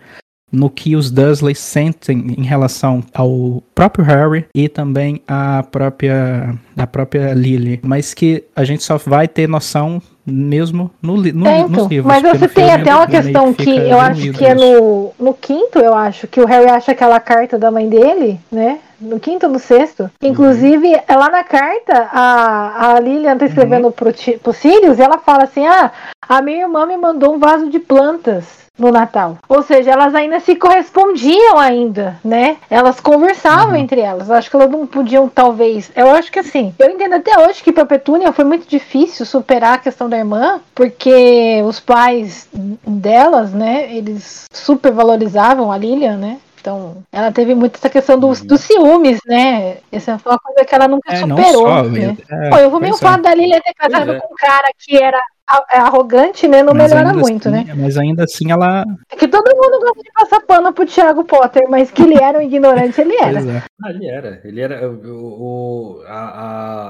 [0.51, 6.85] no que os Dursley sentem em relação ao próprio Harry e também a própria a
[6.85, 11.71] própria Lily, mas que a gente só vai ter noção mesmo no, no, É, nos
[11.71, 12.05] então, livros.
[12.05, 15.79] mas você tem filme até uma questão que eu acho que é no, no quinto,
[15.79, 18.79] eu acho, que o Harry acha aquela carta da mãe dele, né?
[19.03, 20.09] No quinto ou no sexto.
[20.21, 25.01] Inclusive, é lá na carta, a, a Lilian tá escrevendo pro, Ti- pro Sirius e
[25.01, 25.91] ela fala assim: Ah,
[26.27, 29.37] a minha irmã me mandou um vaso de plantas no Natal.
[29.47, 32.57] Ou seja, elas ainda se correspondiam ainda, né?
[32.69, 34.29] Elas conversavam entre elas.
[34.29, 35.91] Eu acho que elas não podiam, talvez.
[35.95, 39.75] Eu acho que assim, eu entendo até hoje que pra Petúnia foi muito difícil superar
[39.75, 42.47] a questão da irmã, porque os pais
[42.87, 46.37] delas, né, eles super valorizavam a Lilian, né?
[46.63, 49.79] Então, ela teve muito essa questão dos, dos ciúmes, né?
[49.91, 51.67] Essa foi uma coisa que ela nunca É, não superou.
[51.67, 52.17] só, né?
[52.31, 53.21] é, Pô, eu vou meio pois é.
[53.21, 54.19] da Lilian ter casado é.
[54.21, 55.21] com um cara que era
[55.71, 56.63] é arrogante, né?
[56.63, 57.73] Não Mas melhora muito, assim- né?
[57.75, 58.83] Mas ainda assim ela.
[59.11, 62.39] É que todo mundo gosta de passar pano pro Thiago Potter, mas que ele era
[62.39, 63.39] um ignorante, ele era.
[63.39, 63.63] É.
[63.83, 64.41] Ah, ele era.
[64.43, 64.89] Ele era.
[64.89, 66.13] O, o- a,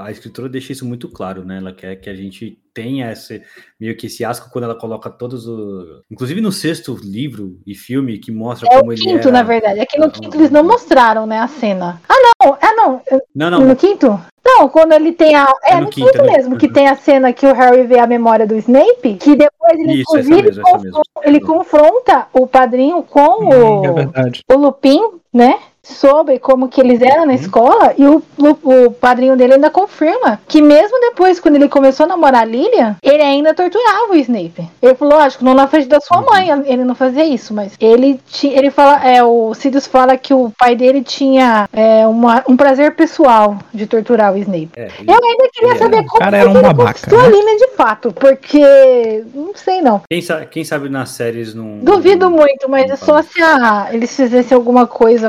[0.02, 1.58] a, a escritora deixa isso muito claro, né?
[1.58, 3.42] Ela quer que a gente tenha esse
[3.78, 6.02] meio que esse asco quando ela coloca todos os.
[6.10, 9.32] Inclusive no sexto livro e filme que mostra É como o ele quinto, era.
[9.32, 9.80] na verdade.
[9.80, 12.00] É que no Ah, quinto eles não mostraram, né, a cena.
[12.08, 12.56] Ah, não.
[12.60, 13.02] É, não.
[13.34, 13.76] Não, No não.
[13.76, 14.20] quinto?
[14.46, 15.50] Não, quando ele tem a.
[15.64, 16.72] É, É no no quinto, quinto, é no- mesmo, que Uhum.
[16.72, 20.02] tem a cena que o Harry vê a memória do Snape, que depois ele, Isso,
[20.02, 21.02] inclusive, mesmo, essa confron- mesmo.
[21.22, 23.20] ele confronta o padrinho com
[23.52, 24.42] É o, verdade.
[24.50, 25.00] o Lupin,
[25.32, 25.58] né?
[25.84, 27.26] Sobre como que eles eram Uhum.
[27.26, 31.68] na escola, e o, Lu- o padrinho dele ainda confirma que mesmo depois, quando ele
[31.68, 34.66] começou a namorar a Lilian, ele ainda torturava o Snape.
[34.82, 36.02] Ele falou, lógico, não na frente da Uhum.
[36.02, 40.32] sua mãe, ele não fazia isso, mas ele ele fala, é, o Sirius fala que
[40.34, 44.70] o pai dele tinha é, uma- um prazer pessoal de torturar o Snape.
[44.76, 46.06] É, ele- Eu ainda queria ele saber era.
[46.06, 47.24] como cara que era um ele babaca, conquistou né?
[47.26, 50.02] a Lilian de fato, porque não sei não.
[50.08, 51.78] Quem, sa- quem sabe nas séries não.
[51.78, 55.28] Duvido muito, mas não é só se a, eles fizessem alguma coisa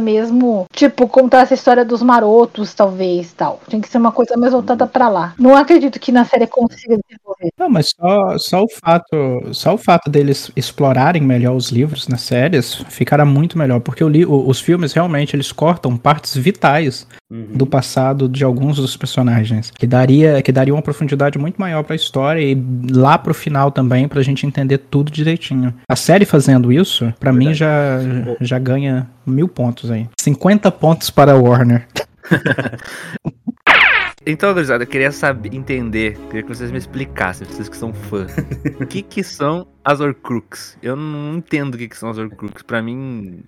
[0.00, 3.60] mesmo, tipo, contar essa história dos marotos, talvez, tal.
[3.68, 5.34] Tem que ser uma coisa mais voltada pra lá.
[5.38, 7.52] Não acredito que na série consiga desenvolver.
[7.58, 12.22] Não, mas só, só o fato, só o fato deles explorarem melhor os livros nas
[12.22, 17.46] séries ficará muito melhor, porque o li- os filmes realmente eles cortam partes vitais Uhum.
[17.54, 21.96] do passado de alguns dos personagens, que daria que daria uma profundidade muito maior pra
[21.96, 22.54] história e
[22.90, 25.72] lá pro final também pra gente entender tudo direitinho.
[25.88, 28.00] A série fazendo isso, pra mim já
[28.38, 31.86] já ganha mil pontos aí, 50 pontos para a Warner.
[34.24, 38.32] Então, gurizada, eu queria saber, entender, queria que vocês me explicassem, vocês que são fãs,
[38.80, 40.78] o que que são as Horcruxes?
[40.80, 42.62] Eu não entendo o que que são as Horcruxes.
[42.62, 43.42] Pra mim,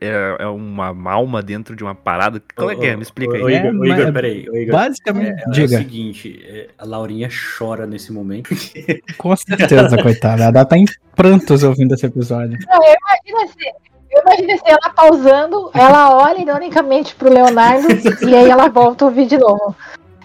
[0.00, 2.42] é, é uma alma dentro de uma parada.
[2.56, 2.96] Qual é que é?
[2.96, 3.54] Me explica ô, aí.
[3.54, 4.50] É, Igor, ô, Igor, peraí.
[4.50, 4.74] ô, Igor.
[4.74, 5.78] Basicamente, É, é o diga.
[5.78, 8.50] seguinte, é, a Laurinha chora nesse momento.
[9.18, 10.44] Com certeza, coitada.
[10.44, 12.58] Ela tá em prantos ouvindo esse episódio.
[12.66, 13.70] Não, eu imagino assim.
[14.10, 17.86] Eu imagino assim, ela pausando, ela olha ironicamente pro Leonardo
[18.26, 19.76] e aí ela volta a ouvir de novo.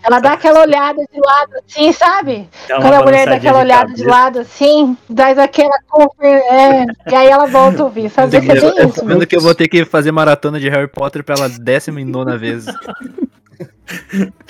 [0.04, 2.50] Ela dá aquela olhada de lado assim, sabe?
[2.68, 4.10] Quando a mulher dá aquela de olhada de cabeça.
[4.10, 5.76] lado assim, dá aquela
[6.22, 8.32] é, e aí ela volta a ouvir, sabe?
[8.32, 11.24] Ser Eu bem tô vendo que eu vou ter que fazer maratona de Harry Potter
[11.24, 12.66] pela décima e nona vez.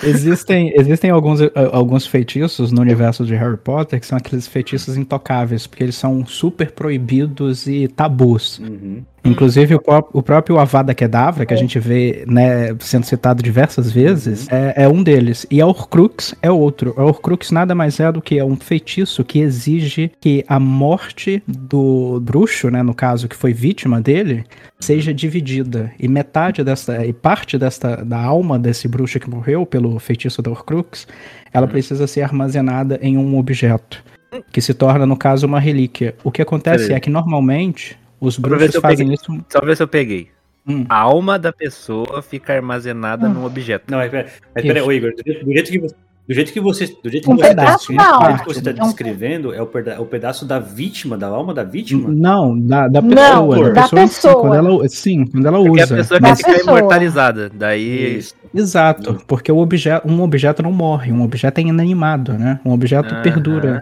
[0.04, 4.98] Existem, existem alguns, eh, alguns feitiços no universo de Harry Potter que são aqueles feitiços
[4.98, 8.60] intocáveis, porque eles são super proibidos e tabus.
[8.60, 9.04] Uhum.
[9.24, 9.82] Inclusive, o,
[10.14, 14.88] o próprio Avada Kedavra, que a gente vê né, sendo citado diversas vezes, é, é
[14.88, 15.46] um deles.
[15.52, 16.94] E a Horcrux é outro.
[16.98, 21.44] A Horcrux nada mais é do que é um feitiço que exige que a morte
[21.48, 24.44] do bruxo, né, no caso, que foi vítima dele,
[24.80, 25.92] seja dividida.
[26.00, 30.50] E metade dessa, e parte desta, da alma desse bruxo que morreu pelo feitiço da
[30.50, 31.08] Horcrux,
[31.54, 34.04] ela precisa ser armazenada em um objeto.
[34.52, 36.16] Que se torna, no caso, uma relíquia.
[36.24, 39.16] O que acontece é que normalmente os bruxos fazem peguei.
[39.16, 39.46] isso.
[39.50, 40.30] Só ver se eu peguei.
[40.68, 40.86] Hum.
[40.88, 43.34] A alma da pessoa fica armazenada Hum.
[43.34, 43.86] num objeto.
[43.90, 45.24] Não, mas pera, mas pera ô, Igor, do
[45.54, 45.96] jeito, que você.
[46.28, 48.04] Do jeito que você, do jeito que Um pedaço da
[48.48, 52.10] está É um- descrevendo, é o, peda- o pedaço da vítima, da alma da vítima?
[52.10, 53.72] Não, da, da Não, pessoa.
[53.72, 54.40] da em si, pessoa.
[54.40, 55.96] quando ela, sim, quando ela Porque a usa.
[55.96, 56.78] pessoa Da quer ficar pessoa.
[56.80, 57.50] imortalizada.
[57.54, 58.18] Daí.
[58.20, 58.36] Isso.
[58.54, 62.60] Exato, porque o objeto, um objeto não morre, um objeto é inanimado, né?
[62.64, 63.82] Um objeto perdura.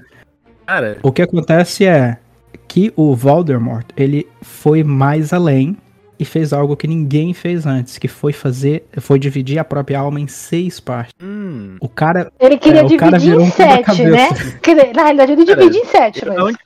[0.66, 2.18] Cara, O que acontece é
[2.68, 5.76] que o Voldemort, ele foi mais além
[6.20, 10.20] e fez algo que ninguém fez antes, que foi fazer, foi dividir a própria alma
[10.20, 11.14] em seis partes.
[11.22, 11.78] hum.
[11.80, 14.28] O cara, Ele queria É, o cara dividir virou em um sete, né?
[14.96, 16.44] na realidade ele Cara, divide em sete, Da mas...
[16.44, 16.58] onde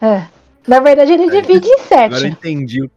[0.00, 0.22] É.
[0.66, 2.26] Na verdade ele divide em Agora eu sete.
[2.26, 2.90] entendi.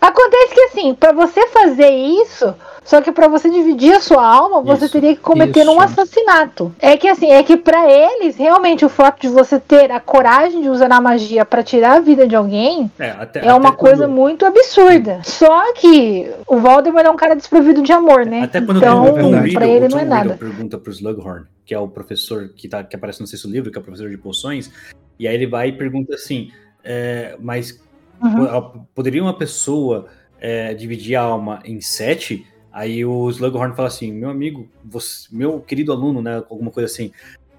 [0.00, 4.60] Acontece que assim, pra você fazer isso, só que pra você dividir a sua alma,
[4.62, 5.70] você Isso, teria que cometer isso.
[5.70, 6.74] um assassinato.
[6.78, 10.62] É que assim, é que pra eles, realmente o fato de você ter a coragem
[10.62, 14.04] de usar a magia pra tirar a vida de alguém É, até, é uma coisa
[14.06, 15.20] quando- muito absurda.
[15.22, 18.42] Só que o Voldemort é um cara desprovido de amor, né?
[18.42, 19.14] Até quando então.
[19.14, 20.34] Riddle, pra ele não é nada.
[20.36, 23.78] Pergunta pro Slughorn, que é o professor que, tá, que aparece no sexto livro, que
[23.78, 24.70] é o professor de poções,
[25.18, 26.50] e aí ele vai e pergunta assim,
[26.82, 27.78] é, mas
[28.22, 28.46] Uhum.
[28.62, 30.06] po- poderia uma pessoa
[30.42, 32.46] é, dividir a alma em sete?
[32.72, 37.10] Aí o Slughorn fala assim, meu amigo, você- meu querido aluno, né, alguma coisa assim,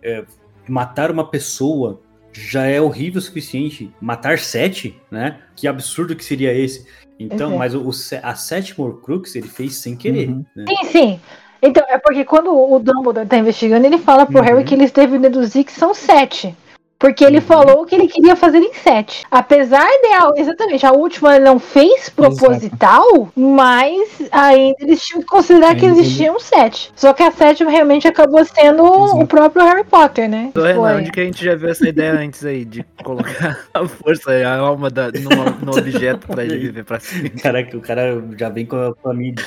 [0.02, 0.24] é,
[0.68, 2.00] matar uma pessoa
[2.34, 3.92] já é horrível o suficiente.
[4.00, 5.40] Matar sete, né?
[5.56, 6.86] Que absurdo que seria esse.
[7.20, 7.58] Então, é.
[7.58, 7.90] mas o,
[8.24, 10.30] a sétima Horcrux ele fez sem querer.
[10.30, 10.46] Uhum.
[10.56, 10.66] né?
[10.68, 11.20] Sim, sim.
[11.62, 14.44] Então, é porque quando o Dumbledore tá investigando, ele fala pro Uhum.
[14.46, 16.56] Harry que eles devem deduzir que são sete.
[17.02, 17.42] Porque ele Uhum.
[17.42, 19.26] falou que ele queria fazer em sete.
[19.30, 25.28] Apesar de, a- exatamente, a última ele não fez proposital, mas ainda eles tinham que
[25.28, 26.92] considerar que Ainda existiam sete.
[26.96, 29.18] Só que a sétima realmente acabou sendo Exato.
[29.20, 30.52] o próprio Harry Potter, né?
[30.56, 32.64] Ô, Renan, onde que a gente já viu essa ideia antes aí?
[32.64, 37.30] De colocar a força, a alma da, numa- no objeto pra ele viver pra si.
[37.32, 39.44] Caraca, o cara já vem com a família.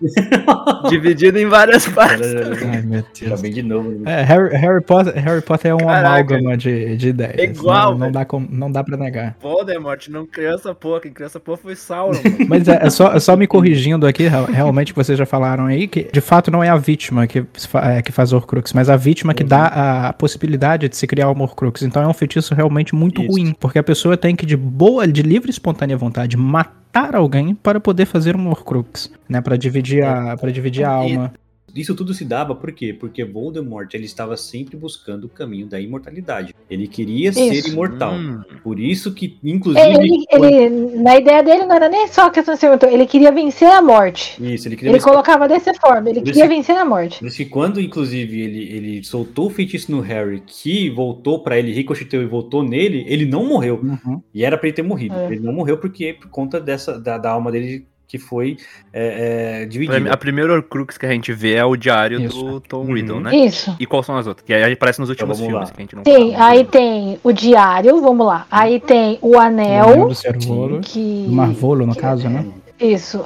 [0.88, 2.26] Dividido em várias partes.
[2.70, 3.40] ai meu já Deus.
[3.42, 3.90] vem de novo.
[3.90, 4.20] né?
[4.20, 6.08] É, Harry, Harry Potter, Harry Potter é um Caraca.
[6.08, 7.38] amálgama de, de ideias.
[7.38, 9.36] É igual, não, não dá como, não dá para negar.
[9.40, 11.00] Voldemort não criou essa porra.
[11.00, 12.18] Quem criou essa porra foi Sauron.
[12.48, 15.86] Mas é, é só, é só me corrigindo aqui, real- realmente vocês já falaram aí,
[15.86, 17.44] que de fato não é a vítima que,
[17.82, 19.66] é, que faz Horcrux, mas a vítima que dá
[20.08, 21.82] a possibilidade de se criar uma Horcrux.
[21.82, 23.32] Então é um feitiço realmente muito Isso.
[23.32, 27.54] ruim, porque a pessoa tem que, de boa, de livre e espontânea vontade, matar alguém
[27.54, 29.40] para poder fazer uma Horcrux, né?
[29.40, 31.32] Para dividir a, para dividir a alma.
[31.72, 32.92] Isso tudo se dava por quê?
[32.92, 36.52] Porque Voldemort ele estava sempre buscando o caminho da imortalidade.
[36.68, 37.68] Ele queria ser Isso.
[37.70, 38.12] imortal.
[38.14, 38.40] Hum.
[38.64, 39.86] Por isso que, É, inclusive.
[39.86, 43.06] Ele, ele- na ideia dele não era nem só a questão de ser imortal, ele
[43.06, 44.32] queria vencer a morte.
[44.42, 47.20] Isso, ele queria Ele vencer- colocava dessa forma, ele queria vencer a morte.
[47.20, 51.56] Por isso que quando, inclusive, ele, ele soltou o feitiço no Harry, que voltou pra
[51.56, 53.78] ele, ricocheteou e voltou nele, ele não morreu.
[53.80, 54.20] Uhum.
[54.34, 55.14] E era pra ele ter morrido.
[55.14, 55.26] É.
[55.26, 58.56] Ele não morreu porque por conta dessa da, da alma dele que foi
[58.92, 60.12] é, é, dividida.
[60.12, 62.42] A primeira Horcrux que a gente vê é o diário Isso.
[62.44, 62.94] do Tom Uhum.
[62.94, 63.36] Riddle, né?
[63.36, 63.76] Isso.
[63.78, 64.44] E quais são as outras?
[64.44, 65.74] Que aí aparece nos últimos vamos filmes lá.
[65.74, 66.44] que a gente não Tem, fala.
[66.46, 68.46] aí tem o diário, vamos lá.
[68.50, 71.24] Aí tem o O anel, do Cervolo, que.
[71.28, 72.44] do Marvolo, no caso, né?
[72.80, 73.24] Isso.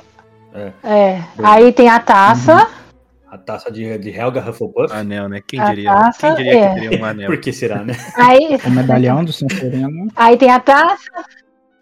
[0.53, 0.71] É.
[0.85, 1.23] É.
[1.43, 2.69] Aí tem a taça.
[3.31, 4.93] A taça de, de Helga Hufflepuff.
[4.95, 5.41] Anel, né?
[5.47, 5.91] Quem A diria?
[5.95, 6.75] taça, Quem diria é.
[6.75, 7.27] que teria um anel?
[7.33, 7.97] Por que será, né?
[8.17, 10.09] Aí, O medalhão do Sonserino.
[10.15, 11.11] aí tem a taça.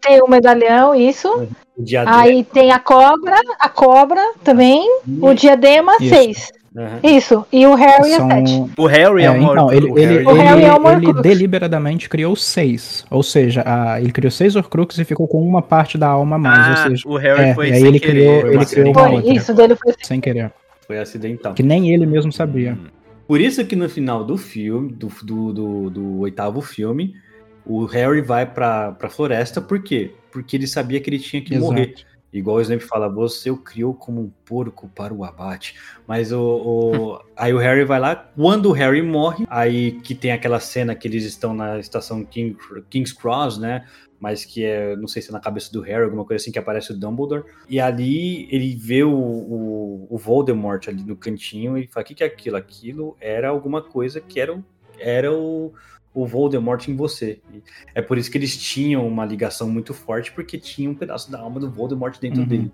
[0.03, 1.29] Tem o medalhão, isso.
[1.77, 2.21] O diadema.
[2.21, 4.85] Aí tem a cobra, a cobra também.
[5.21, 6.09] O diadema, Isso.
[6.15, 6.53] seis.
[6.77, 6.99] Aham.
[7.03, 7.47] Isso.
[7.53, 8.65] E o Harry é São, sete.
[8.79, 11.23] O Harry é, É, uma então, ele, o ele, Harry- O Harry ele- é ele
[11.23, 13.05] deliberadamente criou seis.
[13.11, 16.39] Ou seja, a- ele criou seis Horcruxes e ficou com uma parte da alma a
[16.39, 16.67] mais.
[16.67, 18.13] Ah, ou seja, o Harry é, foi e aí sem ele querer.
[18.13, 20.53] criou, foi ele criou uma Foi, outra, isso dele foi sem querer.
[20.87, 21.53] Foi acidental.
[21.55, 22.77] Que nem ele mesmo sabia.
[23.29, 27.15] Por isso que no final do filme, do, do, do, do oitavo filme,
[27.65, 30.15] o Harry vai pra, pra floresta, por quê?
[30.31, 31.73] Porque ele sabia que ele tinha que Exato.
[31.73, 31.95] morrer.
[32.33, 35.75] Igual o Snape fala, você o criou como um porco para o abate.
[36.07, 40.33] Mas o, o- aí o Harry vai lá, quando o Harry morre, aí que tem
[40.33, 42.57] aquela cena que eles estão na estação King,
[42.89, 43.87] King's Cross, né?
[44.19, 46.59] Mas que é, não sei se é na cabeça do Harry, alguma coisa assim, que
[46.59, 47.45] aparece o Dumbledore.
[47.69, 52.15] E ali ele vê o, o, o Voldemort ali no cantinho e fala, o que,
[52.15, 52.57] que é aquilo?
[52.57, 54.65] Aquilo era alguma coisa que era, o-
[54.99, 55.75] era o,
[56.15, 57.41] o Voldemort em você.
[57.95, 61.41] É por isso que eles tinham uma ligação muito forte, porque tinha um pedaço da
[61.41, 62.49] alma do Voldemort dentro Uhum.
[62.49, 62.73] dele.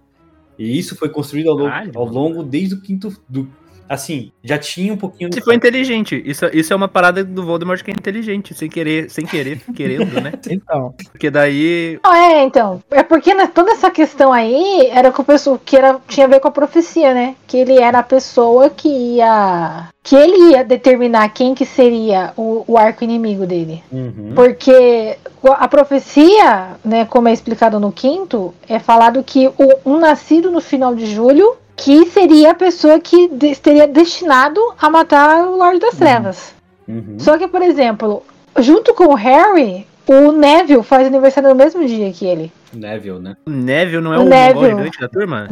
[0.58, 3.16] E isso foi construído ao longo, ao longo desde o quinto.
[3.28, 3.48] Do,
[3.88, 5.32] assim, já tinha um pouquinho.
[5.32, 6.22] Se foi inteligente.
[6.24, 10.20] Isso, isso é uma parada do Voldemort que é inteligente, sem querer, sem querer, querendo,
[10.20, 10.32] né?
[10.48, 11.98] Então, Porque daí.
[12.04, 12.82] Não, é, então.
[12.90, 16.28] É porque né, toda essa questão aí era com o pessoal que era, tinha a
[16.28, 17.34] ver com a profecia, né?
[17.46, 19.88] Que ele era a pessoa que ia.
[20.02, 23.82] Que ele ia determinar quem que seria o, o arco inimigo dele.
[23.92, 24.32] Uhum.
[24.34, 29.54] Porque a profecia, né, como é explicado no quinto, é falado que o,
[29.84, 35.46] um nascido no final de julho que seria a pessoa que estaria destinado a matar
[35.46, 36.52] o Lorde das Trevas.
[36.86, 37.16] Uhum.
[37.18, 38.22] Só que, por exemplo,
[38.58, 42.52] junto com o Harry, o Neville faz aniversário no mesmo dia que ele.
[42.72, 43.36] Neville, né?
[43.46, 44.54] O Neville não é O Neville.
[44.54, 45.48] mongol gigante da turma?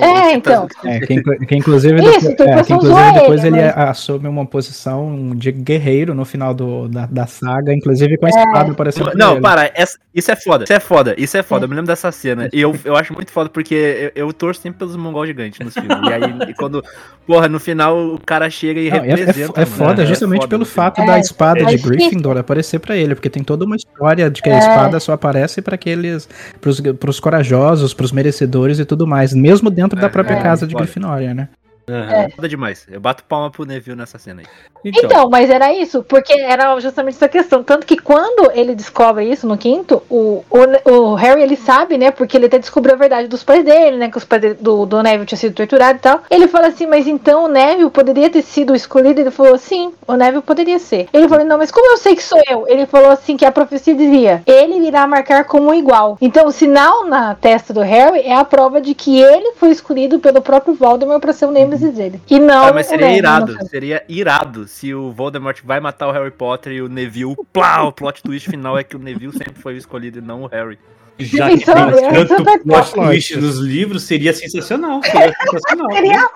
[0.00, 0.68] É, tá- então.
[0.84, 4.46] é, que, inclu- que inclusive, Isso, depois, é, inclusive depois ele, ele mas- assume uma
[4.46, 9.14] posição de guerreiro no final do, da, da saga, inclusive com a espada aparecendo pra
[9.14, 10.64] Não, para, essa- isso é foda.
[10.64, 11.64] Isso é foda, isso é foda.
[11.64, 12.48] Eu me lembro dessa cena.
[12.52, 13.74] E eu, eu acho muito foda porque
[14.14, 15.96] eu, eu torço sempre pelos mongol gigantes nos filmes.
[16.08, 16.82] E aí, e quando,
[17.26, 19.60] porra, no final o cara chega e Não, é, é, representa.
[19.60, 19.76] é mano.
[19.76, 20.84] foda justamente foda pelo final.
[20.86, 24.40] fato É, da espada de Gryffindor aparecer pra ele, porque tem toda uma história de
[24.42, 24.58] que a É.
[24.58, 26.28] espada só aparece para aqueles
[26.60, 30.66] pros, pros corajosos, pros merecedores e tudo mais, mesmo dentro da É, própria é, casa
[30.66, 30.74] de.
[30.74, 31.48] Grifinória, né?
[31.88, 32.30] Aham.
[32.34, 32.86] Foda demais.
[32.90, 34.46] Eu bato palma pro Neville nessa cena aí.
[34.84, 37.62] Então, Então, mas era isso, porque era justamente essa questão.
[37.62, 42.10] Tanto que quando ele descobre isso no quinto, o, o, o Harry ele sabe, né?
[42.10, 44.10] Porque ele até descobriu a verdade dos pais dele, né?
[44.10, 46.20] Que os pais dele- do, do Neville tinham sido torturados e tal.
[46.30, 49.20] Ele fala assim, mas então o Neville poderia ter sido escolhido?
[49.20, 51.08] Ele falou, sim, o Neville poderia ser.
[51.12, 52.66] Ele falou, não, mas como eu sei que sou eu?
[52.68, 56.18] Ele falou assim que a profecia dizia, ele irá marcar como um igual.
[56.20, 60.18] Então o sinal na testa do Harry é a prova de que ele foi escolhido
[60.18, 61.50] pelo próprio Voldemort para ser o
[61.80, 62.20] Nemesis dele.
[62.30, 63.54] E não Cara, mas seria Neville, irado.
[63.54, 67.34] não- Seria irado se o Voldemort vai matar o Harry Potter e o Neville.
[67.52, 70.42] Plá, o plot twist final é que o Neville sempre foi o escolhido e não
[70.42, 70.78] o Harry.
[71.18, 71.74] já que tem
[72.14, 75.00] eu- tanto plot twist nos livros, seria sensacional.
[75.02, 75.88] Seria sensacional.
[75.94, 75.94] né?
[75.96, 76.30] Seria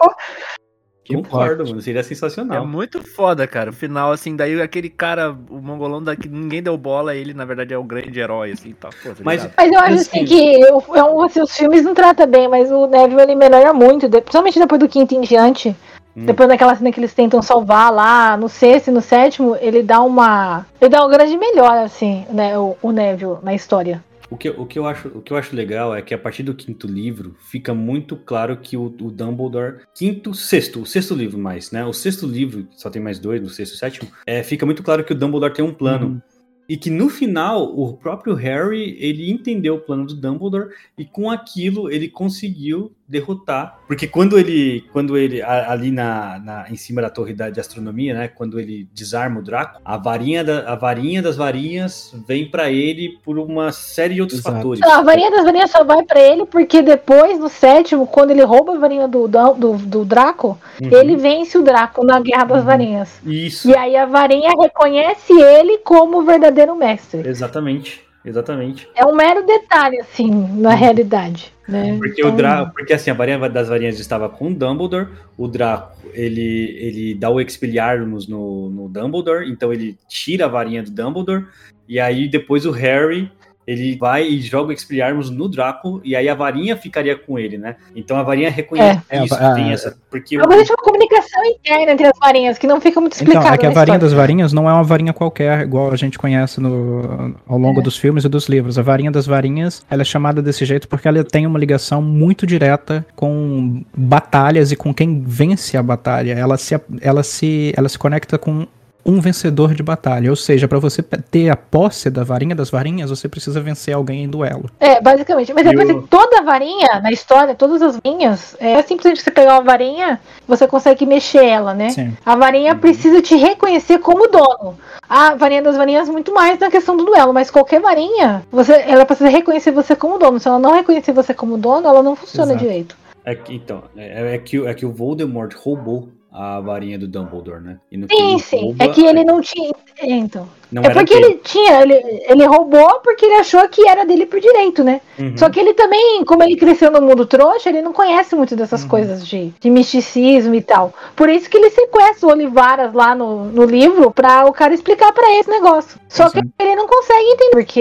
[1.16, 1.80] Concordo, mano.
[1.80, 2.66] Seria É sensacional.
[2.66, 3.70] muito foda, cara.
[3.70, 7.44] O final, assim, daí aquele cara, o mongolão da que ninguém deu bola, ele na
[7.44, 8.89] verdade é o grande herói, assim, tá.
[9.02, 9.48] Pô, tá Mas-?
[9.56, 12.48] Mas eu acho Assim- assim que eu, é um, assim, os filmes não tratam bem,
[12.48, 15.74] mas o Neville ele melhora muito, de- principalmente depois do quinto em diante.
[16.16, 16.24] Hum.
[16.26, 20.01] Depois daquela cena que eles tentam salvar lá no sexto e no sétimo, ele dá
[20.02, 20.66] uma.
[20.80, 24.02] Ele dá uma grande melhora, assim, né, o, o Neville na história.
[24.30, 26.42] O que, o, que eu acho, o que eu acho legal é que a partir
[26.42, 29.80] do quinto livro fica muito claro que o, o Dumbledore.
[29.94, 31.84] Quinto, sexto, o sexto livro mais, né?
[31.84, 35.02] O sexto livro, só tem mais dois, no sexto e sétimo, é, fica muito claro
[35.02, 36.06] que o Dumbledore tem um plano.
[36.06, 36.22] Uhum.
[36.68, 40.68] E que no final, o próprio Harry, ele entendeu o plano do Dumbledore
[40.98, 43.78] e com aquilo ele conseguiu derrotar.
[43.86, 48.12] Porque quando ele, quando ele ali na, na- em cima da torre da, de astronomia,
[48.14, 52.70] né, quando ele desarma o Draco, a varinha, da, a varinha das varinhas vem pra
[52.70, 54.56] ele por uma série de outros Exato.
[54.56, 54.80] fatores.
[54.80, 58.43] Não, a varinha das varinhas só vai pra ele porque depois, no sétimo, quando ele
[58.43, 60.90] rouba a varinha do, do, do, do Draco, Uhum.
[60.93, 62.64] ele vence o Draco na Guerra das Uhum.
[62.64, 63.20] Varinhas.
[63.24, 67.26] Isso, E aí a varinha reconhece ele como o verdadeiro mestre.
[67.28, 68.89] exatamente, exatamente.
[68.95, 71.53] É um mero detalhe, assim, na realidade.
[71.69, 71.97] Né?
[71.99, 75.47] Porque Então, o Draco, porque assim, a varinha das varinhas estava com o Dumbledore, o
[75.47, 80.90] Draco, ele, ele dá o Expelliarmus no, no Dumbledore, então ele tira a varinha do
[80.90, 81.47] Dumbledore,
[81.86, 83.31] e aí depois o Harry,
[83.69, 87.59] ele vai e joga o Expelliarmus no Draco, e aí a varinha ficaria com ele,
[87.59, 87.77] né?
[87.95, 89.23] Então a varinha reconhece É.
[89.24, 90.39] isso, É, a- tem essa, porque...
[90.39, 93.45] Mas existe uma comunicação interna entre as varinhas que não fica muito explicado.
[93.45, 93.99] Então, é que a varinha história.
[94.01, 97.61] das varinhas não é uma varinha qualquer, igual a gente conhece no, ao É.
[97.61, 98.78] longo dos filmes e dos livros.
[98.78, 102.47] A varinha das varinhas, ela é chamada desse jeito porque ela tem uma ligação muito
[102.47, 106.32] direta com batalhas e com quem vence a batalha.
[106.32, 108.66] Ela se, ela se, ela se conecta com
[109.04, 110.28] um vencedor de batalha.
[110.30, 114.24] Ou seja, para você ter a posse da varinha das varinhas, você precisa vencer alguém
[114.24, 114.68] em duelo.
[114.78, 115.52] É, basicamente.
[115.54, 119.30] Mas é E que, o- toda varinha na história, todas as varinhas, é simplesmente você
[119.30, 121.90] pegar uma varinha, você consegue mexer ela, né?
[121.90, 122.12] Sim.
[122.24, 124.78] A varinha precisa te reconhecer como dono.
[125.08, 129.06] A varinha das varinhas muito mais na questão do duelo, mas qualquer varinha, você, ela
[129.06, 130.38] precisa reconhecer você como dono.
[130.38, 132.64] Se ela não reconhecer você como dono, ela não funciona Exato.
[132.64, 132.96] direito.
[133.24, 137.60] É que, então, é, é que, é que o Voldemort roubou a varinha do Dumbledore,
[137.62, 137.80] né?
[138.10, 138.60] Sim, sim.
[138.62, 139.72] rouba, É que ele não tinha.
[139.98, 140.48] é, Então.
[140.70, 141.27] Não É porque dele.
[141.27, 141.95] ele tinha, ele,
[142.28, 145.01] ele roubou porque ele achou que era dele por direito, né?
[145.19, 145.36] Uhum.
[145.36, 148.82] Só que ele também, como ele cresceu no mundo trouxa, ele não conhece muito dessas
[148.82, 148.89] Uhum.
[148.89, 150.93] coisas de, de misticismo e tal.
[151.16, 155.12] Por isso que ele sequestra o Olivaras lá no, no livro pra o cara explicar
[155.12, 155.99] pra ele esse negócio.
[156.09, 156.53] Só que Exato.
[156.61, 157.81] ele não consegue entender, porque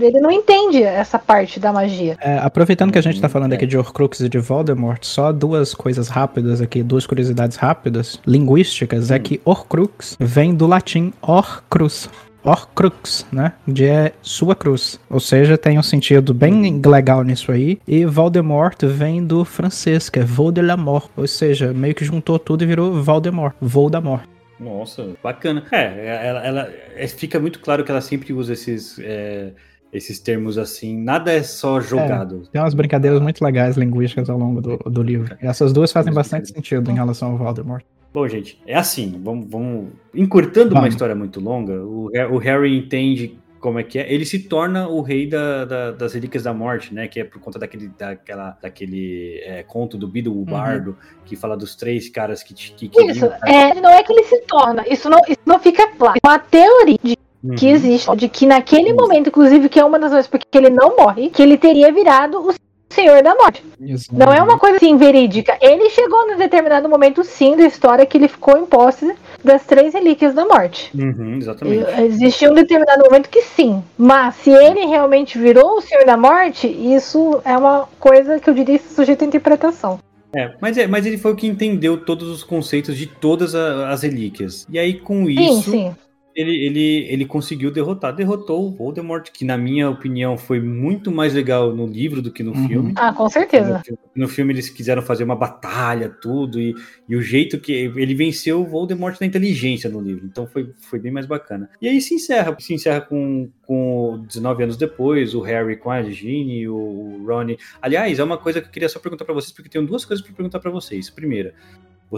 [0.00, 2.16] ele não entende essa parte da magia.
[2.20, 3.56] É, aproveitando que a gente tá Uhum, falando é.
[3.56, 9.10] aqui de Horcrux e de Voldemort, só duas coisas rápidas aqui, duas curiosidades rápidas, linguísticas,
[9.10, 9.14] Hum.
[9.14, 12.08] é que Horcrux vem do latim Orcrus,
[12.44, 13.52] Horcrux, né?
[13.66, 15.00] De é sua cruz.
[15.08, 17.78] Ou seja, tem um sentido bem legal nisso aí.
[17.88, 21.08] E Voldemort vem do francês, que é Voldemort.
[21.16, 23.54] Ou seja, meio que juntou tudo e virou Voldemort.
[23.60, 24.24] Voldemort.
[24.60, 25.64] Nossa, bacana.
[25.72, 29.50] É, ela, ela- é, fica muito claro que ela sempre usa esses, é,
[29.92, 30.96] esses termos assim.
[31.02, 32.42] Nada é só jogado.
[32.52, 35.36] Tem umas brincadeiras muito legais linguísticas ao longo do, do livro.
[35.42, 37.84] E essas duas fazem bastante sentido em relação ao Voldemort.
[38.14, 40.94] Bom, gente, é assim, vamos, vamos encurtando uma Vamos.
[40.94, 45.00] história muito longa, o, o Harry entende como é que é, ele se torna o
[45.00, 49.40] rei da, da- das relíquias da morte, né, que é por conta daquele, daquela, daquele
[49.44, 53.24] é, conto do Biddle o Bardo, que fala dos três caras que, te- que Isso,
[53.46, 56.18] é, não é que ele se torna, isso não, isso não fica claro.
[56.24, 57.56] Uma teoria de Uhum.
[57.56, 60.96] que existe, de que naquele momento, inclusive, que é uma das razões porque ele não
[60.96, 62.54] morre, que ele teria virado o
[62.94, 63.64] Senhor da Morte.
[64.12, 65.58] Não é uma coisa assim verídica.
[65.60, 69.92] Ele chegou num determinado momento, sim, da história que ele ficou em posse das três
[69.92, 70.90] relíquias da morte.
[70.94, 71.84] Uhum, exatamente.
[71.90, 73.82] E Existiu um determinado momento que sim.
[73.98, 78.54] Mas se ele realmente virou o Senhor da Morte, isso é uma coisa que eu
[78.54, 79.98] diria sujeita à interpretação.
[80.36, 84.02] É, mas, é, mas ele foi o que entendeu todos os conceitos de todas as
[84.02, 84.66] relíquias.
[84.68, 85.94] E aí, com Sim, isso, sim.
[86.34, 88.14] Ele, ele, ele conseguiu derrotar.
[88.14, 92.42] Derrotou o Voldemort, que na minha opinião foi muito mais legal no livro do que
[92.42, 92.68] no Uhum.
[92.68, 92.92] filme.
[92.96, 93.82] Ah, com certeza.
[93.88, 96.74] No, no filme eles quiseram fazer uma batalha, tudo, e,
[97.08, 100.26] e o jeito que ele venceu o Voldemort na inteligência no livro.
[100.26, 101.70] Então foi, foi bem mais bacana.
[101.80, 106.02] E aí se encerra, se encerra com, com 19 anos depois, o Harry com a
[106.02, 107.56] Ginny, o, Ron.
[107.80, 110.24] Aliás, é uma coisa que eu queria só perguntar pra vocês, porque tenho duas coisas
[110.24, 111.10] pra perguntar pra vocês.
[111.10, 111.54] Primeira,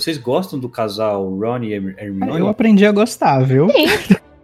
[0.00, 2.38] vocês gostam do casal Ron e Herm- Hermione?
[2.40, 3.68] Eu aprendi a gostar, viu?
[3.70, 3.86] Sim.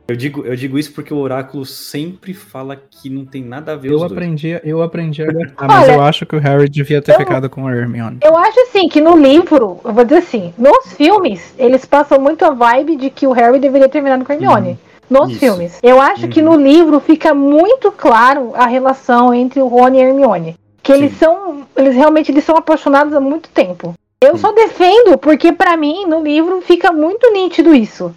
[0.09, 3.77] Eu digo, eu digo isso porque o Oráculo sempre fala que não tem nada a
[3.77, 4.13] ver Eu os dois.
[4.13, 7.19] aprendi, eu aprendi a gostar, mas Olha, eu acho que o Harry devia ter eu-
[7.19, 8.19] ficado com a Hermione.
[8.23, 12.45] Eu acho assim que no livro, eu vou dizer assim, nos filmes, eles passam muito
[12.45, 14.79] a vibe de que o Harry deveria ter terminado com a Hermione.
[15.09, 15.41] Nos Isso.
[15.41, 15.79] filmes.
[15.83, 16.57] Eu acho que Uhum.
[16.57, 20.57] no livro fica muito claro a relação entre o Rony e a Hermione.
[20.83, 21.19] Que eles Sim.
[21.19, 21.63] são.
[21.77, 23.95] Eles realmente eles são apaixonados há muito tempo.
[24.23, 28.15] Eu só defendo, porque pra mim, no livro, fica muito nítido isso.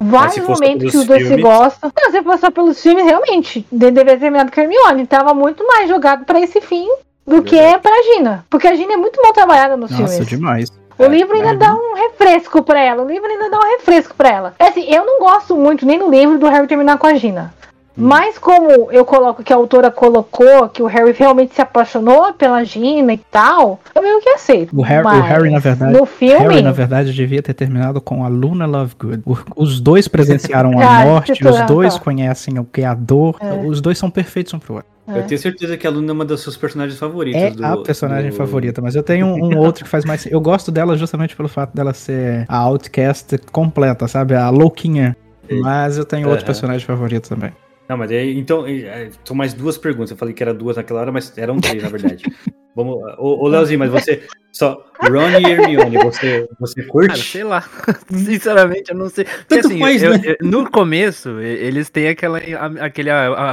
[0.00, 1.90] Vários se momentos que os dois se filmes- gostam.
[1.96, 5.06] Não, se fosse só pelos filmes, realmente, de- deveria ter terminado com a Hermione.
[5.06, 6.88] Tava muito mais jogado pra esse fim
[7.26, 7.82] do que Verdade.
[7.82, 8.44] pra Gina.
[8.48, 10.28] Porque a Gina é muito mal trabalhada nos Nossa, filmes.
[10.28, 10.72] demais.
[10.96, 11.54] O livro ainda é.
[11.56, 13.02] dá um refresco pra ela.
[13.02, 14.54] O livro ainda dá um refresco pra ela.
[14.58, 17.52] É assim, eu não gosto muito nem no livro do Harry terminar com a Gina.
[18.00, 22.62] Mas como eu coloco que a autora colocou que o Harry realmente se apaixonou pela
[22.64, 24.76] Gina e tal, eu meio que aceito.
[24.78, 28.24] O Harry, o Harry, na verdade, no filme, Harry, na verdade, devia ter terminado com
[28.24, 29.22] a Luna Lovegood.
[29.56, 33.36] Os dois presenciaram a Ah, morte, os dois conhecem o que é a dor.
[33.40, 33.52] É.
[33.66, 34.88] Os dois são perfeitos um pro outro.
[35.08, 37.40] Eu tenho certeza que a Luna é uma das suas personagens favoritas.
[37.42, 40.26] É do- a personagem do- favorita, mas eu tenho um, um outro que faz mais.
[40.26, 44.34] Eu gosto dela justamente pelo fato dela ser a outcast completa, sabe?
[44.34, 45.16] A louquinha.
[45.50, 46.46] Mas eu tenho outro Aham.
[46.46, 47.52] personagem favorito também.
[47.88, 50.10] Não, mas aí, então, é, são mais duas perguntas.
[50.10, 52.24] Eu falei que era duas naquela hora, mas eram três, na verdade.
[52.76, 57.08] Vamos, ô, ô Leozinho, mas você, só, Ron e Hermione, você, você curte?
[57.08, 57.64] Cara, sei lá.
[58.08, 59.24] Sinceramente, eu não sei.
[59.24, 60.20] Porque, Tanto assim, faz, eu- né?
[60.24, 62.38] eu- no começo, eles têm aquela,
[62.80, 63.50] aquele a, a,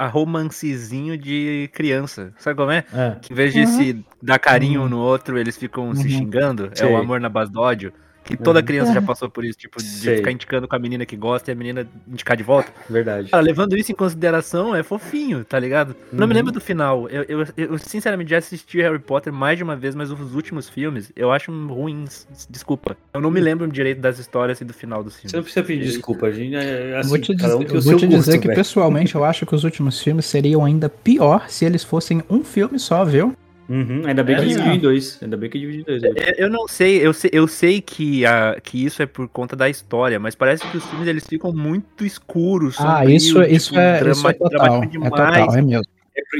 [0.00, 2.32] a romancezinho de criança.
[2.38, 2.82] Sabe como é?
[2.92, 3.16] É.
[3.22, 4.88] Que em vez de se dar carinho um Uhum.
[4.90, 6.08] no outro, eles ficam se Uhum.
[6.10, 6.70] xingando.
[6.72, 6.88] É Sei.
[6.90, 7.92] o amor na base do ódio.
[8.26, 8.64] Que toda Uhum.
[8.66, 10.16] criança já passou por isso, tipo, de Sei.
[10.16, 12.72] ficar indicando com a menina que gosta e a menina indicar de volta.
[12.90, 13.30] Verdade.
[13.30, 15.94] Cara, levando isso em consideração, é fofinho, tá ligado?
[16.12, 16.36] Não me Uhum.
[16.38, 17.08] lembro do final.
[17.08, 20.68] Eu, eu, eu, sinceramente já assisti Harry Potter mais de uma vez, mas os últimos
[20.68, 22.26] filmes eu acho ruins.
[22.50, 22.96] Desculpa.
[23.14, 25.30] Eu não me lembro direito das histórias e do final dos filmes.
[25.30, 27.80] Você não precisa pedir desculpa, a gente é assim, vou te um dizer, o eu
[27.80, 28.58] vou te dizer que, velho.
[28.58, 32.78] pessoalmente, eu acho que os últimos filmes seriam ainda pior se eles fossem um filme
[32.78, 33.34] só, viu?
[33.68, 34.74] Uhum, ainda bem que É, dividiu não.
[34.74, 35.18] em dois.
[35.22, 36.02] Ainda bem que dividiu em dois.
[36.02, 36.14] velho.
[36.18, 39.56] É, Eu não sei, eu sei, eu sei que, a, que isso é por conta
[39.56, 42.76] da história, mas parece que os filmes eles ficam muito escuros.
[42.78, 44.58] Ah, sombrios, isso, isso, tipo, é, drama- isso é total.
[44.80, 45.84] dramático É total, é mesmo.
[45.84, 45.86] É-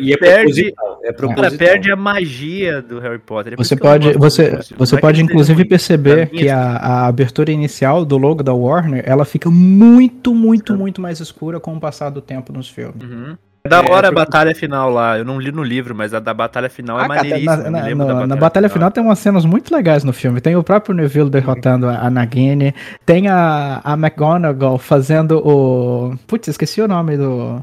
[0.00, 0.74] E é Perde-.
[1.02, 3.52] É Cara, perde a magia do Harry Potter.
[3.52, 5.68] É Você isso que eu pode, você, você é que pode inclusive ruins.
[5.68, 11.00] perceber que a, a abertura inicial do logo da Warner, ela fica muito, muito, muito
[11.00, 13.02] mais escura com o passar do tempo nos filmes.
[13.02, 13.36] Uhum.
[13.66, 15.18] É da É, hora a porque- batalha final lá.
[15.18, 17.56] Eu não li no livro, mas a da batalha final é Ah, cara, maneiríssima.
[17.56, 20.40] na, na- no- da na batalha final tem umas cenas muito legais no filme.
[20.40, 22.74] Tem o próprio Neville derrotando a, a Nagini,
[23.04, 26.14] tem a, a McGonagall fazendo o...
[26.26, 27.62] Putz, esqueci o nome do...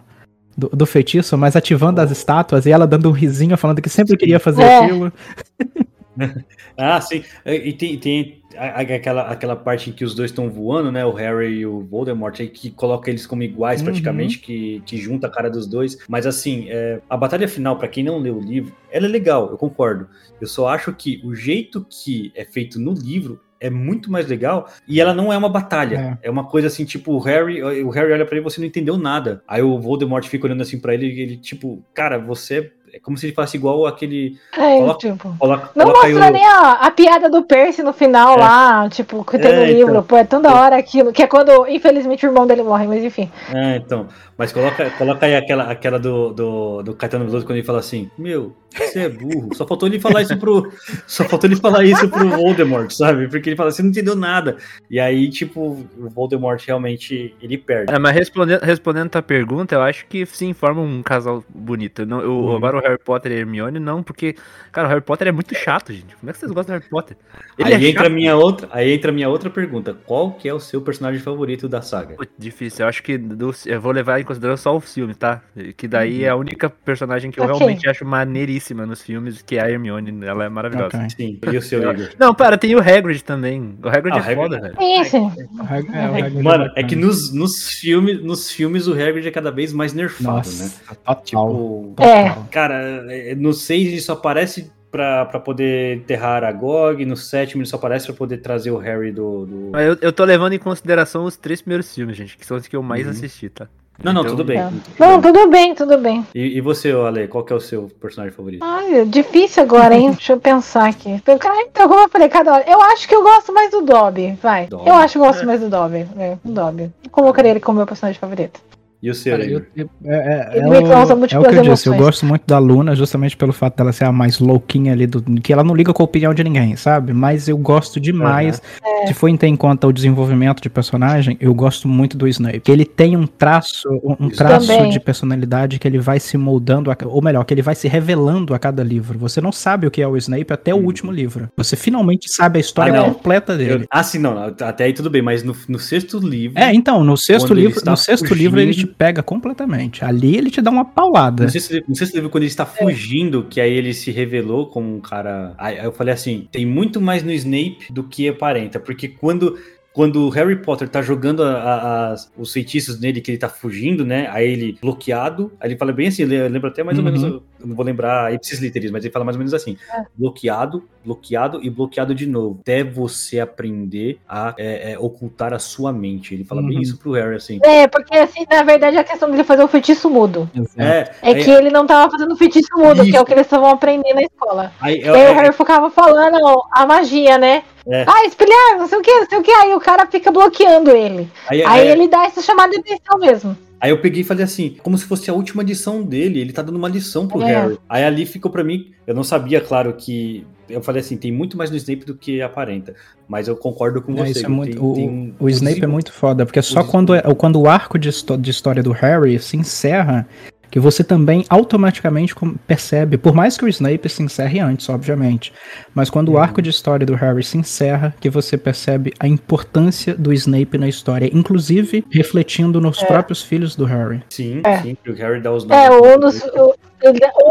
[0.56, 4.16] Do, do feitiço, mas ativando as estátuas e ela dando um risinho falando que sempre
[4.16, 4.78] queria fazer É.
[4.86, 5.12] aquilo.
[6.78, 7.24] Ah, sim.
[7.46, 11.06] E tem, tem aquela, aquela parte em que os dois estão voando, né?
[11.06, 13.86] O Harry e o Voldemort, aí que coloca eles como iguais Uhum.
[13.86, 15.98] praticamente, que, que junta a cara dos dois.
[16.08, 19.50] Mas assim, é, a batalha final, pra quem não leu o livro, ela é legal,
[19.52, 20.08] eu concordo.
[20.40, 24.70] Eu só acho que o jeito que é feito no livro é muito mais legal
[24.86, 26.20] e ela não é uma batalha.
[26.22, 28.68] É, uma coisa assim, tipo, o Harry, o Harry olha pra ele e você não
[28.68, 29.42] entendeu nada.
[29.48, 33.18] Aí o Voldemort fica olhando assim pra ele e ele, tipo, cara, você é como
[33.18, 34.38] se ele fosse igual aquele.
[34.58, 35.36] É, Coloca- tipo.
[35.40, 38.38] coloca- Não coloca mostra o- nem a, a piada do Percy no final É.
[38.40, 39.92] lá, tipo, que tem É, no livro.
[39.92, 40.04] então.
[40.04, 41.12] Pô, é tão da hora aquilo.
[41.12, 43.30] Que é quando, infelizmente, o irmão dele morre, mas enfim.
[43.54, 44.08] É, então.
[44.38, 48.10] Mas coloca, coloca aí aquela, aquela do, do, do Caetano Veloso quando ele fala assim:
[48.18, 49.54] Meu, você é burro.
[49.54, 50.72] Só faltou ele falar isso pro.
[51.06, 53.28] Só faltou ele falar isso pro Voldemort, sabe?
[53.28, 54.58] Porque ele fala, você não entendeu nada.
[54.90, 57.94] E aí, tipo, o Voldemort realmente ele perde.
[57.94, 62.04] É, mas respondendo, respondendo a tua pergunta, eu acho que sim, forma um casal bonito.
[62.06, 62.56] Não, eu- Uhum.
[62.58, 64.36] Agora o Harry Potter e a Hermione, não, porque,
[64.72, 66.16] cara, o Harry Potter é muito chato, gente.
[66.16, 67.18] Como é que vocês gostam do Harry Potter?
[67.64, 68.14] aí é entra chato.
[68.14, 71.68] minha outra, aí entra a minha outra pergunta: qual que é o seu personagem favorito
[71.68, 72.16] da saga?
[72.38, 75.42] Difícil, eu acho que do- eu vou levar em consideração só o filme, tá?
[75.76, 77.56] Que daí é a única personagem que eu Ok.
[77.58, 80.96] realmente acho maneiríssima nos filmes, que é a Hermione, ela é maravilhosa.
[80.98, 81.10] Ok.
[81.10, 82.10] Sim, e o seu Igor?
[82.18, 83.78] Não, para, tem o Hagrid também.
[83.84, 84.76] O Hagrid Ah, é Hagrid- foda, velho.
[84.80, 89.32] É, o É, Hagrid mano, é que nos, nos, filmes, nos filmes o Hagrid é
[89.32, 90.64] cada vez mais nerfado, né?
[90.64, 91.22] Nossa, total.
[91.24, 92.30] Tipo, É.
[92.30, 92.48] total.
[92.74, 97.62] Cara, é, no 6 ele só aparece pra, pra poder enterrar a GOG, no sétimo
[97.62, 99.46] ele só aparece pra poder trazer o Harry do.
[99.46, 102.68] do- eu, eu tô levando em consideração os três primeiros filmes, gente, que são os
[102.68, 103.12] que eu mais Uhum.
[103.12, 103.68] assisti, tá?
[104.04, 104.58] Não, não, Então- tudo bem.
[104.60, 104.64] É.
[104.68, 105.32] tudo Não, bem.
[105.34, 106.28] tudo bem, tudo bem.
[106.34, 108.64] E, e você, Ale, qual que é o seu personagem favorito?
[108.66, 110.10] Ai, difícil agora, hein?
[110.18, 111.22] Deixa eu pensar aqui.
[111.22, 112.64] Cara, então, como eu falei, cada hora.
[112.68, 114.66] Eu acho que eu gosto mais do Dobby, vai.
[114.66, 114.90] Dobby.
[114.90, 116.08] Eu acho que eu gosto mais do Dobby.
[116.18, 116.92] É, o Dobby.
[117.04, 118.60] Eu colocaria ele como meu personagem favorito.
[119.04, 119.64] E o seu, Cara, eu- Igor?
[119.76, 122.58] eu- é, é- Ele é me é o que eu disse, eu gosto muito da
[122.58, 125.92] Luna justamente pelo fato dela ser a mais louquinha ali, do, que ela não liga
[125.94, 127.12] com a opinião de ninguém, sabe?
[127.12, 128.62] Mas eu gosto demais,
[129.06, 132.62] se for em ter em conta o desenvolvimento de personagem, eu gosto muito do Snape.
[132.62, 134.90] Que ele tem um traço, um, Isso traço também.
[134.90, 138.54] de personalidade que ele vai se moldando, a ou melhor, que ele vai se revelando
[138.54, 139.20] a cada livro.
[139.20, 140.86] Você não sabe o que é o Snape até o Hum.
[140.86, 141.50] último livro.
[141.58, 143.84] Você finalmente sabe a história Ah, completa dele.
[143.84, 146.58] Eu- ah, sim, não, até aí tudo bem, mas no, no sexto livro.
[146.58, 150.06] É, então, no sexto livro, no sexto fugindo- livro ele te pega completamente.
[150.06, 151.44] Ali ele te dá uma paulada.
[151.44, 153.94] Não sei, se, não sei se você viu quando ele está fugindo, que aí ele
[153.94, 155.54] se revelou como um cara.
[155.58, 158.80] Aí aí eu falei assim: tem muito mais no Snape do que aparenta.
[158.80, 159.58] Porque quando.
[159.94, 164.04] Quando o Harry Potter tá jogando a- a- os feitiços nele, que ele tá fugindo,
[164.04, 164.28] né?
[164.32, 165.52] Aí ele bloqueado.
[165.60, 167.12] Aí ele fala bem assim, eu lembro até mais ou Uhum.
[167.12, 169.78] menos, eu não vou lembrar ipsis literis, mas ele fala mais ou menos assim:
[170.16, 172.58] bloqueado, bloqueado e bloqueado de novo.
[172.62, 176.34] Até você aprender a é, é, ocultar a sua mente.
[176.34, 176.82] Ele fala bem Uhum.
[176.82, 177.60] isso pro Harry, assim.
[177.64, 180.50] É, porque assim, na verdade, a questão dele fazer o feitiço mudo.
[180.76, 183.22] É, É aí- que ele não tava fazendo feitiço mudo, que é Isso.
[183.22, 184.72] o que eles estavam aprendendo na escola.
[184.82, 186.38] aí- E aí o é- Harry ficava falando
[186.72, 187.64] a magia, né?
[187.88, 188.06] É.
[188.08, 189.52] Ah, espelhar, não sei o que, não sei o que.
[189.52, 191.30] Aí o cara fica bloqueando ele.
[191.48, 193.58] aí- Aí aí- ele dá essa chamada de atenção mesmo.
[193.82, 196.62] Aí eu peguei e falei assim, como se fosse a última lição dele, ele tá
[196.62, 197.46] dando uma lição pro É.
[197.48, 197.78] Harry.
[197.90, 200.48] Aí ali ficou pra mim, eu não sabia, claro, que.
[200.70, 202.96] Eu falei assim, tem muito mais no Snape do que aparenta.
[203.28, 204.32] Mas eu concordo com É, você.
[204.32, 206.80] isso é muito, tem- o, tem um- o Snape é desenvol- muito foda, porque só
[206.80, 210.26] o quando, é, quando o arco de, de história do Harry se encerra,
[210.74, 212.34] que você também automaticamente
[212.66, 215.54] percebe, por mais que o Snape se encerre antes, obviamente,
[215.94, 216.34] mas quando Uhum.
[216.34, 220.80] o arco de história do Harry se encerra, que você percebe a importância do Snape
[220.80, 224.24] na história, inclusive refletindo nos próprios filhos do Harry.
[224.32, 224.78] Sim, É.
[224.82, 226.08] sim, que o Harry dá os É, nomes.
[226.16, 226.76] um dos, o,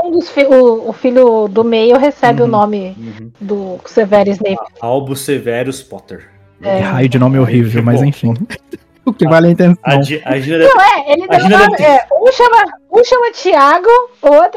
[0.04, 2.48] um dos fi- o, o filho do meio recebe Uhum.
[2.48, 3.30] o nome Uhum.
[3.40, 4.58] do Severo Snape.
[4.80, 6.28] Albus Severus Potter.
[6.60, 6.78] É.
[6.78, 8.34] Que raio de nome horrível, mas enfim.
[9.04, 9.78] O que vale a intenção.
[9.84, 11.76] A, a Gina Não, é, ele deu nome.
[11.76, 13.88] deve É, um, chama, um chama Tiago,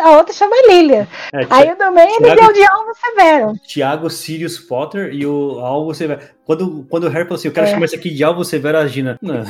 [0.03, 1.07] a outra chama Lilia.
[1.33, 3.53] é, Aí o do meio ele Thiago- deu de Alvo Severo.
[3.67, 6.21] Tiago Sirius Potter e o Albus Severo.
[6.45, 7.71] Quando, quando o Harry falou assim, eu quero É.
[7.71, 9.17] chamar isso aqui de Albus Severo, a Gina.
[9.21, 9.35] Não,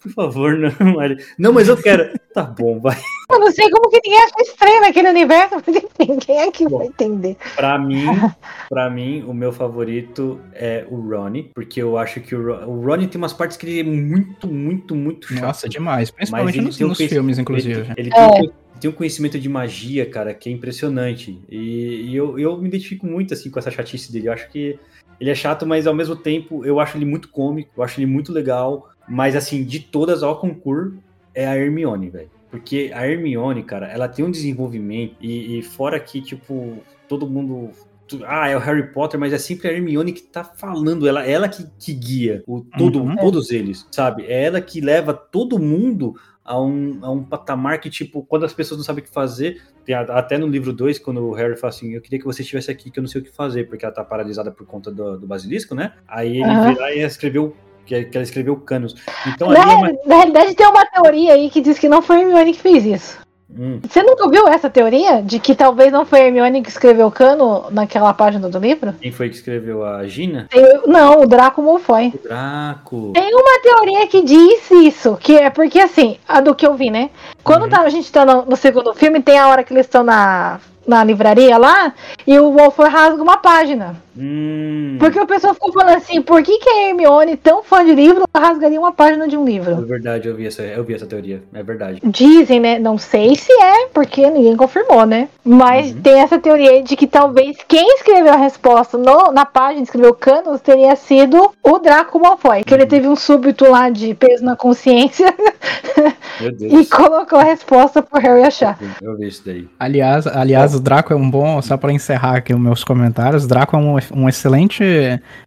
[0.00, 0.70] por favor, não.
[1.04, 2.18] Ele, Não, mas eu quero.
[2.32, 2.96] Tá bom, vai.
[3.30, 6.68] Eu não sei como que ninguém acha estranho naquele universo, mas enfim, quem é que
[6.68, 7.36] vai entender?
[7.56, 8.04] Pra mim,
[8.68, 12.84] pra mim, o meu favorito é o Ronnie, porque eu acho que o, Ro- o
[12.84, 15.42] Ronnie tem umas partes que ele é muito, muito, muito chato.
[15.42, 16.10] Nossa, demais.
[16.10, 17.92] Principalmente ele nos, tem um nos filmes, Ele, inclusive.
[17.96, 18.28] ele É.
[18.30, 21.38] tem, um, tem um conhecimento de magia, cara, que é impressionante.
[21.48, 24.28] E, e eu, eu me identifico muito, assim, com essa chatice dele.
[24.28, 24.78] Eu acho que
[25.20, 28.06] ele é chato, mas ao mesmo tempo eu acho ele muito cômico, eu acho ele
[28.06, 28.88] muito legal.
[29.10, 31.02] Mas, assim, de todas, ao concurso,
[31.34, 32.30] é a Hermione, velho.
[32.50, 37.70] Porque a Hermione, cara, ela tem um desenvolvimento e, e fora que, tipo, todo mundo
[38.06, 41.24] tu- ah, é o Harry Potter, mas é sempre a Hermione que tá falando, ela,
[41.24, 43.16] ela que, que guia o, todo, Uhum.
[43.16, 44.24] todos eles, sabe?
[44.26, 46.12] É ela que leva todo mundo
[46.44, 49.56] a um, a um patamar que, tipo, quando as pessoas não sabem o que fazer,
[49.84, 52.42] tem a- até no livro 2, quando o Harry fala assim, eu queria que você
[52.42, 54.90] estivesse aqui, que eu não sei o que fazer, porque ela tá paralisada por conta
[54.90, 55.92] do, do basilisco, né?
[56.08, 56.66] Aí ele Aham.
[56.66, 57.54] vira e escreveu,
[57.90, 58.94] que, que ela escreveu canos.
[59.26, 59.92] Então Na, é uma...
[60.06, 62.84] na realidade, tem uma teoria aí que diz que não foi a Hermione que fez
[62.86, 63.18] isso.
[63.52, 65.20] Hum, Você nunca ouviu essa teoria?
[65.20, 68.92] De que talvez não foi a Hermione que escreveu o cano naquela página do livro?
[69.00, 70.46] quem foi que escreveu a Gina?
[70.86, 72.12] Não, o Draco Malfoy.
[72.14, 73.10] O Draco.
[73.12, 76.90] Tem uma teoria que diz isso, que é porque assim, a do que eu vi,
[76.90, 77.10] né?
[77.42, 80.04] Quando tá- a gente tá no, no segundo filme, tem a hora que eles estão
[80.04, 80.60] na,
[80.90, 81.94] na livraria lá,
[82.26, 83.96] e o Wolfer rasga uma página.
[84.18, 87.94] Hum, Porque o pessoal ficou falando assim, por que, que a Hermione, tão fã de
[87.94, 89.76] livro, rasgaria uma página de um é livro?
[89.86, 91.42] verdade, eu vi, essa, eu vi essa teoria.
[91.54, 92.00] É verdade.
[92.04, 92.78] Dizem, né?
[92.78, 95.28] Não sei se é, porque ninguém confirmou, né?
[95.44, 96.02] Mas Uhum.
[96.02, 100.60] tem essa teoria de que talvez quem escreveu a resposta no- na página, escreveu Canos,
[100.60, 102.62] teria sido o Draco Malfoy.
[102.64, 102.88] Que ele Uhum.
[102.88, 105.32] teve um súbito lá de peso na consciência
[106.60, 108.78] e colocou a resposta pro Harry achar.
[109.00, 109.68] Eu vi isso daí.
[109.78, 113.48] Aliás, aliás, o Draco é um bom, só pra encerrar aqui os meus comentários, o
[113.48, 114.84] Draco é um, um excelente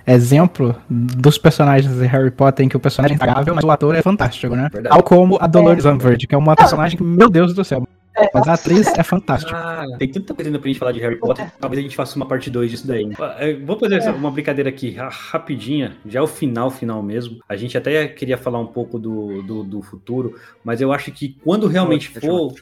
[0.06, 3.96] exemplo dos personagens de Harry Potter em que o personagem é impagável, mas o ator
[3.96, 4.70] é fantástico, né?
[4.72, 4.94] Verdade.
[4.94, 7.88] Tal como a Dolores Umbridge, que é uma personagem que, meu Deus do céu,
[8.34, 9.56] mas a atriz é fantástica.
[9.56, 11.52] Ah, tem tanta coisa ainda pra gente falar de Harry Potter.
[11.60, 13.10] Talvez a gente faça uma parte 2 disso daí.
[13.40, 17.40] Eh, Vou fazer essa- uma brincadeira aqui ra- rapidinha, já é o final, final mesmo.
[17.50, 21.38] A gente até queria falar um pouco do, do, do futuro, mas eu acho que
[21.44, 22.54] quando realmente for,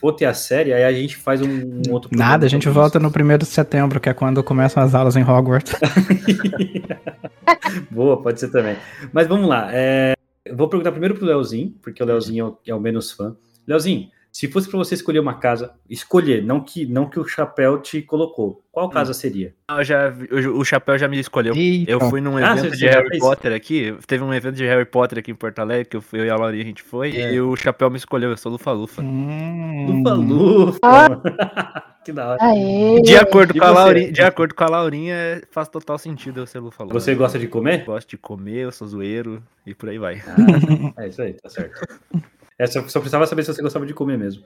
[0.00, 2.98] for ter a série, aí a gente faz um, um outro Nada, a gente volta
[2.98, 3.02] isso.
[3.06, 5.74] no primeiro de setembro, que é quando começam as aulas em Hogwarts.
[7.90, 8.76] Boa, pode ser também.
[9.12, 9.68] Mas vamos lá.
[9.72, 10.14] é,
[10.52, 13.36] vou perguntar primeiro pro Leozinho, porque o Leozinho é o, é o menos fã.
[13.66, 17.78] Leozinho, se fosse pra você escolher uma casa, escolher, não que, não que o chapéu
[17.80, 18.90] te colocou, qual Hum.
[18.90, 19.52] casa seria?
[19.68, 21.54] Eu já, vi- o, Chapéu já me escolheu.
[21.54, 21.90] Eita.
[21.90, 23.20] Eu fui num Ah, evento de Harry fez?
[23.20, 23.94] Potter aqui.
[24.06, 26.30] Teve um evento de Harry Potter aqui em Porto Alegre, que eu, fui, eu e
[26.30, 27.10] a Laurinha a gente foi.
[27.16, 27.32] É.
[27.34, 29.02] E o Chapéu me escolheu, eu sou Lufa-Lufa.
[29.02, 29.86] Hum.
[30.02, 30.78] Lufa Lufa.
[30.82, 31.82] Ah.
[32.04, 32.38] que da hora.
[32.40, 33.02] Aê!
[33.02, 33.70] De acordo, E com a?
[33.70, 36.94] Laurinha, de acordo com a Laurinha, faz total sentido eu ser Lufa-Lufa.
[36.98, 37.84] Você gosta de comer?
[37.84, 40.22] Gosto de comer, eu sou zoeiro e por aí vai.
[40.96, 41.80] Ah, é isso aí, tá certo.
[42.60, 44.42] É, só, só precisava saber se você gostava de comer mesmo.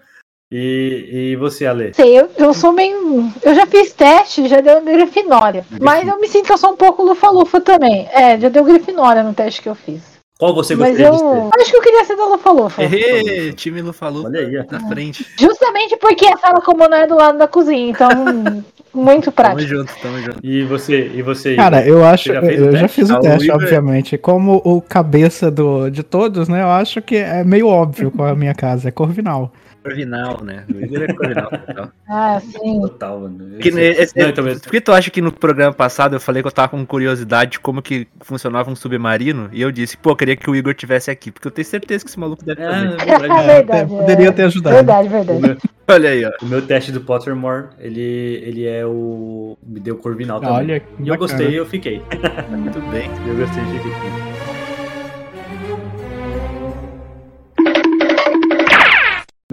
[0.53, 1.93] E, e você, Ale?
[1.95, 3.29] Sei, eu, eu sou meio.
[3.43, 5.67] Eu já fiz teste, já deu Grifinória.
[5.81, 8.09] Mas eu me sinto que eu sou um pouco lufa-lufa também.
[8.13, 10.15] É, já deu Grifinória no teste que eu fiz.
[10.39, 11.61] Qual você Mas gostaria eu de ser?
[11.61, 12.83] acho que eu queria ser da lufa-lufa.
[13.57, 14.65] Time Lufa-Lufa Olha aí, ó.
[14.71, 15.27] na frente.
[15.37, 18.09] Justamente porque a sala comum é do lado da cozinha, então.
[18.95, 19.69] muito Tamo prático.
[19.69, 20.39] junto, tamo junto.
[20.43, 21.57] E você, e você?
[21.57, 24.17] Cara, eu acho, Você já eu já fiz o o teste, Igor- obviamente.
[24.19, 26.63] Como o cabeça do, de todos, né?
[26.63, 29.53] Eu acho que é meio óbvio qual é a minha casa, é Corvinal.
[29.85, 30.65] Corvinal, né?
[30.75, 31.51] O Igor é Corvinal.
[31.51, 31.89] total.
[32.09, 32.81] Ah, sim.
[32.81, 33.59] Total, mano.
[33.59, 36.43] Que, ne- esse- Não, então, Por que tu acha que no programa passado eu falei
[36.43, 39.49] que eu tava com curiosidade de como que funcionava um submarino?
[39.53, 42.05] E eu disse, pô, eu queria que o Igor tivesse aqui, porque eu tenho certeza
[42.05, 43.11] que esse maluco deve Ah, fazer.
[43.11, 43.51] é verdade.
[43.51, 43.91] É verdade.
[43.91, 44.77] poderia ter ajudado.
[44.77, 45.41] Verdade, O verdade.
[45.41, 45.57] meu,
[45.89, 46.31] Olha aí, ó.
[46.43, 48.01] o meu teste do Pottermore, ele,
[48.45, 49.57] ele é o.
[49.67, 50.57] Me deu Corvinal também.
[50.57, 51.17] Olha, E eu bacana.
[51.17, 52.03] gostei, eu fiquei.
[52.51, 53.11] Muito bem.
[53.27, 54.54] Eu gostei de ficar.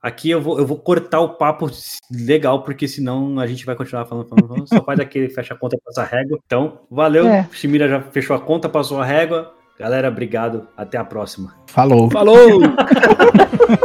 [0.00, 1.70] aqui eu vou, eu vou cortar o papo
[2.10, 4.68] legal, porque senão a gente vai continuar falando, falando, falando.
[4.68, 6.38] Só faz aquele fecha a conta, passa a régua.
[6.44, 7.26] Então, valeu.
[7.26, 7.48] É.
[7.52, 9.54] Shimira já fechou a conta, passou a régua.
[9.78, 10.68] Galera, obrigado.
[10.76, 11.54] Até a próxima.
[11.66, 12.10] Falou.
[12.10, 12.60] Falou!